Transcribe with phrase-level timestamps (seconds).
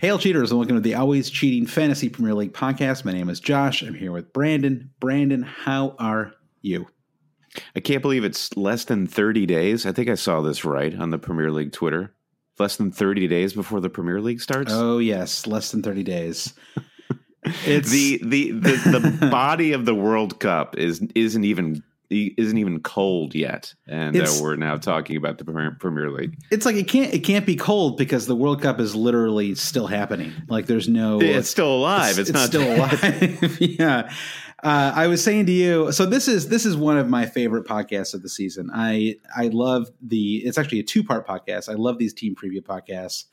[0.00, 3.04] Hail cheaters and welcome to the Always Cheating Fantasy Premier League podcast.
[3.04, 3.82] My name is Josh.
[3.82, 4.88] I'm here with Brandon.
[4.98, 6.86] Brandon, how are you?
[7.76, 9.84] I can't believe it's less than 30 days.
[9.84, 12.14] I think I saw this right on the Premier League Twitter.
[12.58, 14.72] Less than 30 days before the Premier League starts.
[14.72, 16.54] Oh yes, less than 30 days.
[17.64, 22.80] It's the the the, the body of the World Cup is isn't even isn't even
[22.80, 26.36] cold yet, and uh, we're now talking about the Premier League.
[26.50, 29.86] It's like it can't it can't be cold because the World Cup is literally still
[29.86, 30.32] happening.
[30.48, 32.18] Like there's no, it's still alive.
[32.18, 33.60] It's, it's, it's not still alive.
[33.60, 34.12] yeah.
[34.62, 37.66] Uh, I was saying to you, so this is this is one of my favorite
[37.66, 38.70] podcasts of the season.
[38.74, 40.42] I I love the.
[40.44, 41.68] It's actually a two part podcast.
[41.68, 43.24] I love these team preview podcasts.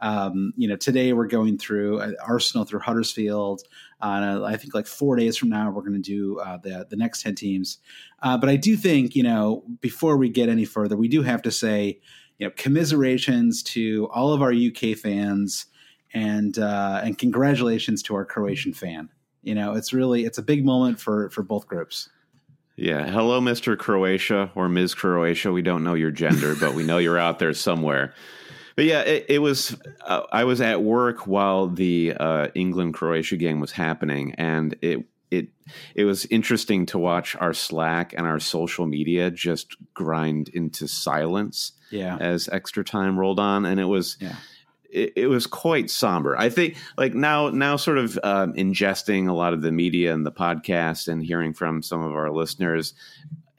[0.00, 3.62] Um, you know, today we're going through uh, Arsenal through Huddersfield.
[4.00, 6.96] Uh, I think like four days from now we're going to do uh, the the
[6.96, 7.78] next ten teams.
[8.22, 11.42] Uh, but I do think you know before we get any further, we do have
[11.42, 12.00] to say
[12.38, 15.66] you know commiserations to all of our UK fans
[16.12, 19.08] and uh, and congratulations to our Croatian fan.
[19.42, 22.08] You know, it's really it's a big moment for for both groups.
[22.76, 23.08] Yeah.
[23.08, 23.78] Hello, Mr.
[23.78, 24.94] Croatia or Ms.
[24.94, 25.52] Croatia.
[25.52, 28.14] We don't know your gender, but we know you're out there somewhere.
[28.76, 29.76] But yeah, it, it was.
[30.00, 35.04] Uh, I was at work while the uh, England Croatia game was happening, and it
[35.30, 35.48] it
[35.94, 41.72] it was interesting to watch our Slack and our social media just grind into silence.
[41.90, 42.16] Yeah.
[42.16, 44.16] As extra time rolled on, and it was.
[44.20, 44.36] Yeah.
[44.90, 46.38] It, it was quite somber.
[46.38, 50.24] I think, like now, now, sort of um, ingesting a lot of the media and
[50.24, 52.94] the podcast, and hearing from some of our listeners,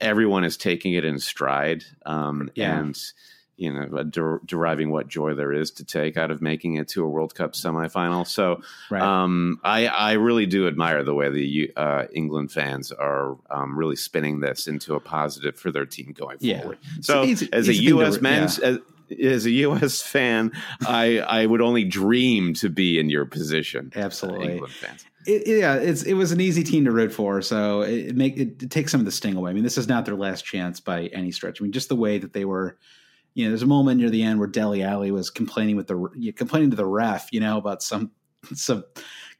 [0.00, 1.84] everyone is taking it in stride.
[2.06, 2.78] Um, yeah.
[2.78, 2.98] And
[3.56, 7.04] you know, der- deriving what joy there is to take out of making it to
[7.04, 8.26] a World Cup semifinal.
[8.26, 9.02] So, right.
[9.02, 13.96] um, I, I really do admire the way the uh, England fans are um, really
[13.96, 16.78] spinning this into a positive for their team going forward.
[16.82, 17.00] Yeah.
[17.00, 18.20] So, it's, it's, as a U.S.
[18.20, 18.58] men's.
[18.58, 18.66] Yeah.
[18.66, 18.78] As,
[19.22, 20.02] as a U.S.
[20.02, 20.50] fan,
[20.80, 23.92] I I would only dream to be in your position.
[23.94, 25.06] Uh, Absolutely, uh, England fans.
[25.26, 28.64] It, yeah, it's it was an easy team to root for, so it, make it,
[28.64, 29.52] it takes some of the sting away.
[29.52, 31.60] I mean, this is not their last chance by any stretch.
[31.60, 32.76] I mean, just the way that they were
[33.36, 36.32] you know, there's a moment near the end where Dele Alli was complaining with the
[36.34, 38.10] complaining to the ref, you know, about some
[38.54, 38.82] some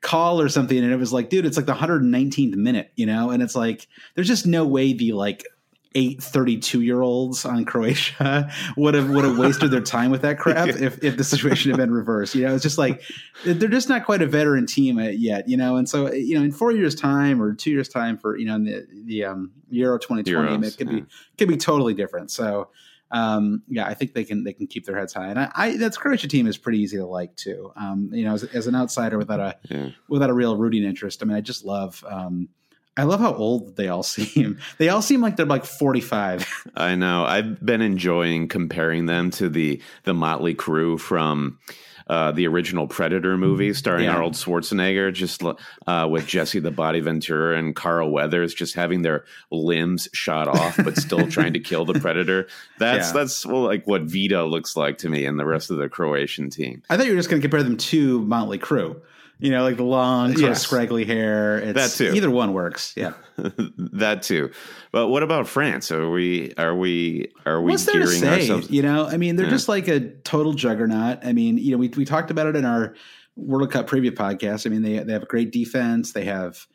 [0.03, 3.31] call or something, and it was like, dude, it's like the 119th minute, you know,
[3.31, 5.47] and it's like there's just no way the like
[5.95, 10.39] eight 32 year olds on Croatia would have would have wasted their time with that
[10.39, 12.35] crap if, if the situation had been reversed.
[12.35, 13.01] You know, it's just like
[13.47, 15.77] they're just not quite a veteran team yet, you know.
[15.77, 18.63] And so, you know, in four years' time or two years' time for you know
[18.63, 21.01] the the um, Euro 2020, Euros, it could yeah.
[21.01, 21.07] be
[21.39, 22.31] could be totally different.
[22.31, 22.69] So
[23.11, 25.77] um, yeah, I think they can they can keep their heads high, and I, I
[25.77, 27.73] that's Croatia team is pretty easy to like too.
[27.77, 29.91] Um, you know, as, as, an outsider without a yeah.
[30.09, 32.05] without a real rooting interest, I mean, I just love.
[32.09, 32.49] Um,
[32.97, 34.59] I love how old they all seem.
[34.79, 36.49] They all seem like they're like 45.
[36.77, 37.25] I know.
[37.25, 41.59] I've been enjoying comparing them to the the motley crew from
[42.07, 44.15] uh, the original Predator movie starring yeah.
[44.15, 45.43] Arnold Schwarzenegger, just
[45.87, 50.77] uh, with Jesse the Body Ventura and Carl Weathers, just having their limbs shot off,
[50.77, 52.47] but still trying to kill the Predator.
[52.79, 53.13] That's yeah.
[53.13, 56.51] that's well, like what Vito looks like to me and the rest of the Croatian
[56.51, 56.83] team.
[56.89, 59.01] I thought you were just going to compare them to Motley Crue.
[59.39, 60.59] You know, like the long, sort yes.
[60.59, 61.59] of scraggly hair.
[61.59, 62.15] It's, that too.
[62.15, 62.95] Either one works.
[62.97, 64.51] Yeah, that too.
[64.93, 65.93] But what about France?
[65.93, 68.41] Are we are we are we What's there to say?
[68.41, 68.71] Ourselves?
[68.71, 69.53] You know, I mean, they're yeah.
[69.53, 71.19] just like a total juggernaut.
[71.23, 72.95] I mean, you know, we we talked about it in our
[73.37, 74.67] World Cup preview podcast.
[74.67, 76.13] I mean, they they have a great defense.
[76.13, 76.67] They have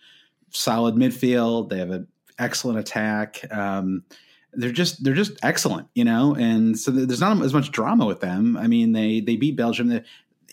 [0.51, 1.69] solid midfield.
[1.69, 2.07] They have an
[2.37, 3.41] excellent attack.
[3.51, 4.03] Um,
[4.53, 8.19] they're just they're just excellent, you know, and so there's not as much drama with
[8.19, 8.57] them.
[8.57, 9.87] I mean, they they beat Belgium.
[9.87, 10.03] They,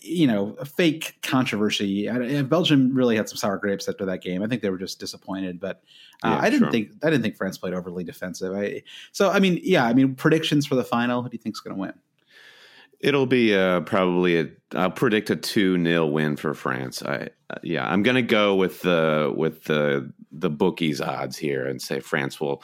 [0.03, 2.09] you know, a fake controversy.
[2.43, 4.43] Belgium really had some sour grapes after that game.
[4.43, 5.83] I think they were just disappointed, but
[6.23, 8.55] uh, yeah, I didn't think I didn't think France played overly defensive.
[8.55, 11.23] I, so I mean, yeah, I mean, predictions for the final.
[11.23, 11.95] Who do you think's going to win?
[13.01, 14.49] It'll be uh, probably a.
[14.75, 17.03] I'll predict a two 0 win for France.
[17.03, 21.67] I uh, yeah, I'm going to go with the with the the bookies odds here
[21.67, 22.63] and say France will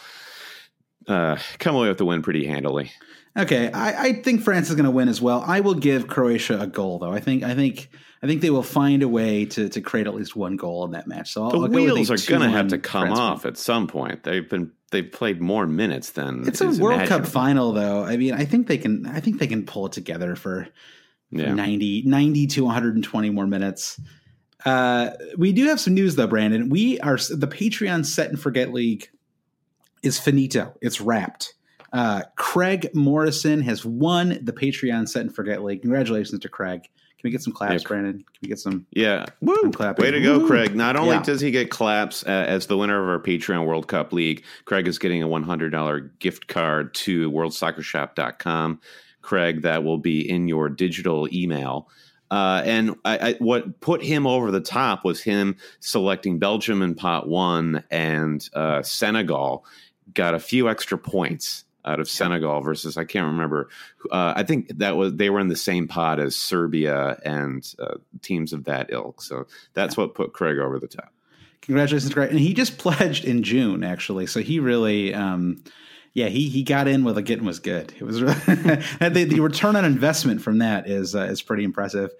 [1.06, 2.90] uh, come away with the win pretty handily.
[3.36, 5.42] Okay, I, I think France is going to win as well.
[5.44, 7.12] I will give Croatia a goal, though.
[7.12, 7.90] I think I think
[8.22, 10.92] I think they will find a way to to create at least one goal in
[10.92, 11.32] that match.
[11.32, 13.52] So I'll, the I'll wheels are going to have to come France off win.
[13.52, 14.22] at some point.
[14.22, 17.08] They've been they've played more minutes than it's a World imaginable.
[17.08, 18.04] Cup final, though.
[18.04, 19.06] I mean, I think they can.
[19.06, 21.52] I think they can pull it together for, for yeah.
[21.52, 24.00] 90, 90 to 120 more minutes.
[24.64, 26.68] Uh, we do have some news though, Brandon.
[26.68, 29.10] We are the Patreon Set and Forget League
[30.02, 30.74] is finito.
[30.80, 31.54] It's wrapped.
[31.94, 35.82] Uh, Craig Morrison has won the Patreon Set and Forget League.
[35.82, 36.82] Congratulations to Craig.
[36.82, 36.90] Can
[37.22, 37.88] we get some claps, yeah.
[37.88, 38.14] Brandon?
[38.18, 38.84] Can we get some?
[38.90, 39.72] Yeah, Woo!
[39.78, 40.46] Way to go, Woo!
[40.48, 40.74] Craig!
[40.74, 41.22] Not only yeah.
[41.22, 44.88] does he get claps uh, as the winner of our Patreon World Cup League, Craig
[44.88, 48.80] is getting a one hundred dollar gift card to WorldSoccerShop.com.
[49.22, 51.88] Craig, that will be in your digital email.
[52.30, 56.96] Uh, and I, I, what put him over the top was him selecting Belgium in
[56.96, 59.64] pot one and uh, Senegal
[60.12, 63.68] got a few extra points out of Senegal versus I can't remember.
[64.10, 67.96] Uh, I think that was they were in the same pot as Serbia and uh,
[68.22, 69.22] teams of that ilk.
[69.22, 70.04] So that's yeah.
[70.04, 71.12] what put Craig over the top.
[71.62, 72.30] Congratulations, Craig!
[72.30, 74.26] And he just pledged in June, actually.
[74.26, 75.62] So he really, um,
[76.12, 77.92] yeah, he he got in with a getting was good.
[77.98, 78.34] It was really,
[79.00, 82.10] the, the return on investment from that is uh, is pretty impressive.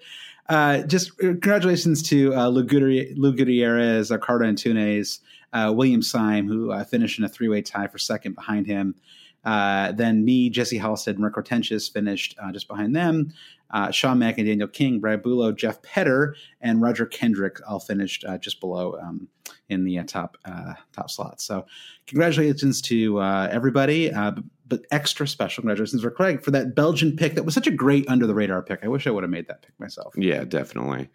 [0.47, 5.19] Uh, just uh, congratulations to uh, Lou, Gutierrez, Ricardo Antunes,
[5.53, 8.95] uh, William Syme, who uh, finished in a three way tie for second behind him.
[9.45, 13.31] Uh, then me, Jesse Halstead, and Rick Hortensius finished uh, just behind them.
[13.71, 18.23] Uh, Sean Mack and Daniel King, Brad Bulow, Jeff Petter, and Roger Kendrick all finished
[18.25, 19.27] uh, just below um,
[19.69, 20.37] in the uh, top
[20.93, 21.43] top slots.
[21.43, 21.65] So,
[22.07, 24.11] congratulations to everybody,
[24.67, 27.35] but extra special congratulations for Craig for that Belgian pick.
[27.35, 28.79] That was such a great under the radar pick.
[28.83, 30.13] I wish I would have made that pick myself.
[30.17, 31.09] Yeah, definitely.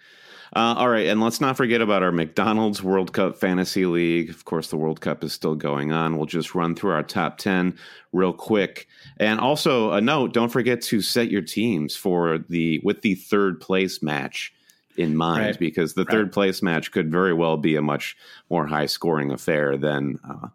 [0.55, 4.31] Uh, all right, and let's not forget about our McDonald's World Cup Fantasy League.
[4.31, 6.17] Of course, the World Cup is still going on.
[6.17, 7.77] We'll just run through our top 10
[8.13, 8.89] real quick.
[9.19, 13.61] And also a note, don't forget to set your teams for the with the third
[13.61, 14.53] place match
[14.97, 15.59] in mind right.
[15.59, 16.11] because the right.
[16.11, 18.17] third place match could very well be a much
[18.51, 20.49] more high scoring affair than uh,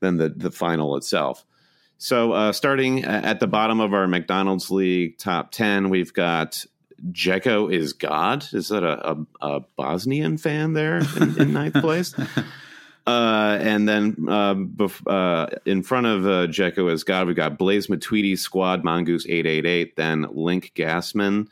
[0.00, 1.44] than the the final itself.
[2.00, 6.64] So, uh, starting at the bottom of our McDonald's League top 10, we've got
[7.10, 8.44] Dzeko is God.
[8.52, 12.14] Is that a, a, a Bosnian fan there in, in ninth place?
[13.06, 17.56] Uh, and then uh, bef- uh, in front of uh, Dzeko is God, we've got
[17.56, 21.48] Blaze Matuidi, Squad, Mongoose 888, then Link Gassman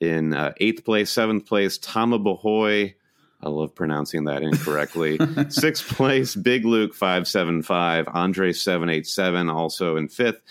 [0.00, 2.94] in uh, eighth place, seventh place, Tama Bahoy.
[3.40, 5.18] I love pronouncing that incorrectly.
[5.48, 10.42] Sixth place, Big Luke 575, Andre 787, also in fifth.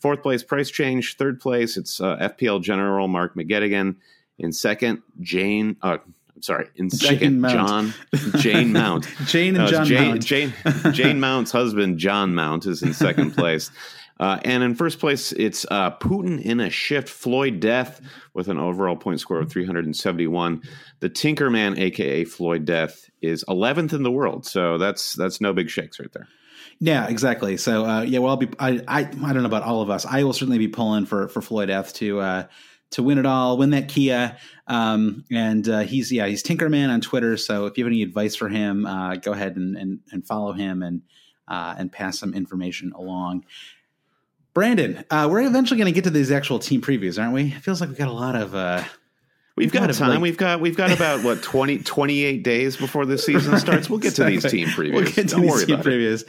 [0.00, 1.16] Fourth place, Price Change.
[1.16, 3.96] Third place, it's uh, FPL General Mark McGettigan.
[4.38, 5.76] In second, Jane.
[5.82, 5.98] Uh,
[6.34, 6.68] I'm sorry.
[6.76, 7.94] In second, Jane John
[8.38, 9.06] Jane Mount.
[9.26, 10.24] Jane and John Jane, Mount.
[10.24, 10.52] Jane,
[10.92, 13.70] Jane Mount's husband, John Mount, is in second place.
[14.18, 17.08] Uh, and in first place, it's uh, Putin in a shift.
[17.08, 18.00] Floyd Death
[18.34, 20.62] with an overall point score of 371.
[21.00, 24.46] The Tinkerman, aka Floyd Death, is 11th in the world.
[24.46, 26.28] So that's that's no big shakes right there.
[26.80, 27.58] Yeah, exactly.
[27.58, 28.48] So uh, yeah, well, I'll be.
[28.58, 30.06] I, I I don't know about all of us.
[30.06, 32.46] I will certainly be pulling for for Floyd F to uh,
[32.92, 34.36] to win it all, win that Kia.
[34.66, 37.36] Um, and uh, he's yeah, he's Tinkerman on Twitter.
[37.36, 40.52] So if you have any advice for him, uh, go ahead and, and and follow
[40.52, 41.02] him and
[41.48, 43.44] uh, and pass some information along.
[44.54, 47.52] Brandon, uh, we're eventually going to get to these actual team previews, aren't we?
[47.52, 48.82] It feels like we've got a lot of uh,
[49.56, 50.10] We've got time.
[50.10, 53.90] Like, we've got we've got about what 20, 28 days before the season starts.
[53.90, 54.36] We'll get exactly.
[54.36, 54.94] to these team previews.
[54.94, 56.24] We'll get to Don't these team previews.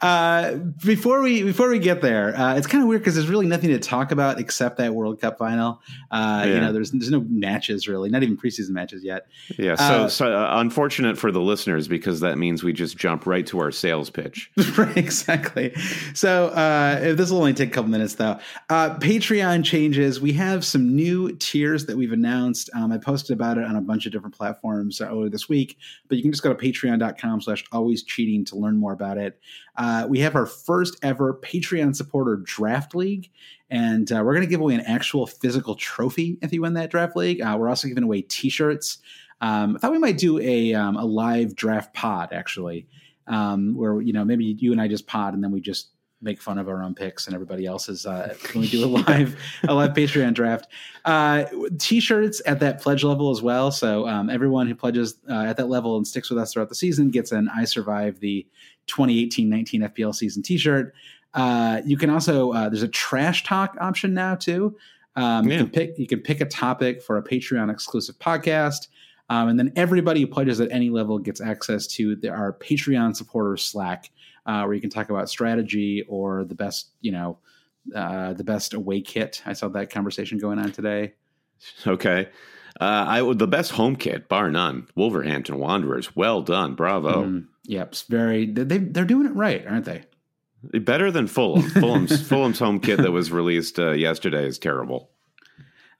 [0.00, 3.46] Uh, before we before we get there, uh, it's kind of weird because there's really
[3.46, 5.80] nothing to talk about except that World Cup final.
[6.10, 6.54] Uh, yeah.
[6.54, 9.26] You know, there's there's no matches really, not even preseason matches yet.
[9.58, 9.74] Yeah.
[9.76, 13.46] So, uh, so uh, unfortunate for the listeners because that means we just jump right
[13.46, 14.50] to our sales pitch.
[14.76, 14.96] right.
[14.96, 15.74] Exactly.
[16.14, 18.38] So uh, this will only take a couple minutes though.
[18.68, 20.20] Patreon changes.
[20.20, 23.80] We have some new tiers that we've announced Um, I posted about it on a
[23.80, 27.64] bunch of different platforms earlier this week, but you can just go to patreon.com slash
[27.72, 29.38] always cheating to learn more about it.
[29.76, 33.30] Uh, we have our first ever Patreon supporter draft league,
[33.70, 36.90] and uh, we're going to give away an actual physical trophy if you win that
[36.90, 37.40] draft league.
[37.40, 38.98] Uh, we're also giving away t-shirts.
[39.40, 42.86] Um, I thought we might do a, um, a live draft pod actually,
[43.26, 45.90] um, where, you know, maybe you and I just pod and then we just
[46.26, 49.34] make fun of our own picks and everybody else's uh, when we do a live
[49.66, 50.66] a live Patreon draft.
[51.06, 51.44] Uh,
[51.78, 53.70] t-shirts at that pledge level as well.
[53.70, 56.74] So um, everyone who pledges uh, at that level and sticks with us throughout the
[56.74, 58.46] season gets an "I survived the
[58.88, 60.92] 2018-19 FPL season" T-shirt.
[61.32, 64.76] Uh, you can also uh, there's a trash talk option now too.
[65.14, 65.54] Um, yeah.
[65.54, 68.88] You can pick you can pick a topic for a Patreon exclusive podcast.
[69.28, 73.16] Um, and then everybody who pledges at any level gets access to the, our Patreon
[73.16, 74.10] supporters Slack,
[74.46, 77.38] uh, where you can talk about strategy or the best, you know,
[77.94, 79.42] uh, the best away kit.
[79.44, 81.14] I saw that conversation going on today.
[81.86, 82.28] Okay.
[82.80, 84.86] Uh, I the best home kit, bar none.
[84.94, 87.24] Wolverhampton Wanderers, well done, bravo.
[87.24, 88.46] Mm, yep, very.
[88.46, 90.04] They they're doing it right, aren't they?
[90.80, 91.62] Better than Fulham.
[91.62, 95.10] Fulham's Fulham's home kit that was released uh, yesterday is terrible.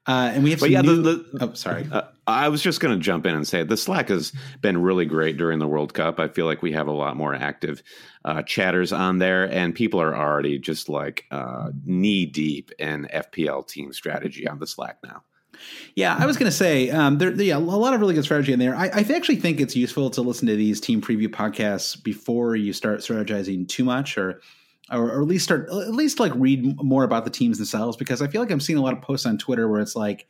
[0.07, 1.85] Uh, and we have, but yeah, new, the, the, oh, sorry.
[1.91, 5.05] Uh, I was just going to jump in and say the Slack has been really
[5.05, 6.19] great during the World Cup.
[6.19, 7.83] I feel like we have a lot more active
[8.23, 13.67] uh, chatters on there, and people are already just like uh, knee deep in FPL
[13.67, 15.23] team strategy on the Slack now.
[15.95, 18.53] Yeah, I was going to say um, there, yeah, a lot of really good strategy
[18.53, 18.75] in there.
[18.75, 22.73] I, I, actually think it's useful to listen to these team preview podcasts before you
[22.73, 24.41] start strategizing too much, or
[24.91, 28.21] or, or, at least start at least like read more about the teams themselves because
[28.21, 30.27] I feel like I'm seeing a lot of posts on Twitter where it's like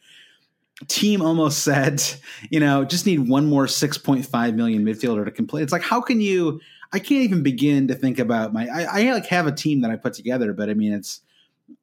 [0.87, 2.03] team almost said,
[2.49, 5.63] you know, just need one more 6.5 million midfielder to complete.
[5.63, 6.59] It's like how can you
[6.93, 9.91] I can't even begin to think about my I, I like have a team that
[9.91, 11.21] I put together, but I mean it's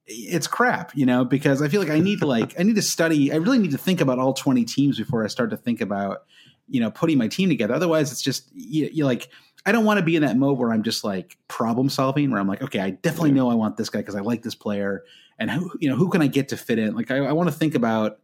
[0.07, 2.83] it's crap, you know, because I feel like I need to like I need to
[2.83, 5.81] study I really need to think about all 20 teams before I start to think
[5.81, 6.25] about
[6.69, 9.29] you know putting my team together otherwise it's just you, you like
[9.67, 12.41] I don't want to be in that mode where I'm just like problem solving, where
[12.41, 15.05] I'm like, okay, I definitely know I want this guy because I like this player,
[15.39, 16.95] and who you know who can I get to fit in?
[16.95, 18.19] Like I, I want to think about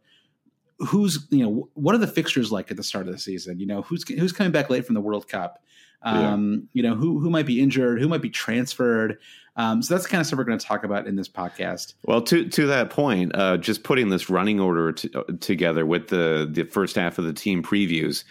[0.79, 3.59] who's you know what are the fixtures like at the start of the season?
[3.59, 5.63] You know who's who's coming back late from the World Cup?
[6.03, 6.81] Um, yeah.
[6.81, 9.17] You know who who might be injured, who might be transferred.
[9.57, 11.95] Um, so that's the kind of stuff we're going to talk about in this podcast.
[12.05, 16.07] Well, to to that point, uh, just putting this running order t- uh, together with
[16.07, 18.23] the the first half of the team previews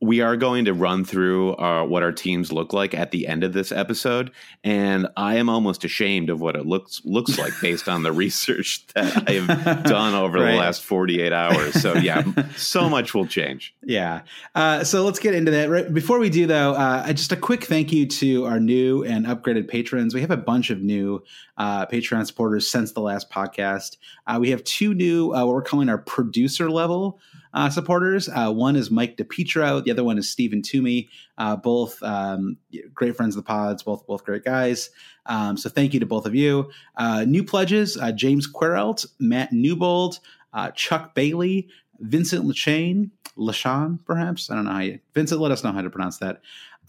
[0.00, 3.42] we are going to run through uh, what our teams look like at the end
[3.42, 4.30] of this episode,
[4.62, 8.86] and I am almost ashamed of what it looks looks like based on the research
[8.94, 10.52] that I have done over right.
[10.52, 11.80] the last forty eight hours.
[11.80, 12.22] So yeah,
[12.56, 13.74] so much will change.
[13.82, 14.22] Yeah.
[14.54, 15.68] Uh, so let's get into that.
[15.68, 19.26] Right, before we do, though, uh, just a quick thank you to our new and
[19.26, 20.14] upgraded patrons.
[20.14, 21.24] We have a bunch of new
[21.56, 23.96] uh, Patreon supporters since the last podcast.
[24.26, 27.18] Uh, we have two new uh, what we're calling our producer level
[27.54, 28.28] uh, supporters.
[28.28, 29.82] Uh, one is Mike DePietro.
[29.84, 31.08] The other one is Stephen Toomey.
[31.36, 32.56] Uh, both um,
[32.94, 33.82] great friends of the pods.
[33.82, 34.90] Both both great guys.
[35.26, 36.70] Um, so thank you to both of you.
[36.96, 40.20] Uh, new pledges: uh, James Querelt, Matt Newbold,
[40.52, 41.68] uh, Chuck Bailey,
[42.00, 44.50] Vincent Lachane, Lachan, perhaps.
[44.50, 44.98] I don't know how you.
[45.14, 46.40] Vincent, let us know how to pronounce that.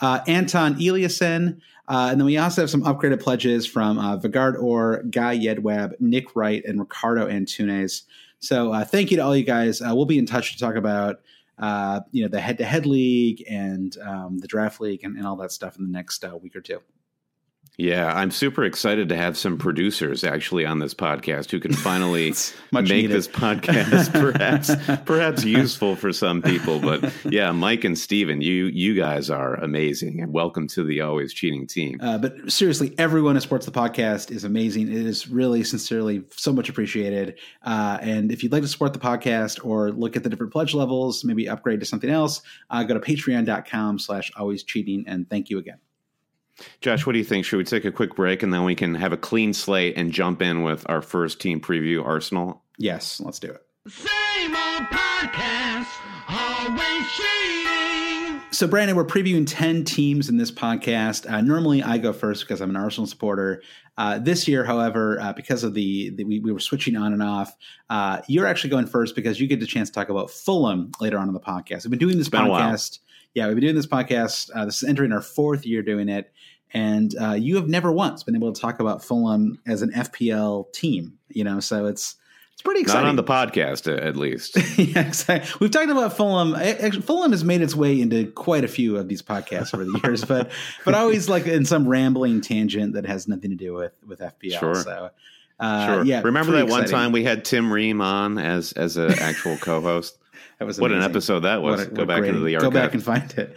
[0.01, 1.59] Uh, Anton Eliason.
[1.89, 6.35] and then we also have some upgraded pledges from uh, Vigard Orr, Guy Yedwab, Nick
[6.35, 8.03] Wright, and Ricardo Antunes.
[8.39, 9.81] So uh, thank you to all you guys.
[9.81, 11.17] Uh, we'll be in touch to talk about
[11.57, 15.51] uh, you know the head-to-head league and um, the draft league and, and, all that
[15.51, 16.79] stuff in the next uh, week or two.
[17.79, 22.33] Yeah, I'm super excited to have some producers actually on this podcast who can finally
[22.73, 23.11] make needed.
[23.11, 26.81] this podcast perhaps perhaps useful for some people.
[26.81, 31.33] But yeah, Mike and Steven, you you guys are amazing and welcome to the always
[31.33, 32.01] cheating team.
[32.01, 34.89] Uh, but seriously, everyone who supports the podcast is amazing.
[34.89, 37.39] It is really sincerely so much appreciated.
[37.63, 40.73] Uh, and if you'd like to support the podcast or look at the different pledge
[40.73, 45.49] levels, maybe upgrade to something else, uh, go to patreon.com slash always cheating and thank
[45.49, 45.79] you again.
[46.81, 47.45] Josh, what do you think?
[47.45, 50.11] Should we take a quick break and then we can have a clean slate and
[50.11, 52.61] jump in with our first team preview, Arsenal?
[52.77, 53.61] Yes, let's do it.
[53.87, 55.87] Same old podcast,
[56.27, 58.41] always cheating.
[58.51, 61.31] So, Brandon, we're previewing 10 teams in this podcast.
[61.31, 63.61] Uh, normally, I go first because I'm an Arsenal supporter.
[63.97, 67.21] Uh, this year, however, uh, because of the, the we, we, were switching on and
[67.21, 67.55] off,
[67.89, 71.17] uh, you're actually going first because you get the chance to talk about Fulham later
[71.17, 71.83] on in the podcast.
[71.83, 72.99] We've been doing this podcast.
[73.33, 74.49] Yeah, we've been doing this podcast.
[74.53, 76.31] Uh, this is entering our fourth year doing it
[76.73, 80.71] and uh, you have never once been able to talk about Fulham as an FPL
[80.73, 81.17] team.
[81.29, 82.15] You know, so it's
[82.59, 83.03] it's pretty exciting.
[83.03, 84.57] Not on the podcast, at least.
[84.77, 85.49] yeah, exactly.
[85.61, 86.55] We've talked about Fulham.
[86.55, 89.97] Actually, Fulham has made its way into quite a few of these podcasts over the
[90.03, 90.51] years, but
[90.83, 94.59] but always like in some rambling tangent that has nothing to do with with FPL.
[94.59, 94.75] Sure.
[94.75, 95.09] So.
[95.57, 96.05] Uh, sure.
[96.05, 96.21] Yeah.
[96.21, 96.83] Remember that exciting.
[96.83, 100.17] one time we had Tim Ream on as as an actual co-host?
[100.59, 101.83] that was what an episode that was.
[101.83, 102.73] A- go back great- into the archive.
[102.73, 103.55] Go back and find it.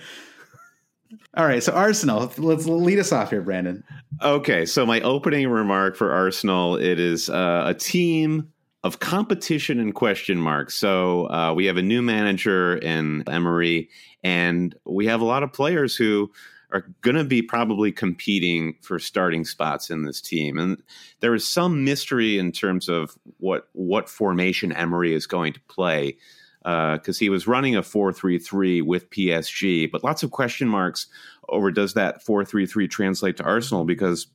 [1.37, 2.31] All right, so Arsenal.
[2.39, 3.85] Let's lead us off here, Brandon.
[4.21, 8.53] Okay, so my opening remark for Arsenal it is uh, a team
[8.85, 10.75] of competition and question marks.
[10.75, 13.89] So uh, we have a new manager in Emery,
[14.25, 16.31] and we have a lot of players who
[16.73, 20.59] are going to be probably competing for starting spots in this team.
[20.59, 20.83] And
[21.21, 26.17] there is some mystery in terms of what what formation Emery is going to play
[26.63, 31.07] because he was running a 4-3-3 with PSG, but lots of question marks
[31.49, 34.27] over does that 4-3-3 translate to Arsenal because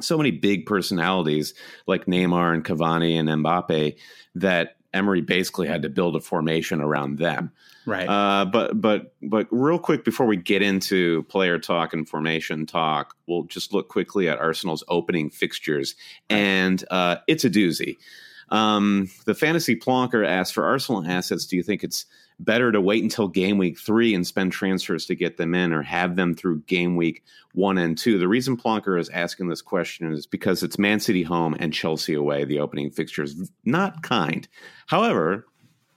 [0.00, 1.54] so many big personalities
[1.86, 3.96] like Neymar and Cavani and Mbappe
[4.34, 7.52] that Emery basically had to build a formation around them.
[7.84, 8.08] Right.
[8.08, 13.14] Uh, but but but real quick before we get into player talk and formation talk,
[13.26, 15.94] we'll just look quickly at Arsenal's opening fixtures,
[16.28, 17.96] and uh, it's a doozy.
[18.48, 21.46] Um, the fantasy plonker asked for Arsenal assets.
[21.46, 22.06] Do you think it's
[22.38, 25.82] better to wait until game week three and spend transfers to get them in, or
[25.82, 27.24] have them through game week
[27.54, 28.18] one and two?
[28.18, 32.14] The reason plonker is asking this question is because it's Man City home and Chelsea
[32.14, 32.44] away.
[32.44, 34.46] The opening fixture is not kind.
[34.86, 35.46] However,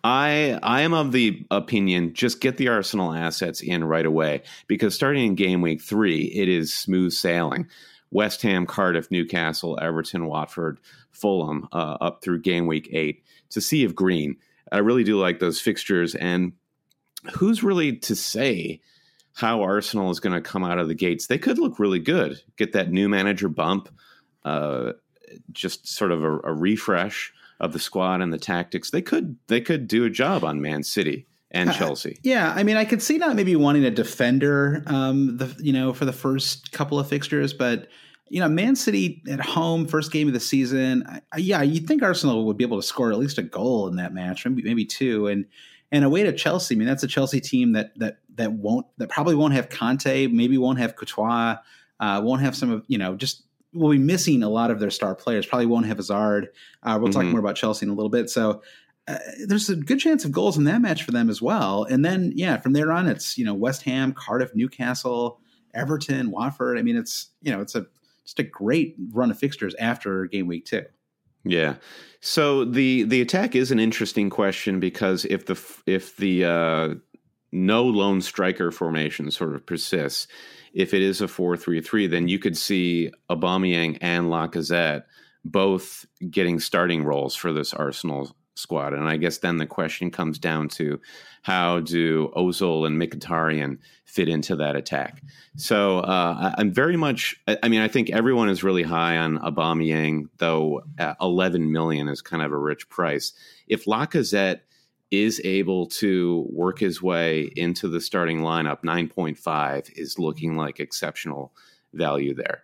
[0.04, 4.96] I I am of the opinion just get the Arsenal assets in right away because
[4.96, 7.68] starting in game week three, it is smooth sailing.
[8.12, 10.80] West Ham, Cardiff, Newcastle, Everton, Watford,
[11.12, 13.24] Fulham, uh, up through game week eight.
[13.52, 14.38] To see of green,
[14.72, 16.16] I really do like those fixtures.
[16.16, 16.54] And
[17.34, 18.82] who's really to say
[19.34, 21.28] how Arsenal is going to come out of the gates?
[21.28, 23.90] They could look really good, get that new manager bump,
[24.44, 24.94] uh,
[25.52, 28.90] just sort of a, a refresh of the squad and the tactics.
[28.92, 32.20] They could they could do a job on Man City and Uh, Chelsea.
[32.24, 35.94] Yeah, I mean, I could see not maybe wanting a defender, um, the you know,
[35.94, 37.88] for the first couple of fixtures, but
[38.32, 41.04] you know, Man City at home, first game of the season.
[41.08, 43.88] I, I- yeah, you'd think Arsenal would be able to score at least a goal
[43.88, 45.46] in that match, maybe maybe two, and
[45.92, 46.76] and away to Chelsea.
[46.76, 50.28] I mean, that's a Chelsea team that that that won't that probably won't have Conte,
[50.28, 51.58] maybe won't have Courtois,
[52.00, 54.90] uh, won't have some of you know just will be missing a lot of their
[54.92, 55.46] star players.
[55.48, 56.50] Probably won't have Hazard.
[56.84, 57.32] Uh, we'll talk Mhm.
[57.32, 58.30] more about Chelsea in a little bit.
[58.30, 58.62] So
[59.10, 59.18] uh,
[59.48, 61.84] there's a good chance of goals in that match for them as well.
[61.84, 65.40] And then, yeah, from there on, it's you know West Ham, Cardiff, Newcastle,
[65.74, 66.78] Everton, Watford.
[66.78, 67.88] I mean, it's you know it's a
[68.24, 70.84] just a great run of fixtures after game week two.
[71.44, 71.76] Yeah.
[72.22, 76.90] So the the attack is an interesting question because if the if the uh,
[77.52, 80.28] no lone striker formation sort of persists,
[80.74, 85.04] if it is a four three three, then you could see Aubameyang and Lacazette
[85.46, 88.94] both getting starting roles for this Arsenal squad.
[88.94, 91.00] And I guess then the question comes down to
[91.42, 95.22] how do Ozil and Mkhitaryan fit into that attack?
[95.56, 97.40] So uh, I'm very much.
[97.48, 102.08] I I mean, I think everyone is really high on Aubameyang, though uh, 11 million
[102.08, 103.34] is kind of a rich price.
[103.68, 104.62] If Lacazette
[105.12, 111.52] is able to work his way into the starting lineup, 9.5 is looking like exceptional
[111.94, 112.64] value there.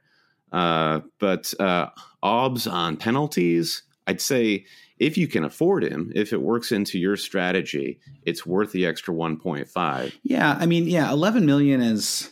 [0.51, 1.89] Uh, but uh,
[2.21, 4.65] Obs on penalties, I'd say
[4.97, 9.13] if you can afford him, if it works into your strategy, it's worth the extra
[9.13, 10.13] 1.5.
[10.23, 12.31] Yeah, I mean, yeah, 11 million is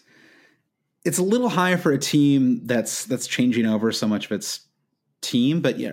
[1.03, 4.61] it's a little high for a team that's that's changing over so much of its
[5.21, 5.91] team, but yeah,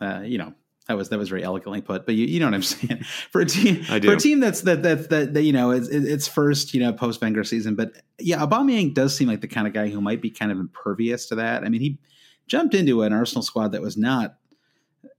[0.00, 0.54] uh, you know.
[0.88, 3.04] That was that was very elegantly put, but you, you know what I'm saying.
[3.30, 4.08] For a team, I do.
[4.08, 6.92] for a team that's that that that, that you know it's, it's first you know
[6.92, 10.20] post Wenger season, but yeah, Aubameyang does seem like the kind of guy who might
[10.20, 11.62] be kind of impervious to that.
[11.62, 12.00] I mean, he
[12.48, 14.36] jumped into an Arsenal squad that was not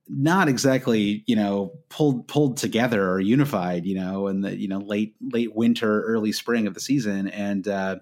[0.07, 4.79] not exactly you know pulled pulled together or unified you know in the you know
[4.79, 7.27] late late winter early spring of the season.
[7.29, 7.97] And uh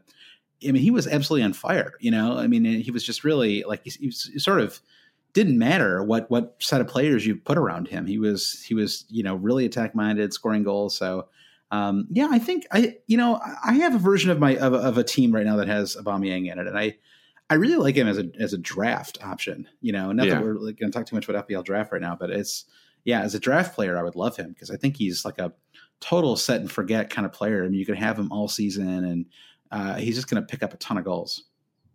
[0.67, 2.37] i mean he was absolutely on fire you know?
[2.37, 4.79] I mean he was just really like he, he, sort of
[5.33, 8.05] didn't matter what what set of players you put around him.
[8.05, 10.95] He was he was you know really attack minded scoring goals.
[10.95, 11.27] So
[11.69, 14.97] um yeah i think i you know i have a version of my of, of
[14.97, 16.67] a team right now that has Aubameyang in it.
[16.67, 16.97] And i
[17.51, 19.67] I really like him as a as a draft option.
[19.81, 20.35] You know, not Yeah.
[20.35, 22.63] that we're going to talk too much about FPL draft right now, but it's
[23.03, 25.51] yeah, as a draft player, I would love him because I think he's like a
[25.99, 27.63] total set and forget kind of player.
[27.63, 29.25] I mean, you could have him all season, and
[29.69, 31.43] uh, he's just going to pick up a ton of goals.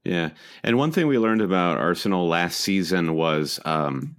[0.05, 0.31] Yeah.
[0.63, 4.15] And one thing we learned about Arsenal last season was um,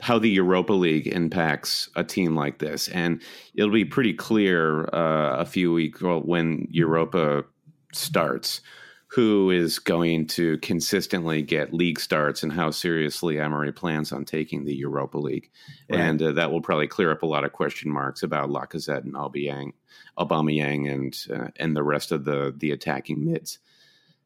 [0.00, 2.86] how the Europa League impacts a team like this.
[2.88, 3.20] And
[3.54, 7.44] it'll be pretty clear uh, a few weeks well, when Europa
[7.92, 8.60] starts
[9.14, 14.64] who is going to consistently get league starts and how seriously Emery plans on taking
[14.64, 15.50] the Europa League.
[15.90, 16.00] Right.
[16.00, 19.12] And uh, that will probably clear up a lot of question marks about Lacazette and
[19.12, 19.72] Aubameyang,
[20.18, 23.58] Aubameyang and, uh, and the rest of the, the attacking mids.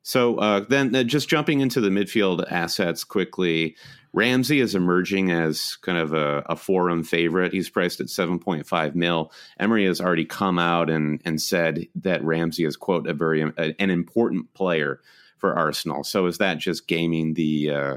[0.07, 3.75] So uh, then, uh, just jumping into the midfield assets quickly,
[4.13, 7.53] Ramsey is emerging as kind of a, a forum favorite.
[7.53, 9.33] He's priced at seven point five mil.
[9.59, 13.75] Emery has already come out and and said that Ramsey is quote a very a,
[13.81, 15.01] an important player
[15.39, 16.05] for Arsenal.
[16.05, 17.97] So is that just gaming the uh,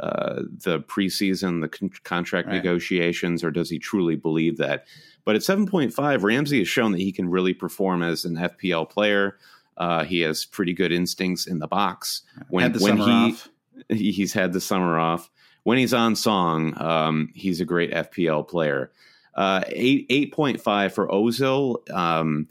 [0.00, 2.56] uh, the preseason, the con- contract right.
[2.56, 4.86] negotiations, or does he truly believe that?
[5.24, 9.38] But at 7.5, Ramsey has shown that he can really perform as an FPL player.
[9.76, 12.22] Uh, he has pretty good instincts in the box.
[12.48, 13.48] When, the when he off.
[13.88, 15.30] he's had the summer off.
[15.64, 18.92] When he's on song, um, he's a great FPL player.
[19.34, 21.90] Uh, eight eight point five for Ozil.
[21.90, 22.48] Um,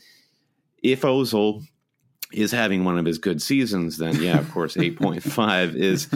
[0.82, 1.64] if Ozil
[2.34, 6.10] is having one of his good seasons, then yeah, of course, eight point five is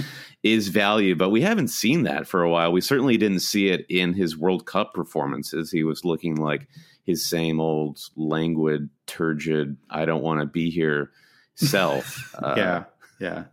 [0.44, 1.16] is value.
[1.16, 2.72] But we haven't seen that for a while.
[2.72, 5.72] We certainly didn't see it in his World Cup performances.
[5.72, 6.68] He was looking like
[7.08, 11.12] his same old languid, turgid, I don't want to be here
[11.56, 12.24] self.
[12.38, 12.84] Uh, yeah,
[13.20, 13.44] yeah.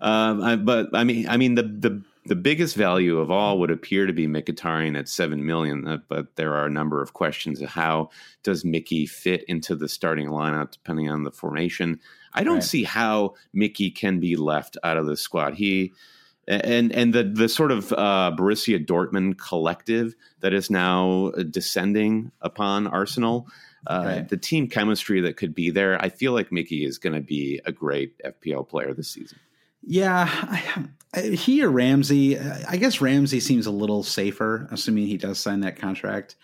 [0.00, 3.70] Um, I, but I mean, I mean the the the biggest value of all would
[3.70, 7.60] appear to be Mkhitaryan at seven million, uh, but there are a number of questions
[7.60, 8.10] of how
[8.44, 11.98] does Mickey fit into the starting lineup depending on the formation.
[12.32, 12.62] I don't right.
[12.62, 15.54] see how Mickey can be left out of the squad.
[15.54, 15.92] He
[16.50, 22.86] and and the the sort of uh, Borussia Dortmund collective that is now descending upon
[22.86, 23.46] Arsenal.
[23.86, 24.28] Uh, right.
[24.28, 27.60] The team chemistry that could be there, I feel like Mickey is going to be
[27.64, 29.38] a great FPL player this season.
[29.82, 30.84] Yeah, I,
[31.14, 32.38] I, he or Ramsey.
[32.38, 36.36] I guess Ramsey seems a little safer, assuming he does sign that contract.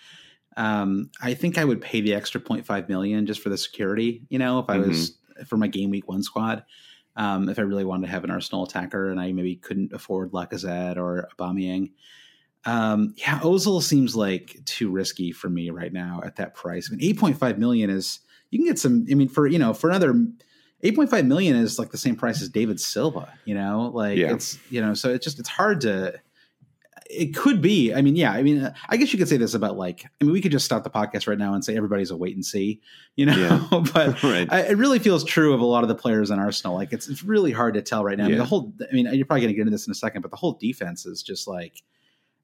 [0.57, 4.23] Um, I think I would pay the extra 0.5 million just for the security.
[4.31, 4.89] You know, if I mm-hmm.
[4.89, 6.65] was for my game week one squad.
[7.17, 10.33] Um, if I really wanted to have an Arsenal attacker and I maybe couldn't afford
[10.33, 11.93] Lacazette or Aubameyang.
[12.67, 16.91] Um, yeah, Ozil seems like too risky for me right now at that price.
[16.91, 19.07] I mean, 8.5 million is you can get some.
[19.11, 20.13] I mean, for you know, for another
[20.85, 23.33] 8.5 million is like the same price as David Silva.
[23.45, 24.33] You know, like yeah.
[24.33, 26.21] it's you know, so it's just it's hard to
[27.11, 27.95] it could be.
[27.95, 28.33] I mean, yeah.
[28.33, 30.05] I mean, I guess you could say this about like.
[30.21, 32.35] I mean, we could just stop the podcast right now and say everybody's a wait
[32.35, 32.81] and see,
[33.17, 33.37] you know.
[33.37, 33.81] Yeah.
[33.93, 34.51] but right.
[34.51, 36.75] I, it really feels true of a lot of the players in Arsenal.
[36.75, 38.25] Like it's it's really hard to tell right now.
[38.25, 38.27] Yeah.
[38.27, 38.73] I mean, the whole.
[38.81, 40.53] I mean, you're probably going to get into this in a second, but the whole
[40.53, 41.83] defense is just like,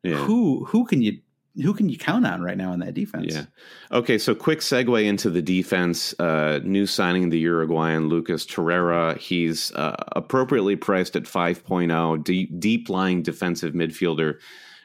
[0.03, 0.17] yeah.
[0.17, 1.21] who who can you
[1.61, 3.35] who can you count on right now in that defense?
[3.35, 3.45] Yeah.
[3.91, 6.15] Okay, so quick segue into the defense.
[6.19, 9.19] Uh, new signing the Uruguayan Lucas Torreira.
[9.19, 14.39] He's uh, appropriately priced at 5.0, deep, deep lying defensive midfielder.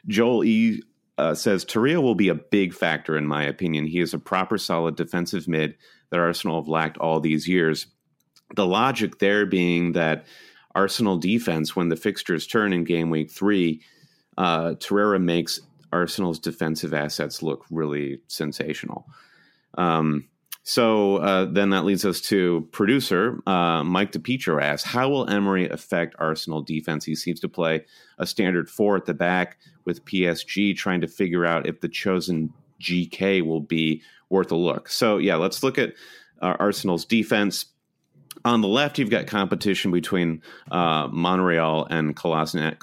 [0.07, 0.81] Joel E.
[1.17, 3.87] Uh, says Torreira will be a big factor in my opinion.
[3.87, 5.75] He is a proper solid defensive mid
[6.11, 7.87] that Arsenal have lacked all these years.
[8.55, 10.27] The logic there being that
[10.75, 13.81] Arsenal defense, when the fixtures turn in game week three,
[14.37, 15.59] uh, Torreira makes
[15.91, 19.07] Arsenal's defensive assets look really sensational.
[19.77, 20.27] Um,
[20.67, 25.69] so uh, then that leads us to producer uh, Mike DePietro asks, "How will Emery
[25.69, 27.05] affect Arsenal defense?
[27.05, 27.85] He seems to play
[28.17, 32.51] a standard four at the back with PSG, trying to figure out if the chosen
[32.81, 35.93] GK will be worth a look." So yeah, let's look at
[36.41, 37.67] uh, Arsenal's defense.
[38.43, 42.79] On the left, you've got competition between uh, Monreal and Kolasinac.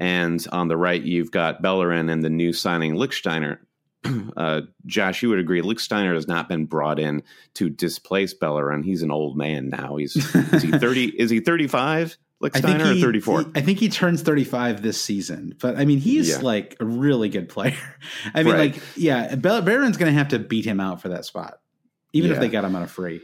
[0.00, 3.58] And on the right, you've got Bellerin and the new signing Lichtsteiner.
[4.36, 8.82] Uh, Josh, you would agree Lichtsteiner has not been brought in to displace Bellerin.
[8.82, 9.96] He's an old man now.
[9.96, 11.04] He's is he thirty?
[11.04, 12.16] is he thirty five?
[12.42, 13.44] Lichtsteiner or thirty four?
[13.54, 15.54] I think he turns thirty five this season.
[15.60, 16.38] But I mean, he's yeah.
[16.38, 17.76] like a really good player.
[18.34, 18.72] I mean, right.
[18.72, 21.60] like yeah, Bellerin's going to have to beat him out for that spot,
[22.14, 22.36] even yeah.
[22.36, 23.20] if they got him on a free.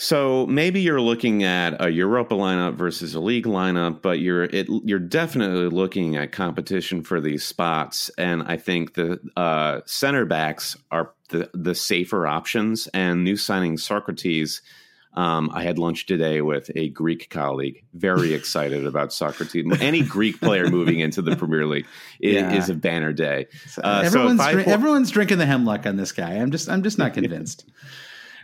[0.00, 4.68] So maybe you're looking at a Europa lineup versus a league lineup, but you're it,
[4.84, 8.08] you're definitely looking at competition for these spots.
[8.16, 12.86] And I think the uh, center backs are the the safer options.
[12.94, 14.62] And new signing Socrates.
[15.14, 19.66] Um, I had lunch today with a Greek colleague, very excited about Socrates.
[19.80, 21.86] Any Greek player moving into the Premier League
[22.20, 22.54] is, yeah.
[22.54, 23.48] is a banner day.
[23.82, 26.34] Uh, everyone's, so everyone's drinking the hemlock on this guy.
[26.34, 27.68] I'm just I'm just not convinced.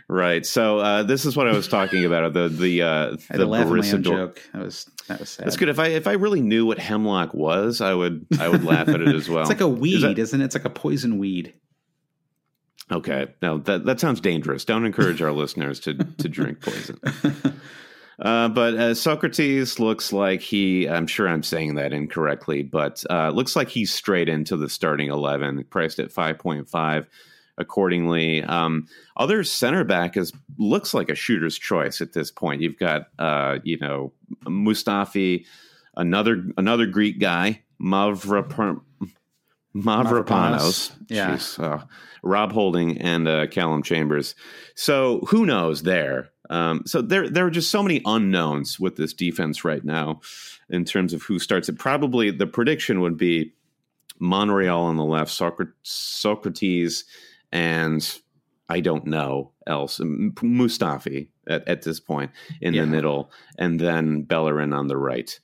[0.07, 0.45] Right.
[0.45, 2.33] So uh, this is what I was talking about.
[2.33, 4.39] The the uh, the Borussia joke.
[4.53, 5.47] That was that was sad.
[5.47, 5.69] That's good.
[5.69, 9.01] If I if I really knew what hemlock was, I would I would laugh at
[9.01, 9.41] it as well.
[9.41, 10.45] It's like a weed, Is not it?
[10.45, 11.55] It's like a poison weed.
[12.91, 13.33] Okay.
[13.41, 14.63] Now that that sounds dangerous.
[14.63, 16.99] Don't encourage our listeners to to drink poison.
[18.17, 23.29] Uh, but uh, Sokratis looks like he, I'm sure I'm saying that incorrectly, but uh,
[23.31, 27.07] looks like he's straight into the starting 11, priced at 5.5
[27.57, 28.43] accordingly.
[28.43, 28.87] Um,
[29.17, 32.61] other center back is looks like a shooter's choice at this point.
[32.61, 34.13] You've got uh, you know
[34.45, 35.45] Mustafi,
[35.95, 38.81] another another Greek guy, Mavra.
[39.75, 41.83] Mavropanos, yeah, uh,
[42.23, 44.33] Rob Holding and uh, Calum Chambers.
[44.73, 46.29] So who knows there?
[46.49, 50.21] Um, so there, there are just so many unknowns with this defense right now
[50.69, 51.77] in terms of who starts it.
[51.77, 53.53] Probably the prediction would be
[54.19, 57.03] Monreal on the left, Sokratis,
[57.55, 58.19] and
[58.67, 62.81] I don't know else, Mustafi at, at this point in yeah.
[62.81, 65.39] the middle, and then Bellerin on the right.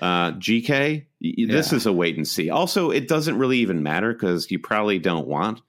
[0.00, 2.50] Uh, GK, this is a wait and see.
[2.50, 5.62] Also, it doesn't really even matter because you probably don't want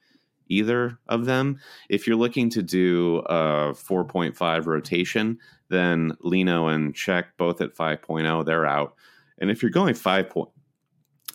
[0.47, 1.59] either of them.
[1.89, 5.37] If you're looking to do a 4.5 rotation,
[5.69, 8.95] then Leno and Cech both at 5.0, they're out.
[9.37, 10.33] And if you're going 5.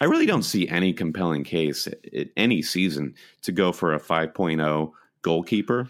[0.02, 4.90] I really don't see any compelling case at any season to go for a 5.0
[5.22, 5.86] goalkeeper.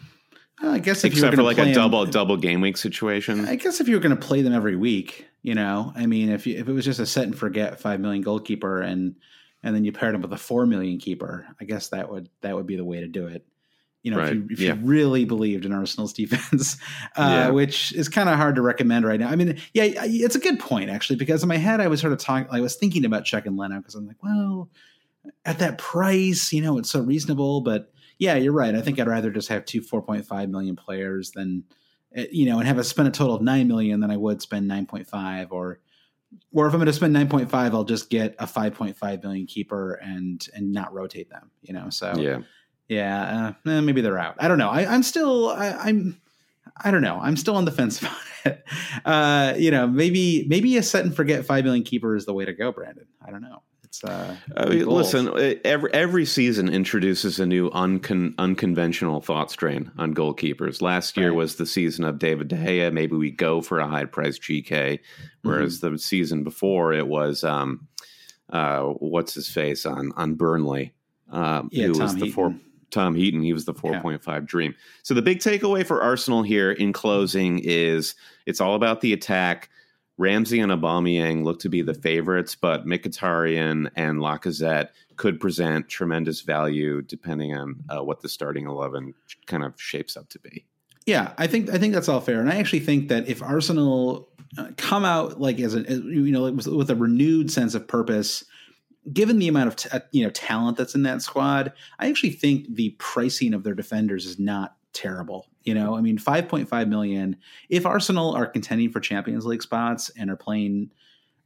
[0.62, 3.48] I guess except for like a double them, double game week situation.
[3.48, 6.28] I guess if you were going to play them every week, you know, I mean,
[6.28, 9.16] if you, if it was just a set and forget five million goalkeeper and
[9.62, 12.54] and then you paired him with a four million keeper, I guess that would that
[12.54, 13.46] would be the way to do it.
[14.02, 14.28] You know, right.
[14.28, 14.74] if, you, if yeah.
[14.74, 16.76] you really believed in Arsenal's defense,
[17.16, 17.50] uh, yeah.
[17.50, 19.28] which is kind of hard to recommend right now.
[19.28, 22.12] I mean, yeah, it's a good point actually, because in my head I was sort
[22.12, 24.68] of talking, I was thinking about checking Leno because I'm like, well,
[25.44, 27.60] at that price, you know, it's so reasonable.
[27.60, 28.74] But yeah, you're right.
[28.74, 31.64] I think I'd rather just have two 4.5 million players than,
[32.14, 34.42] eh, you know, and have a spend a total of nine million than I would
[34.42, 35.80] spend 9.5 or
[36.52, 40.46] or if I'm going to spend 9.5, I'll just get a 5.5 million keeper and
[40.54, 41.50] and not rotate them.
[41.62, 42.40] You know, so yeah,
[42.92, 44.36] yeah, uh, eh, maybe they're out.
[44.38, 44.70] I don't know.
[44.70, 46.20] I, am still I, am
[46.84, 47.18] I don't know.
[47.20, 48.64] I'm still on the fence about it.
[49.04, 52.44] Uh, you know, maybe maybe a set and forget five million keeper is the way
[52.44, 53.06] to go, Brandon.
[53.24, 53.62] I don't know.
[53.84, 55.28] It's uh, I mean, listen.
[55.64, 60.80] Every every season introduces a new uncon, unconventional thought strain on goalkeepers.
[60.80, 61.36] Last year right.
[61.36, 62.92] was the season of David De Gea.
[62.92, 65.00] Maybe we go for a high price GK,
[65.42, 65.92] whereas mm-hmm.
[65.92, 67.86] the season before it was um,
[68.50, 70.94] uh, what's his face on on Burnley,
[71.30, 72.32] um, yeah, who Tom was the Heaton.
[72.32, 72.54] four.
[72.92, 74.40] Tom Heaton, he was the 4.5 yeah.
[74.44, 74.74] dream.
[75.02, 78.14] So the big takeaway for Arsenal here in closing is
[78.46, 79.70] it's all about the attack.
[80.18, 86.42] Ramsey and Aubameyang look to be the favorites, but Mkhitaryan and Lacazette could present tremendous
[86.42, 89.14] value depending on uh, what the starting eleven
[89.46, 90.66] kind of shapes up to be.
[91.06, 94.28] Yeah, I think I think that's all fair, and I actually think that if Arsenal
[94.58, 98.44] uh, come out like as a as, you know with a renewed sense of purpose,
[99.10, 102.30] given the amount of t- uh, you know talent that's in that squad, I actually
[102.30, 105.48] think the pricing of their defenders is not terrible.
[105.64, 107.36] You know, I mean, 5.5 million.
[107.68, 110.90] If Arsenal are contending for Champions League spots and are playing,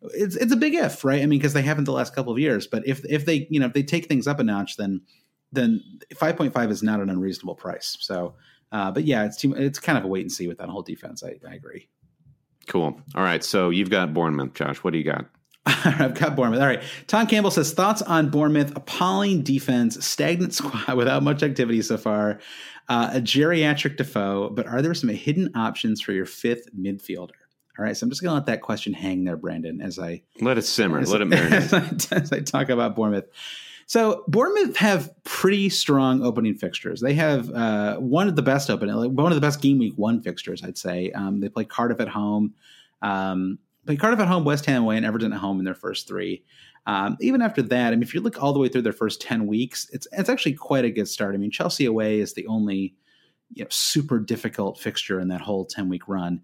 [0.03, 1.23] it's it's a big if, right?
[1.23, 2.67] I mean, because they haven't the last couple of years.
[2.67, 5.03] But if if they you know if they take things up a notch, then
[5.53, 5.83] then
[6.15, 7.97] 5.5 is not an unreasonable price.
[8.01, 8.35] So,
[8.73, 10.83] uh, but yeah, it's too, it's kind of a wait and see with that whole
[10.83, 11.23] defense.
[11.23, 11.89] I, I agree.
[12.67, 13.01] Cool.
[13.15, 13.45] All right.
[13.45, 14.79] So you've got Bournemouth, Josh.
[14.79, 15.27] What do you got?
[15.85, 16.61] I've got Bournemouth.
[16.61, 16.83] All right.
[17.09, 22.39] Tom Campbell says thoughts on Bournemouth: appalling defense, stagnant squad without much activity so far,
[22.89, 24.51] uh, a geriatric Defoe.
[24.51, 27.33] But are there some hidden options for your fifth midfielder?
[27.79, 27.97] All right.
[27.97, 30.63] So I'm just going to let that question hang there, Brandon, as I let it
[30.63, 31.73] simmer, as, let it marinate.
[32.13, 33.27] As, as I talk about Bournemouth.
[33.89, 37.01] So Bournemouth have pretty strong opening fixtures.
[37.01, 40.21] They have uh, one of the best opening, one of the best game week one
[40.21, 41.13] fixtures, I'd say.
[41.13, 42.55] Um, they play Cardiff at home.
[43.03, 46.07] Um, play Cardiff at home, West Ham away, and Everton at home in their first
[46.09, 46.45] three.
[46.87, 49.21] Um, even after that, I mean, if you look all the way through their first
[49.21, 51.35] ten weeks, it's it's actually quite a good start.
[51.35, 52.95] I mean, Chelsea away is the only
[53.55, 56.43] you know, super difficult fixture in that whole ten week run.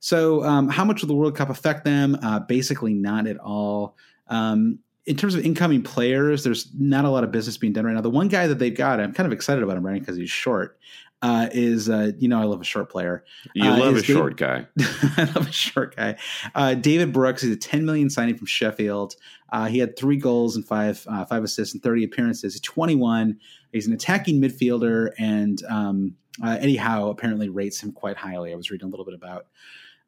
[0.00, 2.18] So, um, how much will the World Cup affect them?
[2.22, 3.96] Uh, basically, not at all.
[4.28, 7.94] Um, in terms of incoming players, there's not a lot of business being done right
[7.94, 8.02] now.
[8.02, 10.30] The one guy that they've got, I'm kind of excited about him, Brandon, because he's
[10.30, 10.78] short
[11.20, 13.24] uh, is uh, you know I love a short player.
[13.54, 14.66] You uh, love a Dave, short guy.
[15.16, 16.16] I love a short guy.
[16.54, 19.16] Uh, David Brooks is a 10 million signing from Sheffield.
[19.50, 22.54] Uh, he had three goals and five uh, five assists and 30 appearances.
[22.54, 23.38] He's 21.
[23.72, 28.52] He's an attacking midfielder, and um, Eddie Howe apparently rates him quite highly.
[28.52, 29.46] I was reading a little bit about.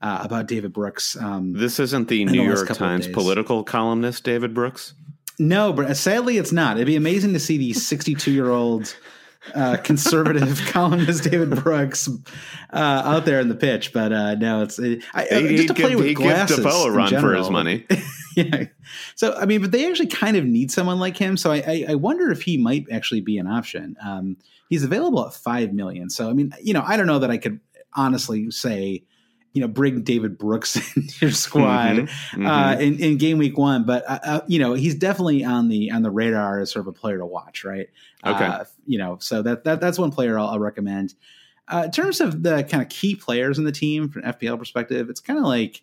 [0.01, 1.17] about David Brooks.
[1.17, 4.95] Um, this isn't the New the York Times political columnist, David Brooks.
[5.39, 6.77] No, but sadly, it's not.
[6.77, 8.95] It'd be amazing to see the 62 year old
[9.55, 12.09] uh, conservative columnist David Brooks
[12.73, 15.91] uh, out there in the pitch, but uh, no, it's I, he, just to play
[15.91, 16.57] give, with glasses.
[16.57, 17.87] Give Defoe a run general, for his money.
[18.37, 18.65] yeah.
[19.15, 21.37] So I mean, but they actually kind of need someone like him.
[21.37, 23.97] So I, I, I wonder if he might actually be an option.
[24.05, 24.37] Um,
[24.69, 26.11] he's available at five million.
[26.11, 27.61] So I mean, you know, I don't know that I could
[27.95, 29.05] honestly say
[29.53, 32.47] you know bring David Brooks into your squad mm-hmm, mm-hmm.
[32.47, 35.91] Uh, in, in game week one, but uh, uh, you know he's definitely on the
[35.91, 37.89] on the radar as sort of a player to watch, right?
[38.25, 41.15] Okay, uh, you know, so that, that that's one player I'll, I'll recommend.
[41.69, 44.59] Uh, in terms of the kind of key players in the team from an FPL
[44.59, 45.83] perspective, it's kind of like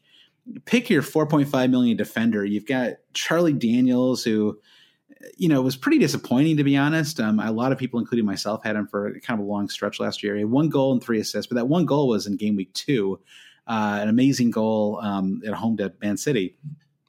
[0.65, 2.43] pick your 4.5 million defender.
[2.43, 4.59] You've got Charlie Daniels who
[5.37, 7.19] you know, was pretty disappointing to be honest.
[7.19, 9.99] Um, a lot of people, including myself, had him for kind of a long stretch
[9.99, 10.35] last year.
[10.35, 12.73] He had one goal and three assists, but that one goal was in game week
[12.73, 13.19] two,
[13.67, 16.55] uh, an amazing goal um, at home to Man City.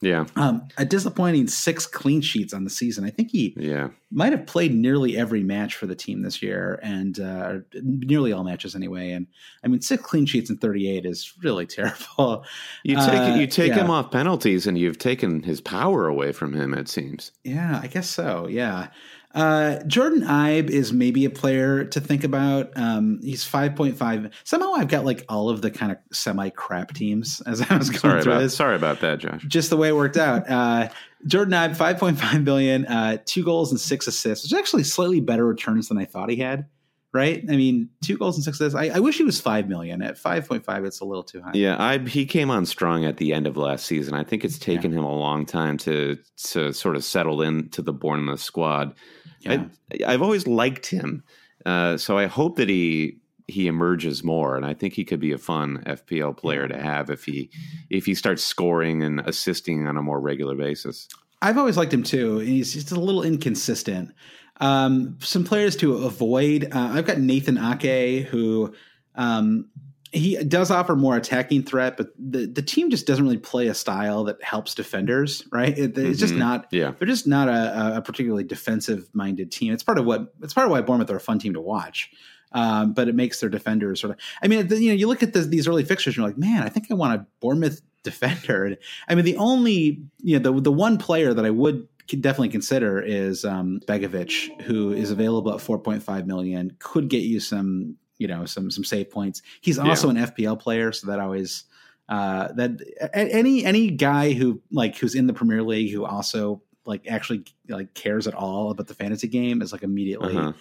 [0.00, 0.26] Yeah.
[0.36, 3.04] Um, a disappointing six clean sheets on the season.
[3.04, 6.78] I think he yeah might have played nearly every match for the team this year,
[6.82, 9.10] and uh, nearly all matches anyway.
[9.10, 9.26] And
[9.64, 12.44] I mean, six clean sheets in 38 is really terrible.
[12.84, 13.80] You take uh, you take yeah.
[13.80, 16.74] him off penalties, and you've taken his power away from him.
[16.74, 17.32] It seems.
[17.42, 18.46] Yeah, I guess so.
[18.48, 18.88] Yeah.
[19.34, 22.70] Uh, Jordon Ibe is maybe a player to think about.
[22.76, 24.32] Um, he's five point five.
[24.44, 27.90] Somehow I've got like all of the kind of semi crap teams as I was
[27.90, 28.56] going sorry through about, this.
[28.56, 29.44] Sorry about that, Josh.
[29.46, 30.48] Just the way it worked out.
[30.48, 30.88] Uh,
[31.26, 34.84] Jordon Ibe, five point five billion, uh, two goals and six assists, which is actually
[34.84, 36.66] slightly better returns than I thought he had.
[37.14, 37.42] Right?
[37.48, 38.78] I mean, two goals and six assists.
[38.78, 40.02] I, I wish he was five million.
[40.02, 41.52] At five point five, it's a little too high.
[41.54, 44.12] Yeah, I, he came on strong at the end of last season.
[44.14, 44.98] I think it's taken yeah.
[44.98, 46.18] him a long time to
[46.48, 48.94] to sort of settle into the Bournemouth squad.
[49.40, 49.64] Yeah.
[50.06, 51.22] I, have always liked him,
[51.64, 55.32] uh, so I hope that he he emerges more, and I think he could be
[55.32, 57.50] a fun FPL player to have if he
[57.88, 61.08] if he starts scoring and assisting on a more regular basis.
[61.40, 62.38] I've always liked him too.
[62.38, 64.12] He's just a little inconsistent.
[64.60, 66.68] Um, some players to avoid.
[66.72, 68.74] Uh, I've got Nathan Ake, who
[69.14, 69.68] um,
[70.10, 73.74] he does offer more attacking threat, but the, the team just doesn't really play a
[73.74, 75.76] style that helps defenders, right?
[75.76, 76.12] It, it's mm-hmm.
[76.12, 76.66] just not.
[76.70, 79.72] Yeah, they're just not a, a particularly defensive minded team.
[79.72, 82.10] It's part of what it's part of why Bournemouth are a fun team to watch.
[82.52, 84.20] Um, but it makes their defenders sort of.
[84.42, 86.62] I mean, you know, you look at the, these early fixtures, and you're like, man,
[86.62, 88.64] I think I want a Bournemouth defender.
[88.64, 92.48] And, I mean, the only you know the the one player that I would definitely
[92.48, 98.26] consider is um, Begovic, who is available at 4.5 million, could get you some you
[98.26, 99.42] know some some save points.
[99.60, 100.22] He's also yeah.
[100.22, 101.64] an FPL player, so that always
[102.08, 102.80] uh, that
[103.14, 107.92] any any guy who like who's in the Premier League who also like actually like
[107.94, 110.52] cares at all about the fantasy game is like immediately uh-huh.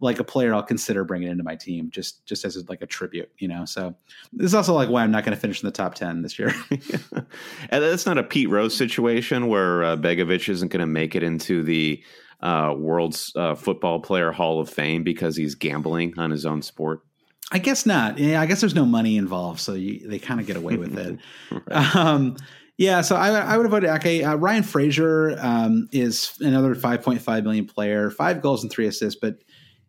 [0.00, 2.86] Like a player I'll consider bringing into my team just just as a, like a
[2.86, 3.64] tribute, you know.
[3.64, 3.94] So
[4.32, 6.38] this is also like why I'm not going to finish in the top ten this
[6.38, 6.54] year.
[6.70, 7.26] and
[7.70, 11.62] that's not a Pete Rose situation where uh, Begovic isn't going to make it into
[11.62, 12.02] the
[12.40, 17.00] uh, World's uh, Football Player Hall of Fame because he's gambling on his own sport?
[17.52, 18.18] I guess not.
[18.18, 20.98] Yeah, I guess there's no money involved, so you, they kind of get away with
[20.98, 21.18] it.
[21.50, 21.96] right.
[21.96, 22.36] um,
[22.76, 24.24] yeah, so I, I would have voted Ake.
[24.24, 29.38] Uh, Ryan Fraser um, is another 5.5 million player, five goals and three assists, but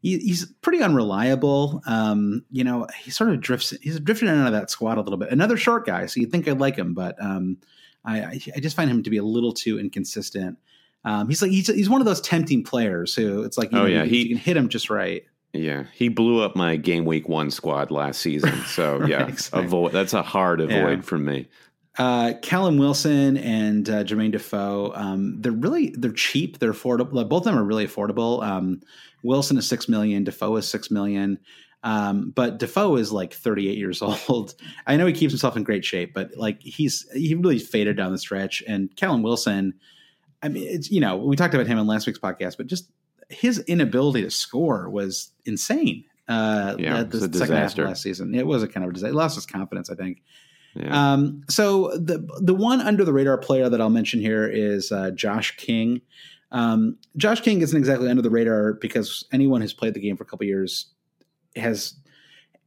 [0.01, 1.81] he, he's pretty unreliable.
[1.85, 3.73] Um, you know, he sort of drifts.
[3.81, 5.31] He's drifting out of that squad a little bit.
[5.31, 7.57] Another short guy, so you'd think I'd like him, but um,
[8.05, 10.57] I, I just find him to be a little too inconsistent.
[11.03, 13.81] Um, he's like he's, he's one of those tempting players who it's like you oh
[13.83, 15.23] know, yeah you, he you can hit him just right.
[15.53, 18.53] Yeah, he blew up my game week one squad last season.
[18.65, 19.65] So right, yeah, exactly.
[19.65, 21.01] avoid that's a hard avoid yeah.
[21.01, 21.47] for me.
[21.97, 26.59] Uh, Callum Wilson and uh, Jermaine Defoe, um, they're really they're cheap.
[26.59, 27.27] They're affordable.
[27.27, 28.43] Both of them are really affordable.
[28.43, 28.81] Um,
[29.27, 30.23] Wilson is six million.
[30.23, 31.39] Defoe is six million.
[31.83, 34.55] Um, but Defoe is like 38 years old.
[34.87, 38.11] I know he keeps himself in great shape, but like he's he really faded down
[38.11, 38.63] the stretch.
[38.67, 39.75] And Callum Wilson,
[40.41, 42.89] I mean, it's you know we talked about him in last week's podcast, but just
[43.29, 46.05] his inability to score was insane.
[46.27, 47.55] Uh, yeah, the second disaster.
[47.55, 49.11] half of last season, it was a kind of a disaster.
[49.11, 50.23] He lost his confidence, I think.
[50.75, 51.13] Yeah.
[51.13, 55.11] Um, so the the one under the radar player that I'll mention here is uh,
[55.11, 56.01] Josh King.
[56.51, 60.23] Um, Josh King isn't exactly under the radar because anyone who's played the game for
[60.23, 60.87] a couple years
[61.55, 61.95] has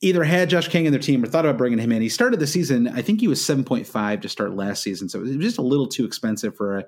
[0.00, 2.02] either had Josh King in their team or thought about bringing him in.
[2.02, 5.08] He started the season, I think he was 7.5 to start last season.
[5.08, 6.84] So it was just a little too expensive for a,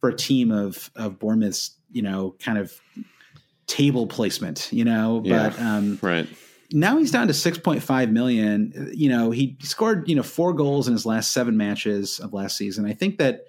[0.00, 2.72] for a team of, of Bournemouth's, you know, kind of
[3.66, 6.26] table placement, you know, yeah, but, um, right.
[6.72, 8.92] Now he's down to 6.5 million.
[8.94, 12.56] You know, he scored, you know, four goals in his last seven matches of last
[12.56, 12.86] season.
[12.86, 13.46] I think that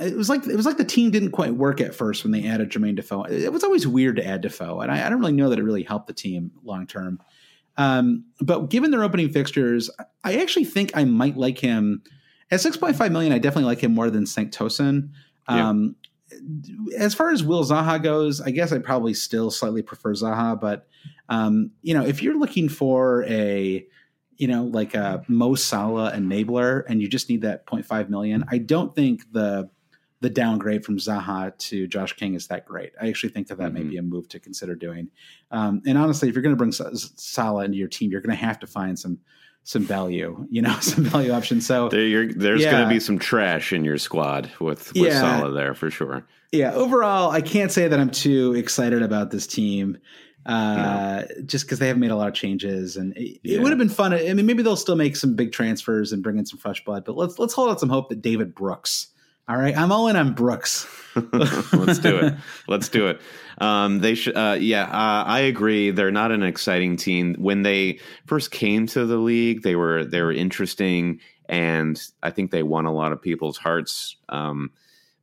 [0.00, 2.46] it was like it was like the team didn't quite work at first when they
[2.46, 3.24] added Jermaine Defoe.
[3.24, 5.62] It was always weird to add Defoe, and I, I don't really know that it
[5.64, 7.20] really helped the team long term.
[7.76, 9.90] Um, but given their opening fixtures,
[10.22, 12.02] I actually think I might like him
[12.50, 13.32] at 6.5 million.
[13.32, 15.10] I definitely like him more than Cenk Tosun.
[15.48, 15.96] Um,
[16.30, 16.98] yeah.
[16.98, 20.60] As far as Will Zaha goes, I guess I probably still slightly prefer Zaha.
[20.60, 20.86] But
[21.28, 23.86] um, you know, if you're looking for a
[24.36, 28.58] you know like a Mo Salah enabler and you just need that 0.5 million, I
[28.58, 29.70] don't think the
[30.24, 32.92] the downgrade from Zaha to Josh King is that great.
[32.98, 33.74] I actually think that that mm-hmm.
[33.74, 35.10] may be a move to consider doing.
[35.50, 38.42] Um, and honestly, if you're going to bring Salah into your team, you're going to
[38.42, 39.18] have to find some
[39.64, 41.66] some value, you know, some value options.
[41.66, 42.70] So there, there's yeah.
[42.70, 45.20] going to be some trash in your squad with, with yeah.
[45.20, 46.26] Salah there for sure.
[46.52, 46.72] Yeah.
[46.72, 49.98] Overall, I can't say that I'm too excited about this team.
[50.46, 51.42] Uh, no.
[51.44, 53.56] just because they haven't made a lot of changes, and it, yeah.
[53.56, 54.12] it would have been fun.
[54.12, 57.04] I mean, maybe they'll still make some big transfers and bring in some fresh blood.
[57.06, 59.08] But let's let's hold out some hope that David Brooks
[59.46, 60.86] All right, I'm all in on Brooks.
[61.32, 62.34] Let's do it.
[62.66, 63.20] Let's do it.
[63.58, 64.36] Um, they should.
[64.36, 65.90] Uh, yeah, uh, I agree.
[65.90, 67.34] They're not an exciting team.
[67.38, 72.50] When they first came to the league, they were they were interesting, and I think
[72.50, 74.16] they won a lot of people's hearts.
[74.30, 74.72] Um,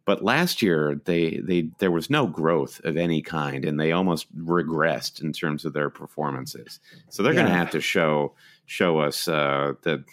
[0.06, 4.34] but last year, they they there was no growth of any kind, and they almost
[4.38, 6.80] regressed in terms of their performances.
[7.10, 7.42] So they're yeah.
[7.42, 8.34] going to have to show
[8.66, 10.04] show us uh, that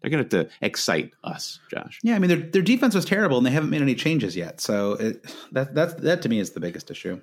[0.00, 1.98] they're going to have to excite us, Josh.
[2.02, 4.60] Yeah, I mean their their defense was terrible, and they haven't made any changes yet.
[4.60, 7.20] So it, that that that to me is the biggest issue.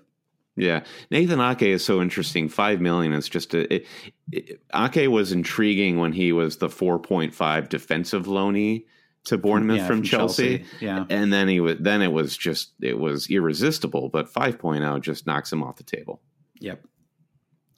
[0.56, 2.48] Yeah, Nathan Ake is so interesting.
[2.48, 3.74] Five million is just a.
[3.74, 3.86] It,
[4.32, 8.86] it, Ake was intriguing when he was the four point five defensive loanee
[9.26, 10.60] to Bournemouth yeah, from, from Chelsea.
[10.60, 10.86] Chelsea.
[10.86, 14.10] Yeah, and then he was then it was just it was irresistible.
[14.10, 16.22] But 5.0 just knocks him off the table.
[16.60, 16.86] Yep.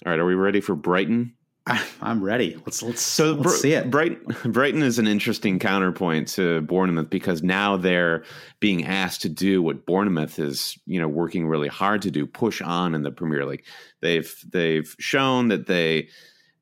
[0.05, 1.33] All right, are we ready for Brighton?
[2.01, 2.55] I'm ready.
[2.65, 3.89] Let's let's so let's Br- see it.
[3.89, 8.23] Brighton, Brighton is an interesting counterpoint to Bournemouth because now they're
[8.59, 12.61] being asked to do what Bournemouth is, you know, working really hard to do, push
[12.61, 13.65] on in the Premier League.
[14.01, 16.09] They've they've shown that they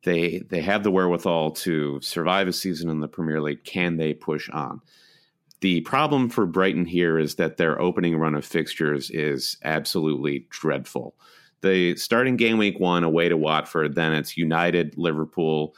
[0.04, 3.66] they they have the wherewithal to survive a season in the Premier League.
[3.66, 4.80] Can they push on?
[5.60, 11.16] The problem for Brighton here is that their opening run of fixtures is absolutely dreadful
[11.64, 13.96] the starting game week one away to Watford.
[13.96, 15.76] Then it's United, Liverpool,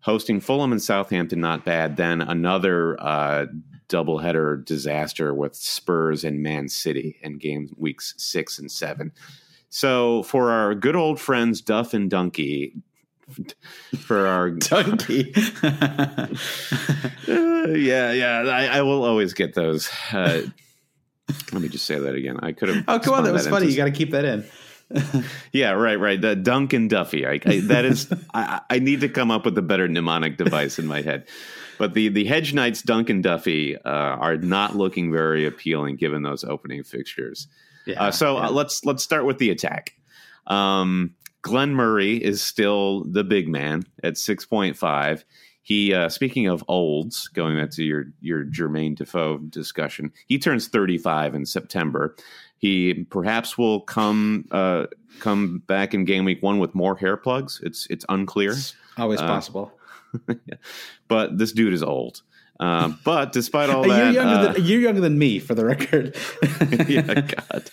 [0.00, 1.40] hosting Fulham and Southampton.
[1.40, 1.96] Not bad.
[1.96, 3.46] Then another uh,
[3.88, 9.12] doubleheader disaster with Spurs and Man City in game weeks six and seven.
[9.70, 12.74] So for our good old friends Duff and Donkey,
[13.98, 15.32] for our donkey.
[15.62, 16.26] uh,
[17.28, 19.88] yeah, yeah, I, I, will always get those.
[20.12, 20.42] Uh,
[21.52, 22.38] let me just say that again.
[22.42, 22.84] I could have.
[22.88, 23.66] Oh, come on, that was funny.
[23.66, 23.72] Into...
[23.72, 24.44] You got to keep that in.
[25.52, 26.20] yeah, right, right.
[26.20, 27.26] The Duncan Duffy.
[27.26, 30.78] I, I, that is, I, I, need to come up with a better mnemonic device
[30.78, 31.26] in my head.
[31.78, 36.44] But the the Hedge Knights Duncan Duffy uh, are not looking very appealing given those
[36.44, 37.48] opening fixtures.
[37.86, 38.46] Yeah, uh, so uh, yeah.
[38.48, 39.94] Uh, let's let's start with the attack.
[40.46, 45.24] Um, Glenn Murray is still the big man at six point five.
[45.62, 50.68] He, uh, speaking of olds, going back to your your Jermaine Defoe discussion, he turns
[50.68, 52.16] 35 in September.
[52.60, 54.86] He perhaps will come uh,
[55.18, 57.58] come back in game week one with more hair plugs.
[57.62, 58.50] It's it's unclear.
[58.50, 59.72] It's always uh, possible.
[60.28, 60.56] yeah.
[61.08, 62.20] But this dude is old.
[62.60, 65.64] Uh, but despite all that, you're younger, uh, than, you're younger than me, for the
[65.64, 66.14] record.
[66.86, 67.70] yeah, God.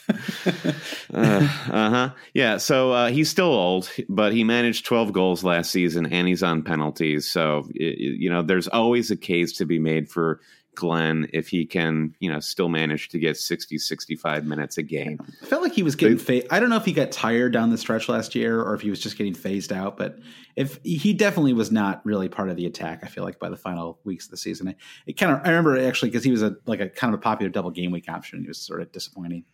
[1.14, 2.10] Uh huh.
[2.34, 2.56] Yeah.
[2.56, 6.64] So uh, he's still old, but he managed 12 goals last season, and he's on
[6.64, 7.30] penalties.
[7.30, 10.40] So you know, there's always a case to be made for
[10.78, 15.20] Glenn if he can, you know, still manage to get 60, 65 minutes a game.
[15.42, 16.46] I felt like he was getting phased.
[16.52, 18.92] I don't know if he got tired down the stretch last year or if he
[18.92, 20.20] was just getting phased out, but
[20.56, 23.58] if he definitely was not really part of the attack, I feel like by the
[23.58, 24.68] final weeks of the season.
[24.70, 27.20] It, it kind of, I remember actually because he was a like a kind of
[27.20, 28.44] a popular double game week option.
[28.44, 29.46] It was sort of disappointing.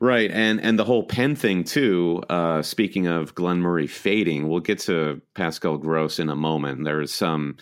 [0.00, 2.22] Right, and and the whole pen thing too.
[2.28, 6.84] Uh, speaking of Glenn Murray fading, we'll get to Pascal Gross in a moment.
[6.84, 7.56] There's some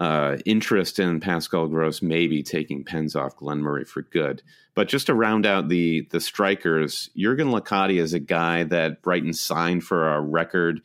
[0.00, 4.42] uh, interest in Pascal Gross maybe taking pens off Glenn Murray for good.
[4.74, 9.34] But just to round out the the strikers, Jurgen Locadia is a guy that Brighton
[9.34, 10.80] signed for a record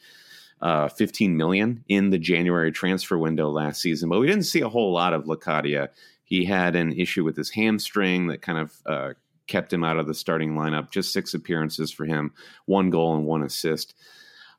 [0.61, 4.69] uh, 15 million in the January transfer window last season, but we didn't see a
[4.69, 5.89] whole lot of Locadia.
[6.23, 9.13] He had an issue with his hamstring that kind of uh,
[9.47, 10.91] kept him out of the starting lineup.
[10.91, 12.33] Just six appearances for him,
[12.65, 13.93] one goal and one assist.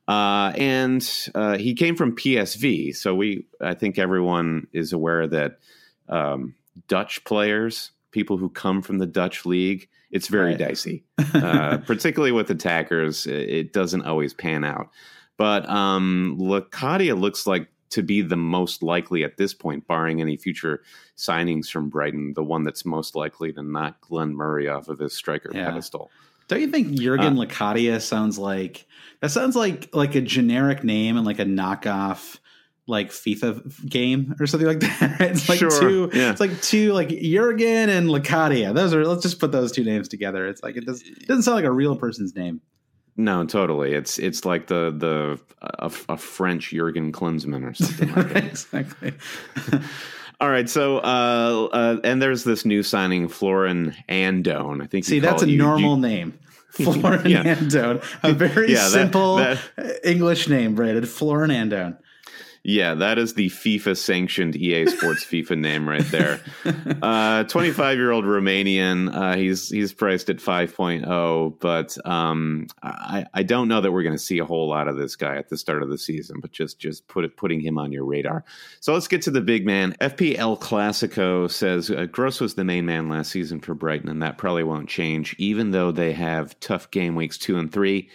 [0.07, 5.59] Uh, and uh, he came from PSV, so we I think everyone is aware that
[6.07, 6.55] um,
[6.87, 10.57] Dutch players, people who come from the Dutch league, it's very right.
[10.57, 11.03] dicey,
[11.33, 13.27] uh, particularly with attackers.
[13.27, 14.89] It doesn't always pan out.
[15.37, 20.37] But um, Locadia looks like to be the most likely at this point, barring any
[20.37, 20.83] future
[21.17, 25.13] signings from Brighton, the one that's most likely to knock Glenn Murray off of his
[25.13, 25.65] striker yeah.
[25.65, 26.09] pedestal.
[26.47, 28.85] Don't you think Jurgen uh, Locadia sounds like
[29.21, 29.31] that?
[29.31, 32.39] Sounds like like a generic name and like a knockoff
[32.87, 35.17] like FIFA game or something like that.
[35.19, 36.09] It's like sure, two.
[36.13, 36.31] Yeah.
[36.31, 38.73] It's like two like Jurgen and Locadia.
[38.73, 39.05] Those are.
[39.05, 40.47] Let's just put those two names together.
[40.47, 42.61] It's like it, does, it doesn't sound like a real person's name.
[43.17, 43.93] No, totally.
[43.93, 48.45] It's it's like the the a, a French Jurgen Klinsmann or something like that.
[48.45, 49.13] exactly.
[50.39, 54.83] All right, so uh, uh, and there's this new signing, Florin Andone.
[54.83, 55.05] I think.
[55.05, 56.39] See, that's a you, normal you, name.
[56.69, 57.55] Florin yeah.
[57.55, 61.05] Andone, a very yeah, simple that, that, English name, Brandon.
[61.05, 61.97] Florin Andone.
[62.63, 66.41] Yeah, that is the FIFA sanctioned EA Sports FIFA name right there.
[67.43, 69.13] 25 uh, year old Romanian.
[69.13, 74.15] Uh, he's he's priced at 5.0, but um, I, I don't know that we're going
[74.15, 76.51] to see a whole lot of this guy at the start of the season, but
[76.51, 78.43] just just put it, putting him on your radar.
[78.79, 79.95] So let's get to the big man.
[80.01, 84.37] FPL Classico says uh, Gross was the main man last season for Brighton, and that
[84.37, 88.09] probably won't change, even though they have tough game weeks two and three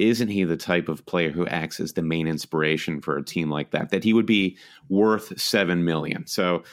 [0.00, 3.50] isn't he the type of player who acts as the main inspiration for a team
[3.50, 3.90] like that?
[3.90, 4.56] That he would be
[4.88, 6.26] worth seven million.
[6.26, 6.64] So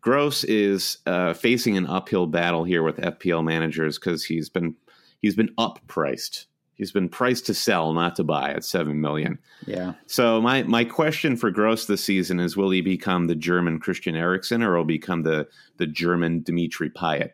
[0.00, 4.74] Gross is uh, facing an uphill battle here with FPL managers because he's been
[5.20, 6.46] he's been up priced.
[6.74, 9.38] He's been priced to sell, not to buy at seven million.
[9.64, 9.92] Yeah.
[10.06, 14.16] So my my question for Gross this season is: Will he become the German Christian
[14.16, 17.30] Eriksen, or will he become the the German Dimitri Payet?